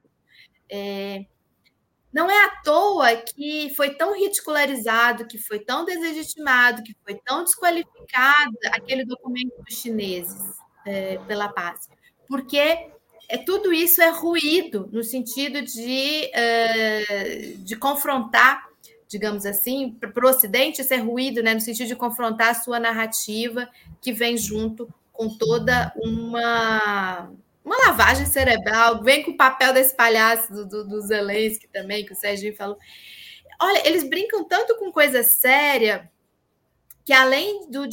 É, 0.70 1.26
não 2.12 2.30
é 2.30 2.44
à 2.46 2.62
toa 2.62 3.16
que 3.16 3.72
foi 3.76 3.94
tão 3.94 4.18
ridicularizado, 4.18 5.26
que 5.26 5.38
foi 5.38 5.58
tão 5.58 5.84
deslegitimado, 5.84 6.82
que 6.82 6.96
foi 7.04 7.14
tão 7.16 7.44
desqualificado 7.44 8.56
aquele 8.72 9.04
documento 9.04 9.62
dos 9.62 9.78
chineses 9.78 10.56
é, 10.86 11.18
pela 11.26 11.48
paz, 11.50 11.88
porque 12.26 12.90
é, 13.28 13.36
tudo 13.36 13.72
isso 13.72 14.00
é 14.00 14.08
ruído 14.10 14.88
no 14.92 15.04
sentido 15.04 15.62
de, 15.62 16.30
é, 16.32 17.54
de 17.58 17.76
confrontar 17.76 18.68
digamos 19.08 19.46
assim, 19.46 19.90
para 19.90 20.26
o 20.26 20.28
Ocidente, 20.28 20.82
isso 20.82 20.92
é 20.92 20.98
ruído, 20.98 21.42
né, 21.42 21.54
no 21.54 21.60
sentido 21.60 21.88
de 21.88 21.96
confrontar 21.96 22.50
a 22.50 22.54
sua 22.54 22.78
narrativa 22.78 23.66
que 24.02 24.12
vem 24.12 24.36
junto 24.36 24.86
com 25.10 25.30
toda 25.30 25.92
uma 25.96 27.30
uma 27.64 27.76
lavagem 27.86 28.24
cerebral, 28.24 29.02
vem 29.02 29.22
com 29.22 29.32
o 29.32 29.36
papel 29.36 29.74
desse 29.74 29.94
palhaço 29.94 30.50
do, 30.50 30.66
do, 30.66 30.88
do 30.88 31.00
Zelensky 31.02 31.68
também, 31.68 32.02
que 32.04 32.14
o 32.14 32.16
Serginho 32.16 32.56
falou. 32.56 32.78
Olha, 33.60 33.86
eles 33.86 34.08
brincam 34.08 34.42
tanto 34.44 34.74
com 34.76 34.90
coisa 34.90 35.22
séria 35.22 36.10
que 37.04 37.12
além 37.12 37.68
do 37.70 37.86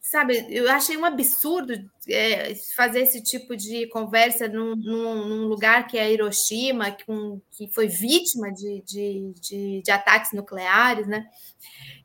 sabe, 0.00 0.46
eu 0.48 0.70
achei 0.70 0.96
um 0.96 1.04
absurdo 1.04 1.74
é, 2.08 2.54
fazer 2.76 3.00
esse 3.00 3.22
tipo 3.22 3.56
de 3.56 3.86
conversa 3.88 4.48
num, 4.48 4.74
num, 4.74 5.28
num, 5.28 5.46
lugar 5.46 5.86
que 5.86 5.98
é 5.98 6.12
Hiroshima, 6.12 6.90
que, 6.90 7.04
um, 7.08 7.40
que 7.50 7.68
foi 7.72 7.86
vítima 7.86 8.50
de, 8.52 8.82
de, 8.86 9.32
de, 9.40 9.82
de 9.82 9.90
ataques 9.90 10.32
nucleares, 10.32 11.06
né? 11.06 11.26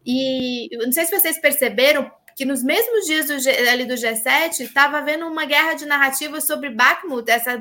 E 0.05 0.67
não 0.77 0.91
sei 0.91 1.05
se 1.05 1.19
vocês 1.19 1.39
perceberam, 1.39 2.11
que 2.35 2.43
nos 2.43 2.61
mesmos 2.61 3.05
dias 3.05 3.27
do, 3.27 3.39
G, 3.39 3.49
ali 3.49 3.85
do 3.85 3.93
G7 3.93 4.59
estava 4.59 4.97
havendo 4.97 5.25
uma 5.25 5.45
guerra 5.45 5.73
de 5.73 5.85
narrativas 5.85 6.45
sobre 6.45 6.69
Bakhmut, 6.69 7.31
essa, 7.31 7.57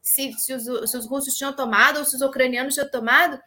se, 0.00 0.32
se, 0.34 0.54
os, 0.54 0.90
se 0.90 0.96
os 0.96 1.06
russos 1.08 1.34
tinham 1.34 1.52
tomado 1.52 1.98
ou 1.98 2.04
se 2.04 2.14
os 2.14 2.22
ucranianos 2.22 2.74
tinham 2.74 2.88
tomado. 2.88 3.40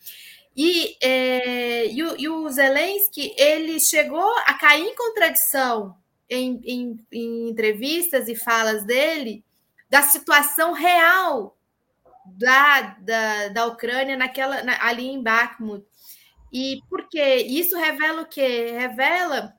E, 0.55 0.97
é, 1.01 1.87
e, 1.87 2.03
o, 2.03 2.15
e, 2.19 2.27
o, 2.27 2.49
Zelensky 2.49 3.33
ele 3.37 3.79
chegou 3.79 4.29
a 4.45 4.55
cair 4.55 4.83
em 4.83 4.95
contradição 4.95 5.95
em, 6.29 6.61
em, 6.63 7.05
em 7.11 7.49
entrevistas 7.49 8.27
e 8.27 8.35
falas 8.35 8.83
dele 8.83 9.43
da 9.89 10.01
situação 10.01 10.73
real 10.73 11.57
da, 12.25 12.97
da, 12.99 13.47
da 13.49 13.65
Ucrânia 13.65 14.17
naquela 14.17 14.63
na, 14.63 14.85
ali 14.85 15.07
em 15.07 15.21
Bakhmut. 15.21 15.85
E 16.51 16.79
por 16.89 17.07
quê? 17.09 17.45
Isso 17.47 17.77
revela 17.77 18.21
o 18.21 18.25
quê? 18.25 18.71
Revela 18.71 19.53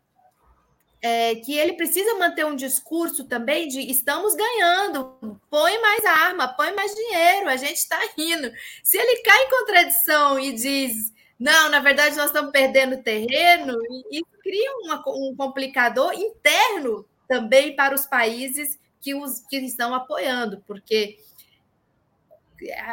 é, 1.01 1.37
que 1.37 1.57
ele 1.57 1.75
precisa 1.75 2.19
manter 2.19 2.45
um 2.45 2.57
discurso 2.57 3.25
também 3.25 3.69
de 3.69 3.81
estamos 3.91 4.35
ganhando, 4.35 5.39
põe 5.49 5.81
mais 5.81 6.05
arma, 6.05 6.49
põe 6.49 6.75
mais 6.75 6.93
dinheiro, 6.95 7.49
a 7.49 7.57
gente 7.57 7.77
está 7.77 7.99
rindo. 8.17 8.51
Se 8.83 8.99
ele 8.99 9.23
cai 9.23 9.45
em 9.45 9.51
contradição 9.51 10.41
e 10.41 10.53
diz 10.53 11.13
não, 11.39 11.71
na 11.71 11.81
verdade 11.81 12.17
nós 12.17 12.27
estamos 12.27 12.51
perdendo 12.51 13.03
terreno, 13.03 13.79
isso 14.11 14.27
cria 14.43 14.73
uma, 14.83 15.03
um 15.09 15.35
complicador 15.37 16.13
interno 16.15 17.07
também 17.29 17.77
para 17.77 17.95
os 17.95 18.07
países 18.07 18.79
que, 19.01 19.15
os, 19.15 19.41
que 19.49 19.59
estão 19.59 19.95
apoiando, 19.95 20.63
porque 20.67 21.19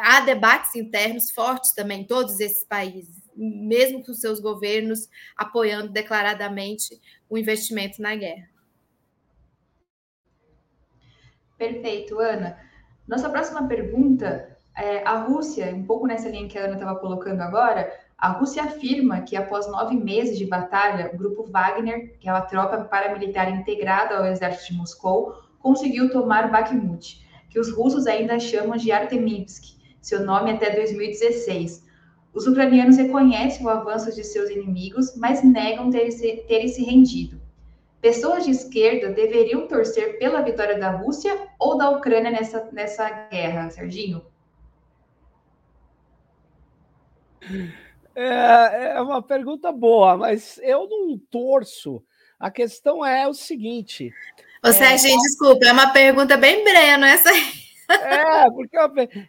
há 0.04 0.20
debates 0.20 0.74
internos 0.76 1.30
fortes 1.30 1.72
também 1.72 2.02
em 2.02 2.06
todos 2.06 2.38
esses 2.38 2.64
países 2.64 3.26
mesmo 3.36 4.02
com 4.02 4.14
seus 4.14 4.40
governos 4.40 5.08
apoiando 5.36 5.92
declaradamente 5.92 6.98
o 7.28 7.36
investimento 7.36 8.00
na 8.00 8.16
guerra. 8.16 8.48
Perfeito, 11.58 12.18
Ana. 12.18 12.58
Nossa 13.06 13.28
próxima 13.28 13.66
pergunta 13.68 14.56
é 14.76 15.02
a 15.04 15.20
Rússia, 15.20 15.66
um 15.74 15.84
pouco 15.84 16.06
nessa 16.06 16.28
linha 16.28 16.48
que 16.48 16.58
a 16.58 16.64
Ana 16.64 16.74
estava 16.74 16.98
colocando 16.98 17.40
agora, 17.40 17.92
a 18.18 18.28
Rússia 18.30 18.62
afirma 18.64 19.20
que 19.20 19.36
após 19.36 19.66
nove 19.70 19.94
meses 19.94 20.38
de 20.38 20.46
batalha, 20.46 21.10
o 21.12 21.18
grupo 21.18 21.44
Wagner, 21.50 22.16
que 22.18 22.28
é 22.28 22.32
uma 22.32 22.40
tropa 22.40 22.84
paramilitar 22.84 23.50
integrada 23.50 24.16
ao 24.16 24.24
exército 24.24 24.72
de 24.72 24.78
Moscou, 24.78 25.34
conseguiu 25.58 26.10
tomar 26.10 26.50
Bakhmut, 26.50 27.22
que 27.50 27.60
os 27.60 27.70
russos 27.70 28.06
ainda 28.06 28.40
chamam 28.40 28.76
de 28.76 28.90
Artemivsk, 28.90 29.76
seu 30.00 30.24
nome 30.24 30.52
até 30.52 30.74
2016, 30.74 31.84
os 32.32 32.46
ucranianos 32.46 32.96
reconhecem 32.96 33.66
o 33.66 33.68
avanço 33.68 34.14
de 34.14 34.22
seus 34.22 34.50
inimigos, 34.50 35.16
mas 35.16 35.42
negam 35.42 35.90
terem 35.90 36.10
se, 36.10 36.44
terem 36.48 36.68
se 36.68 36.84
rendido. 36.84 37.40
Pessoas 38.00 38.44
de 38.44 38.50
esquerda 38.50 39.10
deveriam 39.10 39.66
torcer 39.66 40.18
pela 40.18 40.42
vitória 40.42 40.78
da 40.78 40.90
Rússia 40.90 41.48
ou 41.58 41.76
da 41.76 41.90
Ucrânia 41.90 42.30
nessa, 42.30 42.68
nessa 42.72 43.08
guerra, 43.30 43.70
Serginho? 43.70 44.22
É, 48.16 48.94
é 48.96 49.00
uma 49.00 49.22
pergunta 49.22 49.70
boa, 49.70 50.16
mas 50.16 50.58
eu 50.62 50.88
não 50.88 51.18
torço. 51.30 52.02
A 52.40 52.50
questão 52.50 53.04
é 53.04 53.28
o 53.28 53.34
seguinte. 53.34 54.10
Ô, 54.64 54.72
Serginho, 54.72 55.18
é... 55.18 55.22
desculpa, 55.22 55.66
é 55.66 55.72
uma 55.72 55.92
pergunta 55.92 56.36
bem 56.36 56.64
brena 56.64 57.10
essa 57.10 57.30
aí. 57.30 57.66
É, 57.88 58.50
porque 58.50 58.76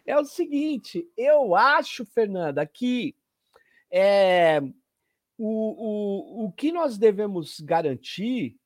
é 0.04 0.18
o 0.18 0.24
seguinte, 0.24 1.06
eu 1.16 1.54
acho, 1.54 2.04
Fernanda, 2.04 2.66
que 2.66 3.14
é, 3.90 4.60
o, 5.36 6.44
o, 6.44 6.46
o 6.46 6.52
que 6.52 6.72
nós 6.72 6.98
devemos 6.98 7.60
garantir 7.60 8.56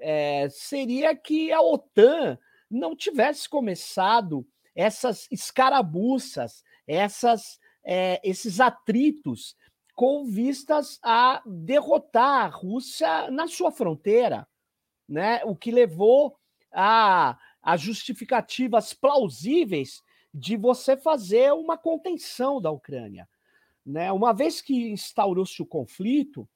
é, 0.00 0.48
seria 0.50 1.14
que 1.14 1.52
a 1.52 1.60
OTAN 1.60 2.38
não 2.70 2.96
tivesse 2.96 3.48
começado 3.48 4.46
essas 4.74 5.28
escarabuças, 5.30 6.64
essas, 6.86 7.60
é, 7.84 8.20
esses 8.24 8.60
atritos 8.60 9.54
com 9.94 10.24
vistas 10.24 10.98
a 11.02 11.42
derrotar 11.46 12.44
a 12.44 12.48
Rússia 12.48 13.30
na 13.30 13.46
sua 13.46 13.70
fronteira, 13.70 14.46
né? 15.08 15.42
O 15.44 15.54
que 15.54 15.70
levou 15.70 16.36
a 16.72 17.38
as 17.64 17.80
justificativas 17.80 18.92
plausíveis 18.92 20.02
de 20.32 20.56
você 20.56 20.96
fazer 20.96 21.52
uma 21.54 21.78
contenção 21.78 22.60
da 22.60 22.70
Ucrânia. 22.70 23.26
Né? 23.84 24.12
Uma 24.12 24.34
vez 24.34 24.60
que 24.60 24.90
instaurou-se 24.90 25.62
o 25.62 25.66
conflito, 25.66 26.46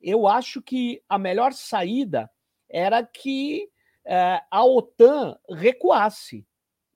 eu 0.00 0.26
acho 0.26 0.60
que 0.60 1.00
a 1.08 1.18
melhor 1.18 1.52
saída 1.52 2.28
era 2.68 3.04
que 3.04 3.70
é, 4.04 4.42
a 4.50 4.64
OTAN 4.64 5.38
recuasse. 5.48 6.44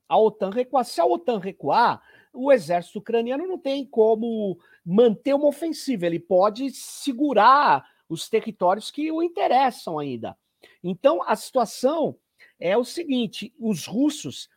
A 0.07 0.17
OTAN 0.17 0.49
recuasse. 0.49 0.93
Se 0.93 1.01
a 1.01 1.05
OTAN 1.05 1.39
recuar, 1.39 2.01
o 2.33 2.51
exército 2.51 2.99
ucraniano 2.99 3.47
não 3.47 3.57
tem 3.57 3.85
como 3.85 4.57
manter 4.85 5.33
uma 5.33 5.47
ofensiva, 5.47 6.05
ele 6.05 6.19
pode 6.19 6.71
segurar 6.71 7.85
os 8.07 8.27
territórios 8.29 8.91
que 8.91 9.11
o 9.11 9.21
interessam 9.21 9.99
ainda. 9.99 10.37
Então, 10.83 11.21
a 11.23 11.35
situação 11.35 12.17
é 12.59 12.77
o 12.77 12.83
seguinte: 12.83 13.53
os 13.59 13.85
russos 13.85 14.49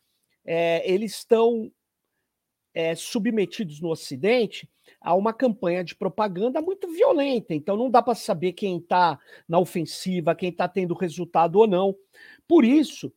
é, 0.45 0.89
eles 0.89 1.13
estão 1.13 1.71
é, 2.73 2.93
submetidos 2.95 3.79
no 3.79 3.89
Ocidente 3.89 4.69
a 5.01 5.15
uma 5.15 5.33
campanha 5.33 5.83
de 5.83 5.95
propaganda 5.95 6.61
muito 6.61 6.87
violenta. 6.91 7.53
Então, 7.53 7.77
não 7.77 7.89
dá 7.89 8.01
para 8.01 8.15
saber 8.15 8.53
quem 8.53 8.77
está 8.77 9.19
na 9.47 9.59
ofensiva, 9.59 10.35
quem 10.35 10.49
está 10.49 10.67
tendo 10.67 10.93
resultado 10.93 11.57
ou 11.57 11.67
não. 11.67 11.95
Por 12.47 12.65
isso 12.65 13.11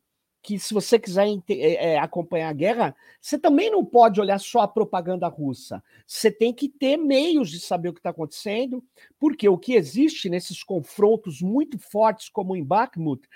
que, 0.49 0.59
se 0.59 0.73
você 0.73 0.99
quiser 0.99 1.27
é, 1.51 1.99
acompanhar 1.99 2.49
a 2.49 2.55
guerra, 2.55 2.97
você 3.21 3.39
também 3.39 3.71
não 3.71 3.85
pode 3.85 4.19
olhar 4.19 4.41
só 4.41 4.61
a 4.61 4.69
propaganda 4.69 5.29
russa. 5.29 5.85
Você 6.07 6.31
tem 6.31 6.55
que 6.55 6.71
ter 6.71 6.97
meios 6.97 7.51
de 7.51 7.61
saber 7.61 7.91
o 7.91 7.93
que 7.93 8.01
está 8.01 8.09
acontecendo, 8.09 8.83
porque 9.19 9.47
o 9.47 9.59
que 9.59 9.75
existe 9.75 10.31
nesses 10.31 10.63
confrontos 10.63 11.43
muito 11.43 11.79
fortes, 11.79 12.31
como 12.31 12.57
em 12.57 12.65
Bakhmut, 12.65 13.29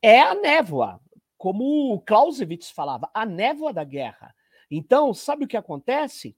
é 0.00 0.22
a 0.22 0.34
névoa, 0.34 0.98
como 1.36 2.00
Clausewitz 2.00 2.70
falava, 2.70 3.10
a 3.12 3.26
névoa 3.26 3.70
da 3.70 3.84
guerra. 3.84 4.34
Então, 4.70 5.12
sabe 5.12 5.44
o 5.44 5.48
que 5.48 5.58
acontece? 5.58 6.34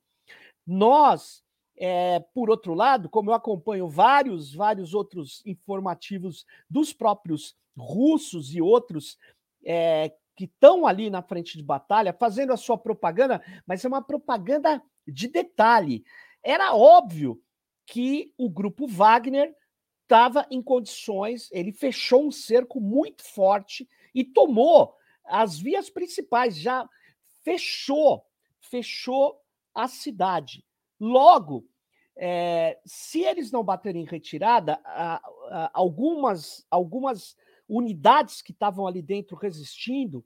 Nós, 0.67 1.41
é, 1.77 2.19
por 2.35 2.51
outro 2.51 2.75
lado, 2.75 3.09
como 3.09 3.31
eu 3.31 3.35
acompanho 3.35 3.89
vários, 3.89 4.53
vários 4.53 4.93
outros 4.93 5.41
informativos 5.47 6.45
dos 6.69 6.93
próprios 6.93 7.55
russos 7.77 8.55
e 8.55 8.61
outros 8.61 9.19
é, 9.67 10.15
que 10.37 10.45
estão 10.45 10.87
ali 10.87 11.11
na 11.11 11.23
frente 11.23 11.57
de 11.57 11.65
batalha, 11.65 12.13
fazendo 12.13 12.53
a 12.53 12.57
sua 12.57 12.79
propaganda, 12.79 13.43
mas 13.67 13.85
é 13.85 13.89
uma 13.89 14.03
propaganda 14.03 14.81
de 15.07 15.27
detalhe. 15.27 16.05
Era 16.43 16.75
óbvio 16.75 17.43
que 17.85 18.33
o 18.39 18.49
grupo 18.49 18.87
Wagner 18.87 19.55
estava 20.03 20.47
em 20.51 20.63
condições, 20.63 21.49
ele 21.51 21.73
fechou 21.73 22.25
um 22.25 22.31
cerco 22.31 22.81
muito 22.81 23.25
forte 23.25 23.89
e 24.15 24.23
tomou 24.23 24.95
as 25.25 25.59
vias 25.59 25.91
principais, 25.91 26.57
já 26.57 26.89
fechou, 27.43 28.25
fechou 28.61 29.41
a 29.75 29.89
cidade. 29.89 30.65
Logo, 31.01 31.69
é, 32.17 32.79
se 32.85 33.23
eles 33.23 33.51
não 33.51 33.65
baterem 33.65 34.03
em 34.03 34.07
retirada, 34.07 34.81
a, 34.85 35.17
a, 35.51 35.71
algumas, 35.75 36.65
algumas 36.71 37.37
unidades 37.69 38.43
que 38.43 38.53
estavam 38.53 38.87
ali 38.87 39.03
dentro 39.03 39.37
resistindo, 39.37 40.25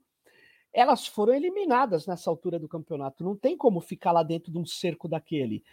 elas 0.73 1.05
foram 1.05 1.33
eliminadas 1.33 2.07
nessa 2.07 2.29
altura 2.29 2.57
do 2.57 2.67
campeonato. 2.67 3.23
Não 3.23 3.35
tem 3.35 3.57
como 3.57 3.81
ficar 3.81 4.11
lá 4.11 4.23
dentro 4.23 4.51
de 4.51 4.57
um 4.57 4.65
cerco 4.65 5.07
daquele. 5.07 5.63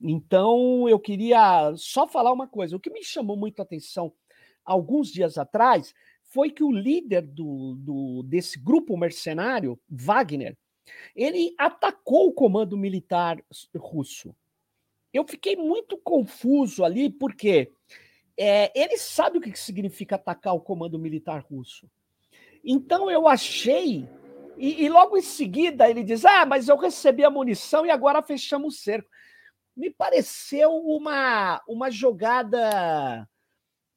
Então, 0.00 0.88
eu 0.88 0.98
queria 0.98 1.72
só 1.76 2.06
falar 2.06 2.32
uma 2.32 2.46
coisa. 2.46 2.76
O 2.76 2.80
que 2.80 2.90
me 2.90 3.02
chamou 3.02 3.36
muito 3.36 3.60
a 3.60 3.62
atenção 3.62 4.12
alguns 4.64 5.08
dias 5.08 5.38
atrás 5.38 5.94
foi 6.22 6.50
que 6.50 6.64
o 6.64 6.72
líder 6.72 7.22
do, 7.22 7.76
do, 7.76 8.22
desse 8.24 8.58
grupo 8.58 8.96
mercenário, 8.96 9.78
Wagner, 9.88 10.56
ele 11.14 11.54
atacou 11.58 12.28
o 12.28 12.32
comando 12.32 12.76
militar 12.76 13.42
russo. 13.76 14.34
Eu 15.12 15.24
fiquei 15.26 15.54
muito 15.54 15.96
confuso 15.96 16.84
ali, 16.84 17.08
porque 17.08 17.70
é, 18.38 18.72
ele 18.78 18.96
sabe 18.96 19.38
o 19.38 19.40
que 19.40 19.56
significa 19.58 20.16
atacar 20.16 20.54
o 20.54 20.60
comando 20.60 20.98
militar 20.98 21.44
russo. 21.48 21.88
Então 22.64 23.10
eu 23.10 23.28
achei, 23.28 24.08
e, 24.56 24.84
e, 24.84 24.88
logo 24.88 25.16
em 25.16 25.22
seguida 25.22 25.88
ele 25.88 26.02
diz: 26.02 26.24
Ah, 26.24 26.46
mas 26.46 26.68
eu 26.68 26.76
recebi 26.76 27.24
a 27.24 27.30
munição 27.30 27.84
e 27.84 27.90
agora 27.90 28.22
fechamos 28.22 28.74
o 28.74 28.78
cerco. 28.78 29.08
Me 29.76 29.90
pareceu 29.90 30.70
uma, 30.76 31.60
uma 31.68 31.90
jogada 31.90 33.28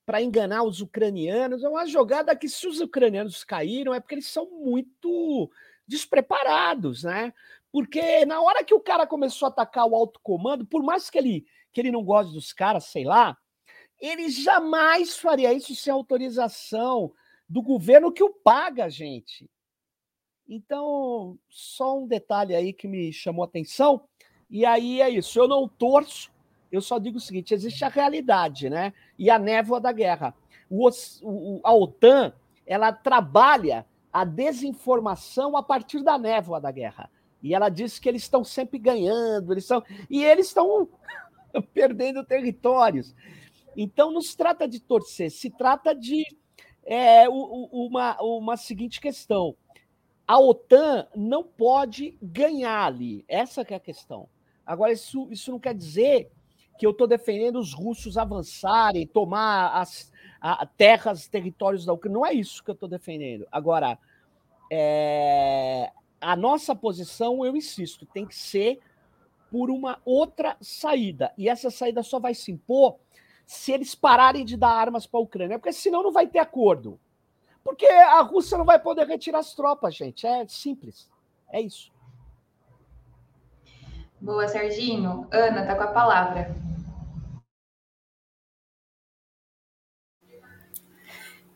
para 0.06 0.22
enganar 0.22 0.64
os 0.64 0.82
ucranianos, 0.82 1.64
é 1.64 1.70
uma 1.70 1.86
jogada 1.86 2.36
que, 2.36 2.48
se 2.48 2.66
os 2.66 2.80
ucranianos 2.80 3.44
caíram, 3.44 3.94
é 3.94 4.00
porque 4.00 4.16
eles 4.16 4.28
são 4.28 4.50
muito 4.50 5.52
despreparados, 5.86 7.04
né? 7.04 7.34
Porque 7.72 8.26
na 8.26 8.42
hora 8.42 8.64
que 8.64 8.74
o 8.74 8.80
cara 8.80 9.06
começou 9.06 9.48
a 9.48 9.50
atacar 9.50 9.86
o 9.86 9.96
alto 9.96 10.20
comando, 10.24 10.66
por 10.66 10.82
mais 10.82 11.10
que 11.10 11.18
ele, 11.18 11.46
que 11.74 11.82
ele 11.82 11.92
não 11.92 12.04
goste 12.04 12.34
dos 12.34 12.54
caras, 12.54 12.86
sei 12.86 13.04
lá, 13.04 13.38
ele 14.00 14.30
jamais 14.30 15.18
faria 15.18 15.54
isso 15.54 15.76
sem 15.76 15.92
autorização 15.92 17.12
do 17.48 17.62
governo 17.62 18.12
que 18.12 18.24
o 18.24 18.30
paga, 18.30 18.90
gente. 18.90 19.50
Então, 20.48 21.38
só 21.50 22.00
um 22.00 22.08
detalhe 22.08 22.56
aí 22.56 22.74
que 22.74 22.88
me 22.88 23.12
chamou 23.12 23.44
a 23.44 23.48
atenção. 23.48 24.08
E 24.50 24.66
aí 24.66 25.02
é 25.02 25.10
isso. 25.10 25.38
Eu 25.40 25.48
não 25.48 25.68
torço 25.68 26.32
eu 26.72 26.82
só 26.82 26.98
digo 27.00 27.18
o 27.18 27.22
seguinte: 27.22 27.54
existe 27.54 27.84
a 27.86 27.90
realidade, 27.90 28.70
né? 28.70 28.94
E 29.18 29.30
a 29.30 29.40
névoa 29.40 29.80
da 29.80 29.92
guerra. 29.92 30.34
O, 30.70 30.90
o, 31.22 31.62
a 31.64 31.74
OTAN 31.74 32.34
ela 32.66 32.92
trabalha 32.92 33.86
a 34.12 34.26
desinformação 34.26 35.56
a 35.56 35.64
partir 35.64 36.04
da 36.04 36.18
névoa 36.18 36.60
da 36.60 36.72
guerra. 36.72 37.10
E 37.42 37.54
ela 37.54 37.70
diz 37.70 38.00
que 38.00 38.10
eles 38.10 38.24
estão 38.24 38.44
sempre 38.44 38.78
ganhando, 38.78 39.54
eles 39.54 39.66
são 39.66 39.82
e 40.10 40.24
eles 40.24 40.48
estão 40.48 40.90
perdendo 41.74 42.26
territórios. 42.26 43.16
Então 43.78 44.12
não 44.12 44.22
se 44.22 44.36
trata 44.36 44.68
de 44.68 44.80
torcer, 44.80 45.30
se 45.30 45.52
trata 45.52 45.94
de 45.94 46.26
é, 46.84 47.30
uma, 47.30 48.20
uma 48.20 48.58
seguinte 48.58 49.00
questão. 49.00 49.56
A 50.28 50.40
OTAN 50.40 51.08
não 51.16 51.44
pode 51.44 52.18
ganhar 52.22 52.86
ali. 52.86 53.24
Essa 53.28 53.62
é 53.62 53.76
a 53.76 53.80
questão. 53.80 54.28
Agora, 54.66 54.92
isso, 54.92 55.28
isso 55.32 55.52
não 55.52 55.60
quer 55.60 55.74
dizer 55.74 56.30
que 56.78 56.86
eu 56.86 56.92
estou 56.92 57.08
defendendo 57.08 57.60
os 57.60 57.74
russos 57.74 58.18
avançarem, 58.18 59.08
tomar 59.08 59.70
as 59.80 60.12
a, 60.42 60.66
terras, 60.66 61.28
territórios 61.28 61.86
da 61.86 61.94
Ucrânia. 61.94 62.18
Não 62.18 62.26
é 62.26 62.34
isso 62.34 62.64
que 62.64 62.70
eu 62.70 62.74
estou 62.74 62.90
defendendo. 62.90 63.48
Agora, 63.52 63.98
é, 64.72 65.92
a 66.20 66.36
nossa 66.36 66.76
posição, 66.76 67.46
eu 67.46 67.56
insisto, 67.56 68.06
tem 68.06 68.26
que 68.26 68.36
ser 68.36 68.80
por 69.50 69.70
uma 69.70 70.02
outra 70.04 70.58
saída. 70.60 71.34
E 71.38 71.48
essa 71.48 71.72
saída 71.72 72.04
só 72.04 72.20
vai 72.20 72.34
se 72.34 72.52
impor 72.52 72.98
se 73.48 73.72
eles 73.72 73.96
pararem 73.96 74.44
de 74.44 74.58
dar 74.58 74.72
armas 74.72 75.08
para 75.08 75.22
a 75.22 75.24
Ucrânia, 75.24 75.58
porque 75.58 75.72
senão 75.72 76.04
não 76.04 76.12
vai 76.12 76.28
ter 76.28 76.40
acordo. 76.40 77.00
Porque 77.64 77.86
a 77.86 78.22
Rússia 78.22 78.58
não 78.58 78.66
vai 78.66 78.78
poder 78.78 79.08
retirar 79.08 79.40
as 79.40 79.54
tropas, 79.54 79.96
gente. 79.96 80.28
É 80.28 80.46
simples. 80.48 81.10
É 81.50 81.62
isso. 81.62 81.90
Boa, 84.20 84.48
Serginho. 84.50 85.28
Ana, 85.32 85.66
tá 85.66 85.76
com 85.76 85.84
a 85.84 85.88
palavra. 85.88 86.54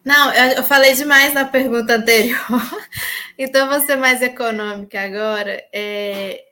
Não, 0.04 0.34
eu 0.34 0.64
falei 0.64 0.94
demais 0.94 1.34
na 1.34 1.46
pergunta 1.46 1.94
anterior, 1.94 2.40
então 3.38 3.70
vou 3.70 3.80
ser 3.82 3.98
mais 3.98 4.20
econômica 4.22 5.00
agora. 5.00 5.64
É... 5.72 6.51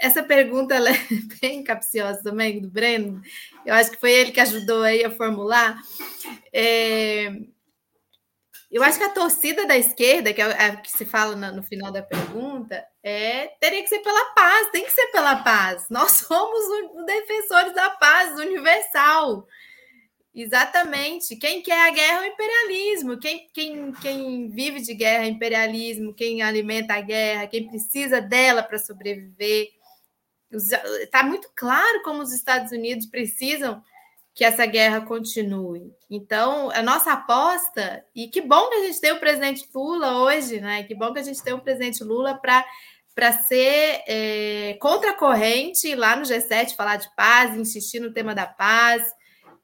Essa 0.00 0.22
pergunta 0.22 0.74
é 0.74 0.80
bem 1.40 1.64
capciosa 1.64 2.22
também, 2.22 2.60
do 2.60 2.70
Breno. 2.70 3.20
Eu 3.64 3.74
acho 3.74 3.90
que 3.90 4.00
foi 4.00 4.12
ele 4.12 4.32
que 4.32 4.40
ajudou 4.40 4.82
aí 4.82 5.04
a 5.04 5.10
formular. 5.10 5.76
É... 6.52 7.32
Eu 8.70 8.82
acho 8.82 8.98
que 8.98 9.04
a 9.04 9.10
torcida 9.10 9.64
da 9.64 9.76
esquerda, 9.78 10.34
que 10.34 10.42
é 10.42 10.46
o 10.46 10.50
é 10.50 10.76
que 10.76 10.90
se 10.90 11.04
fala 11.04 11.34
no 11.52 11.62
final 11.62 11.92
da 11.92 12.02
pergunta, 12.02 12.84
é 13.02 13.46
teria 13.60 13.82
que 13.82 13.88
ser 13.88 14.00
pela 14.00 14.24
paz, 14.34 14.70
tem 14.70 14.84
que 14.84 14.92
ser 14.92 15.06
pela 15.06 15.36
paz. 15.36 15.86
Nós 15.88 16.12
somos 16.26 16.60
os 16.94 17.06
defensores 17.06 17.74
da 17.74 17.90
paz 17.90 18.38
universal. 18.38 19.46
Exatamente. 20.34 21.34
Quem 21.36 21.62
quer 21.62 21.88
a 21.88 21.90
guerra 21.90 22.18
é 22.18 22.28
o 22.28 22.32
imperialismo. 22.32 23.18
Quem, 23.18 23.48
quem, 23.54 23.92
quem 23.92 24.50
vive 24.50 24.82
de 24.82 24.92
guerra 24.92 25.24
é 25.24 25.28
imperialismo. 25.28 26.12
Quem 26.12 26.42
alimenta 26.42 26.92
a 26.92 27.00
guerra, 27.00 27.46
quem 27.46 27.66
precisa 27.66 28.20
dela 28.20 28.62
para 28.62 28.78
sobreviver. 28.78 29.68
Está 30.50 31.22
muito 31.22 31.50
claro 31.54 32.02
como 32.02 32.22
os 32.22 32.32
Estados 32.32 32.72
Unidos 32.72 33.06
precisam 33.06 33.82
que 34.34 34.44
essa 34.44 34.66
guerra 34.66 35.00
continue. 35.00 35.90
Então, 36.10 36.70
a 36.70 36.82
nossa 36.82 37.12
aposta, 37.12 38.04
e 38.14 38.28
que 38.28 38.42
bom 38.42 38.68
que 38.68 38.76
a 38.76 38.84
gente 38.84 39.00
tem 39.00 39.12
o 39.12 39.18
presidente 39.18 39.66
Lula 39.74 40.18
hoje, 40.18 40.60
né? 40.60 40.82
Que 40.82 40.94
bom 40.94 41.12
que 41.12 41.18
a 41.18 41.22
gente 41.22 41.42
tem 41.42 41.54
o 41.54 41.60
presidente 41.60 42.04
Lula 42.04 42.34
para 42.34 42.64
para 43.14 43.32
ser 43.32 44.02
é, 44.06 44.76
contra 44.78 45.12
a 45.12 45.14
corrente 45.14 45.94
lá 45.94 46.16
no 46.16 46.24
G7, 46.24 46.76
falar 46.76 46.96
de 46.96 47.08
paz, 47.16 47.56
insistir 47.56 47.98
no 47.98 48.12
tema 48.12 48.34
da 48.34 48.46
paz, 48.46 49.02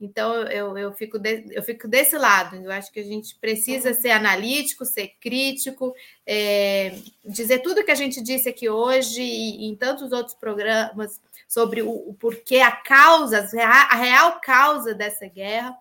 então, 0.02 0.34
eu, 0.48 0.76
eu, 0.76 0.92
fico 0.92 1.16
de, 1.16 1.44
eu 1.52 1.62
fico 1.62 1.86
desse 1.86 2.18
lado. 2.18 2.56
Eu 2.56 2.72
acho 2.72 2.90
que 2.90 2.98
a 2.98 3.04
gente 3.04 3.36
precisa 3.36 3.94
ser 3.94 4.10
analítico, 4.10 4.84
ser 4.84 5.12
crítico, 5.20 5.94
é, 6.26 6.96
dizer 7.24 7.60
tudo 7.60 7.84
que 7.84 7.90
a 7.92 7.94
gente 7.94 8.20
disse 8.20 8.48
aqui 8.48 8.68
hoje 8.68 9.22
e 9.22 9.64
em 9.64 9.76
tantos 9.76 10.10
outros 10.10 10.34
programas 10.34 11.20
sobre 11.46 11.82
o, 11.82 11.90
o 11.90 12.14
porquê, 12.14 12.56
a 12.58 12.72
causa, 12.72 13.48
a 13.62 13.94
real 13.94 14.40
causa 14.40 14.92
dessa 14.92 15.28
guerra, 15.28 15.72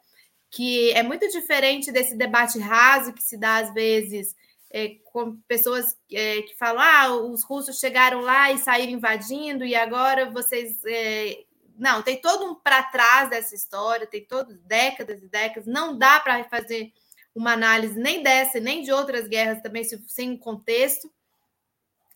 que 0.51 0.91
é 0.91 1.01
muito 1.01 1.27
diferente 1.29 1.91
desse 1.91 2.15
debate 2.15 2.59
raso 2.59 3.13
que 3.13 3.23
se 3.23 3.35
dá 3.37 3.57
às 3.57 3.73
vezes 3.73 4.35
é, 4.69 4.97
com 5.05 5.35
pessoas 5.47 5.97
é, 6.11 6.43
que 6.43 6.55
falam: 6.59 6.79
ah, 6.79 7.15
os 7.15 7.43
russos 7.43 7.79
chegaram 7.79 8.21
lá 8.21 8.51
e 8.51 8.59
saíram 8.59 8.93
invadindo, 8.93 9.65
e 9.65 9.73
agora 9.73 10.29
vocês 10.29 10.77
é, 10.85 11.39
não, 11.81 12.03
tem 12.03 12.21
todo 12.21 12.45
um 12.45 12.53
para 12.53 12.83
trás 12.83 13.27
dessa 13.27 13.55
história, 13.55 14.05
tem 14.05 14.23
todo 14.23 14.55
décadas 14.59 15.23
e 15.23 15.27
décadas, 15.27 15.65
não 15.65 15.97
dá 15.97 16.19
para 16.19 16.43
fazer 16.43 16.93
uma 17.33 17.53
análise 17.53 17.99
nem 17.99 18.21
dessa, 18.21 18.59
nem 18.59 18.83
de 18.83 18.91
outras 18.91 19.27
guerras 19.27 19.63
também, 19.63 19.83
sem 19.83 20.37
contexto, 20.37 21.11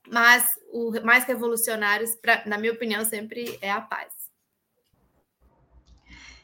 mas 0.08 0.52
o 0.72 0.92
mais 1.04 1.26
revolucionário, 1.26 2.06
pra, 2.22 2.44
na 2.46 2.60
minha 2.60 2.74
opinião, 2.74 3.04
sempre 3.04 3.58
é 3.60 3.72
a 3.72 3.82
paz. 3.82 4.14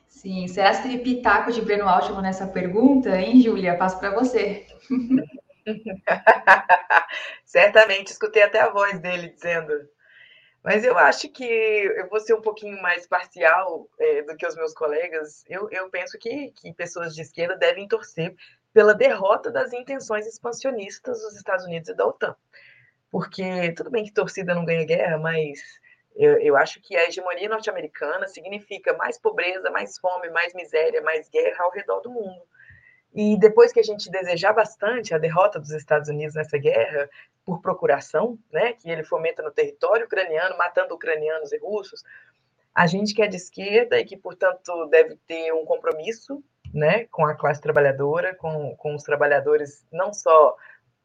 Sim, 0.08 0.48
será 0.48 0.82
que 0.82 0.98
pitaco 0.98 1.52
de 1.52 1.62
Breno 1.62 1.88
Altman 1.88 2.24
nessa 2.24 2.48
pergunta, 2.48 3.16
hein, 3.16 3.40
Júlia? 3.40 3.78
Passo 3.78 4.00
para 4.00 4.16
você. 4.16 4.66
Certamente, 7.46 8.14
escutei 8.14 8.42
até 8.42 8.62
a 8.62 8.72
voz 8.72 9.00
dele 9.00 9.30
dizendo. 9.30 9.74
Mas 10.64 10.84
eu 10.84 10.98
acho 10.98 11.28
que 11.30 11.44
eu 11.44 12.08
vou 12.08 12.20
ser 12.20 12.36
um 12.36 12.42
pouquinho 12.42 12.80
mais 12.82 13.08
parcial 13.08 13.90
é, 14.00 14.22
do 14.22 14.36
que 14.36 14.46
os 14.46 14.56
meus 14.56 14.74
colegas. 14.74 15.44
Eu, 15.50 15.68
eu 15.72 15.90
penso 15.90 16.18
que, 16.20 16.52
que 16.52 16.74
pessoas 16.74 17.16
de 17.16 17.22
esquerda 17.22 17.56
devem 17.56 17.88
torcer 17.88 18.36
pela 18.72 18.94
derrota 18.94 19.52
das 19.52 19.74
intenções 19.74 20.28
expansionistas 20.28 21.20
dos 21.20 21.36
Estados 21.36 21.66
Unidos 21.66 21.90
e 21.90 21.96
da 21.96 22.06
OTAN. 22.06 22.36
Porque 23.10 23.74
tudo 23.74 23.90
bem 23.90 24.06
que 24.06 24.14
torcida 24.14 24.54
não 24.54 24.64
ganha 24.64 24.86
guerra, 24.86 25.18
mas 25.18 25.60
eu, 26.16 26.40
eu 26.40 26.56
acho 26.56 26.80
que 26.82 26.96
a 26.96 27.08
hegemonia 27.08 27.50
norte-americana 27.50 28.28
significa 28.28 28.94
mais 28.94 29.18
pobreza, 29.18 29.70
mais 29.72 29.98
fome, 29.98 30.30
mais 30.30 30.54
miséria, 30.54 31.02
mais 31.02 31.28
guerra 31.30 31.64
ao 31.64 31.72
redor 31.72 32.02
do 32.02 32.12
mundo. 32.12 32.42
E 33.14 33.38
depois 33.38 33.74
que 33.74 33.80
a 33.80 33.84
gente 33.84 34.10
desejar 34.10 34.54
bastante 34.54 35.14
a 35.14 35.18
derrota 35.18 35.60
dos 35.60 35.72
Estados 35.72 36.08
Unidos 36.08 36.36
nessa 36.36 36.58
guerra, 36.58 37.10
por 37.46 37.62
procuração, 37.62 38.38
né, 38.52 38.74
que 38.74 38.90
ele 38.90 39.04
fomenta 39.04 39.44
no 39.44 39.52
território 39.52 40.06
ucraniano, 40.06 40.58
matando 40.58 40.96
ucranianos 40.96 41.52
e 41.52 41.58
russos, 41.58 42.04
a 42.74 42.88
gente 42.88 43.14
que 43.14 43.22
é 43.22 43.28
de 43.28 43.36
esquerda 43.36 44.00
e 44.00 44.06
que, 44.06 44.16
portanto, 44.16 44.86
deve 44.88 45.18
ter 45.28 45.52
um 45.54 45.66
compromisso 45.66 46.42
né, 46.74 47.06
com 47.12 47.26
a 47.26 47.36
classe 47.36 47.60
trabalhadora, 47.60 48.34
com, 48.36 48.76
com 48.78 48.96
os 48.96 49.04
trabalhadores, 49.04 49.86
não 49.92 50.14
só 50.14 50.56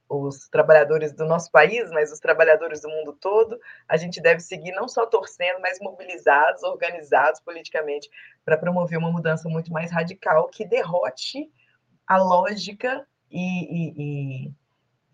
os 0.09 0.49
trabalhadores 0.49 1.13
do 1.13 1.25
nosso 1.25 1.51
país, 1.51 1.91
mas 1.91 2.13
os 2.13 2.21
trabalhadores 2.21 2.83
do 2.83 2.89
mundo 2.89 3.13
todo, 3.13 3.59
a 3.89 3.97
gente 3.97 4.21
deve 4.21 4.39
seguir 4.41 4.71
não 4.71 4.89
só 4.89 5.05
torcendo, 5.05 5.61
mas 5.61 5.81
mobilizados, 5.81 6.63
organizados 6.63 7.41
politicamente, 7.41 8.09
para 8.45 8.57
promover 8.57 8.99
uma 8.99 9.11
mudança 9.11 9.49
muito 9.49 9.73
mais 9.73 9.91
radical 9.91 10.47
que 10.47 10.65
derrote 10.65 11.51
a 12.07 12.17
lógica 12.17 13.07
e, 13.31 13.41
e, 13.41 13.95
e, 13.97 14.53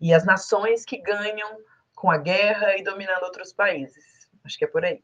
e 0.01 0.13
as 0.13 0.25
nações 0.25 0.85
que 0.85 0.97
ganham 0.97 1.57
com 1.95 2.11
a 2.11 2.17
guerra 2.17 2.77
e 2.77 2.83
dominando 2.83 3.23
outros 3.23 3.53
países. 3.53 4.27
Acho 4.43 4.57
que 4.57 4.65
é 4.65 4.67
por 4.67 4.83
aí. 4.83 5.01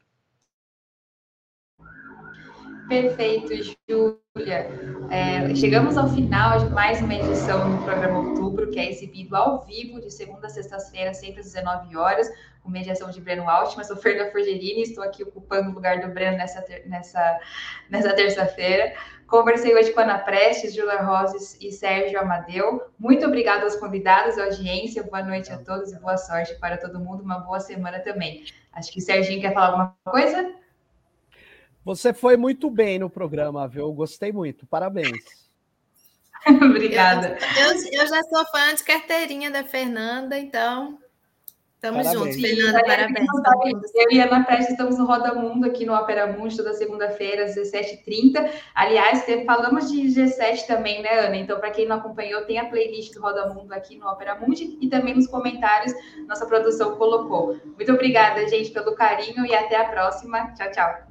Perfeito, 2.90 3.54
Júlia. 3.88 4.68
É, 5.10 5.54
chegamos 5.54 5.96
ao 5.96 6.08
final 6.08 6.58
de 6.58 6.68
mais 6.70 7.00
uma 7.00 7.14
edição 7.14 7.70
do 7.70 7.84
programa 7.84 8.18
Outubro, 8.18 8.68
que 8.68 8.80
é 8.80 8.90
exibido 8.90 9.36
ao 9.36 9.64
vivo 9.64 10.00
de 10.00 10.10
segunda 10.10 10.48
a 10.48 10.50
sexta-feira, 10.50 11.14
sempre 11.14 11.38
às 11.38 11.46
19 11.46 11.96
horas, 11.96 12.28
com 12.60 12.68
mediação 12.68 13.08
de 13.08 13.20
Breno 13.20 13.48
Altman. 13.48 13.84
Sou 13.84 13.96
Fernanda 13.96 14.32
Forgerini, 14.32 14.82
estou 14.82 15.04
aqui 15.04 15.22
ocupando 15.22 15.70
o 15.70 15.72
lugar 15.72 16.00
do 16.00 16.12
Breno 16.12 16.36
nessa, 16.36 16.64
nessa, 16.84 17.40
nessa 17.88 18.12
terça-feira. 18.12 18.92
Conversei 19.30 19.72
hoje 19.76 19.92
com 19.92 20.00
Ana 20.00 20.18
Prestes, 20.18 20.74
Júlia 20.74 21.02
Roses 21.02 21.56
e 21.60 21.70
Sérgio 21.70 22.18
Amadeu. 22.18 22.82
Muito 22.98 23.24
obrigada 23.24 23.62
aos 23.62 23.76
convidados, 23.76 24.36
à 24.36 24.46
audiência. 24.46 25.04
Boa 25.04 25.22
noite 25.22 25.52
a 25.52 25.58
todos 25.58 25.92
e 25.92 26.00
boa 26.00 26.16
sorte 26.16 26.56
para 26.56 26.76
todo 26.76 26.98
mundo. 26.98 27.22
Uma 27.22 27.38
boa 27.38 27.60
semana 27.60 28.00
também. 28.00 28.44
Acho 28.72 28.90
que 28.90 28.98
o 28.98 29.00
Serginho 29.00 29.40
quer 29.40 29.54
falar 29.54 29.66
alguma 29.68 29.96
coisa? 30.04 30.52
Você 31.84 32.12
foi 32.12 32.36
muito 32.36 32.68
bem 32.68 32.98
no 32.98 33.08
programa, 33.08 33.68
viu? 33.68 33.92
Gostei 33.92 34.32
muito. 34.32 34.66
Parabéns. 34.66 35.48
Obrigada. 36.50 37.38
Eu, 37.56 37.66
eu, 37.68 38.00
eu, 38.00 38.06
já 38.08 38.20
sou 38.24 38.44
fã 38.46 38.74
de 38.74 38.82
carteirinha 38.82 39.48
da 39.48 39.62
Fernanda, 39.62 40.36
então 40.36 40.98
Estamos 41.82 42.12
juntos, 42.12 42.36
Fernanda, 42.38 42.84
parabéns. 42.84 43.26
Eu 43.94 44.12
e 44.12 44.20
a 44.20 44.26
Ana 44.26 44.44
Prestes 44.44 44.72
estamos 44.72 44.98
no 44.98 45.06
Roda 45.06 45.34
Mundo 45.34 45.64
aqui 45.64 45.86
no 45.86 45.94
Opera 45.94 46.26
Mundi 46.26 46.54
toda 46.54 46.74
segunda-feira 46.74 47.44
às 47.44 47.56
17h30. 47.56 48.50
Aliás, 48.74 49.24
falamos 49.46 49.90
de 49.90 50.02
G7 50.02 50.66
também, 50.66 51.00
né, 51.00 51.20
Ana? 51.20 51.36
Então, 51.36 51.58
para 51.58 51.70
quem 51.70 51.88
não 51.88 51.96
acompanhou, 51.96 52.42
tem 52.42 52.58
a 52.58 52.66
playlist 52.66 53.14
do 53.14 53.22
Roda 53.22 53.48
Mundo 53.54 53.72
aqui 53.72 53.96
no 53.96 54.06
Opera 54.06 54.34
Mundi 54.34 54.76
e 54.78 54.90
também 54.90 55.14
nos 55.14 55.26
comentários 55.26 55.94
nossa 56.28 56.44
produção 56.44 56.96
colocou. 56.96 57.56
Muito 57.64 57.90
obrigada, 57.90 58.46
gente, 58.46 58.70
pelo 58.72 58.94
carinho 58.94 59.46
e 59.46 59.54
até 59.54 59.76
a 59.76 59.84
próxima. 59.84 60.52
Tchau, 60.52 60.70
tchau. 60.70 61.09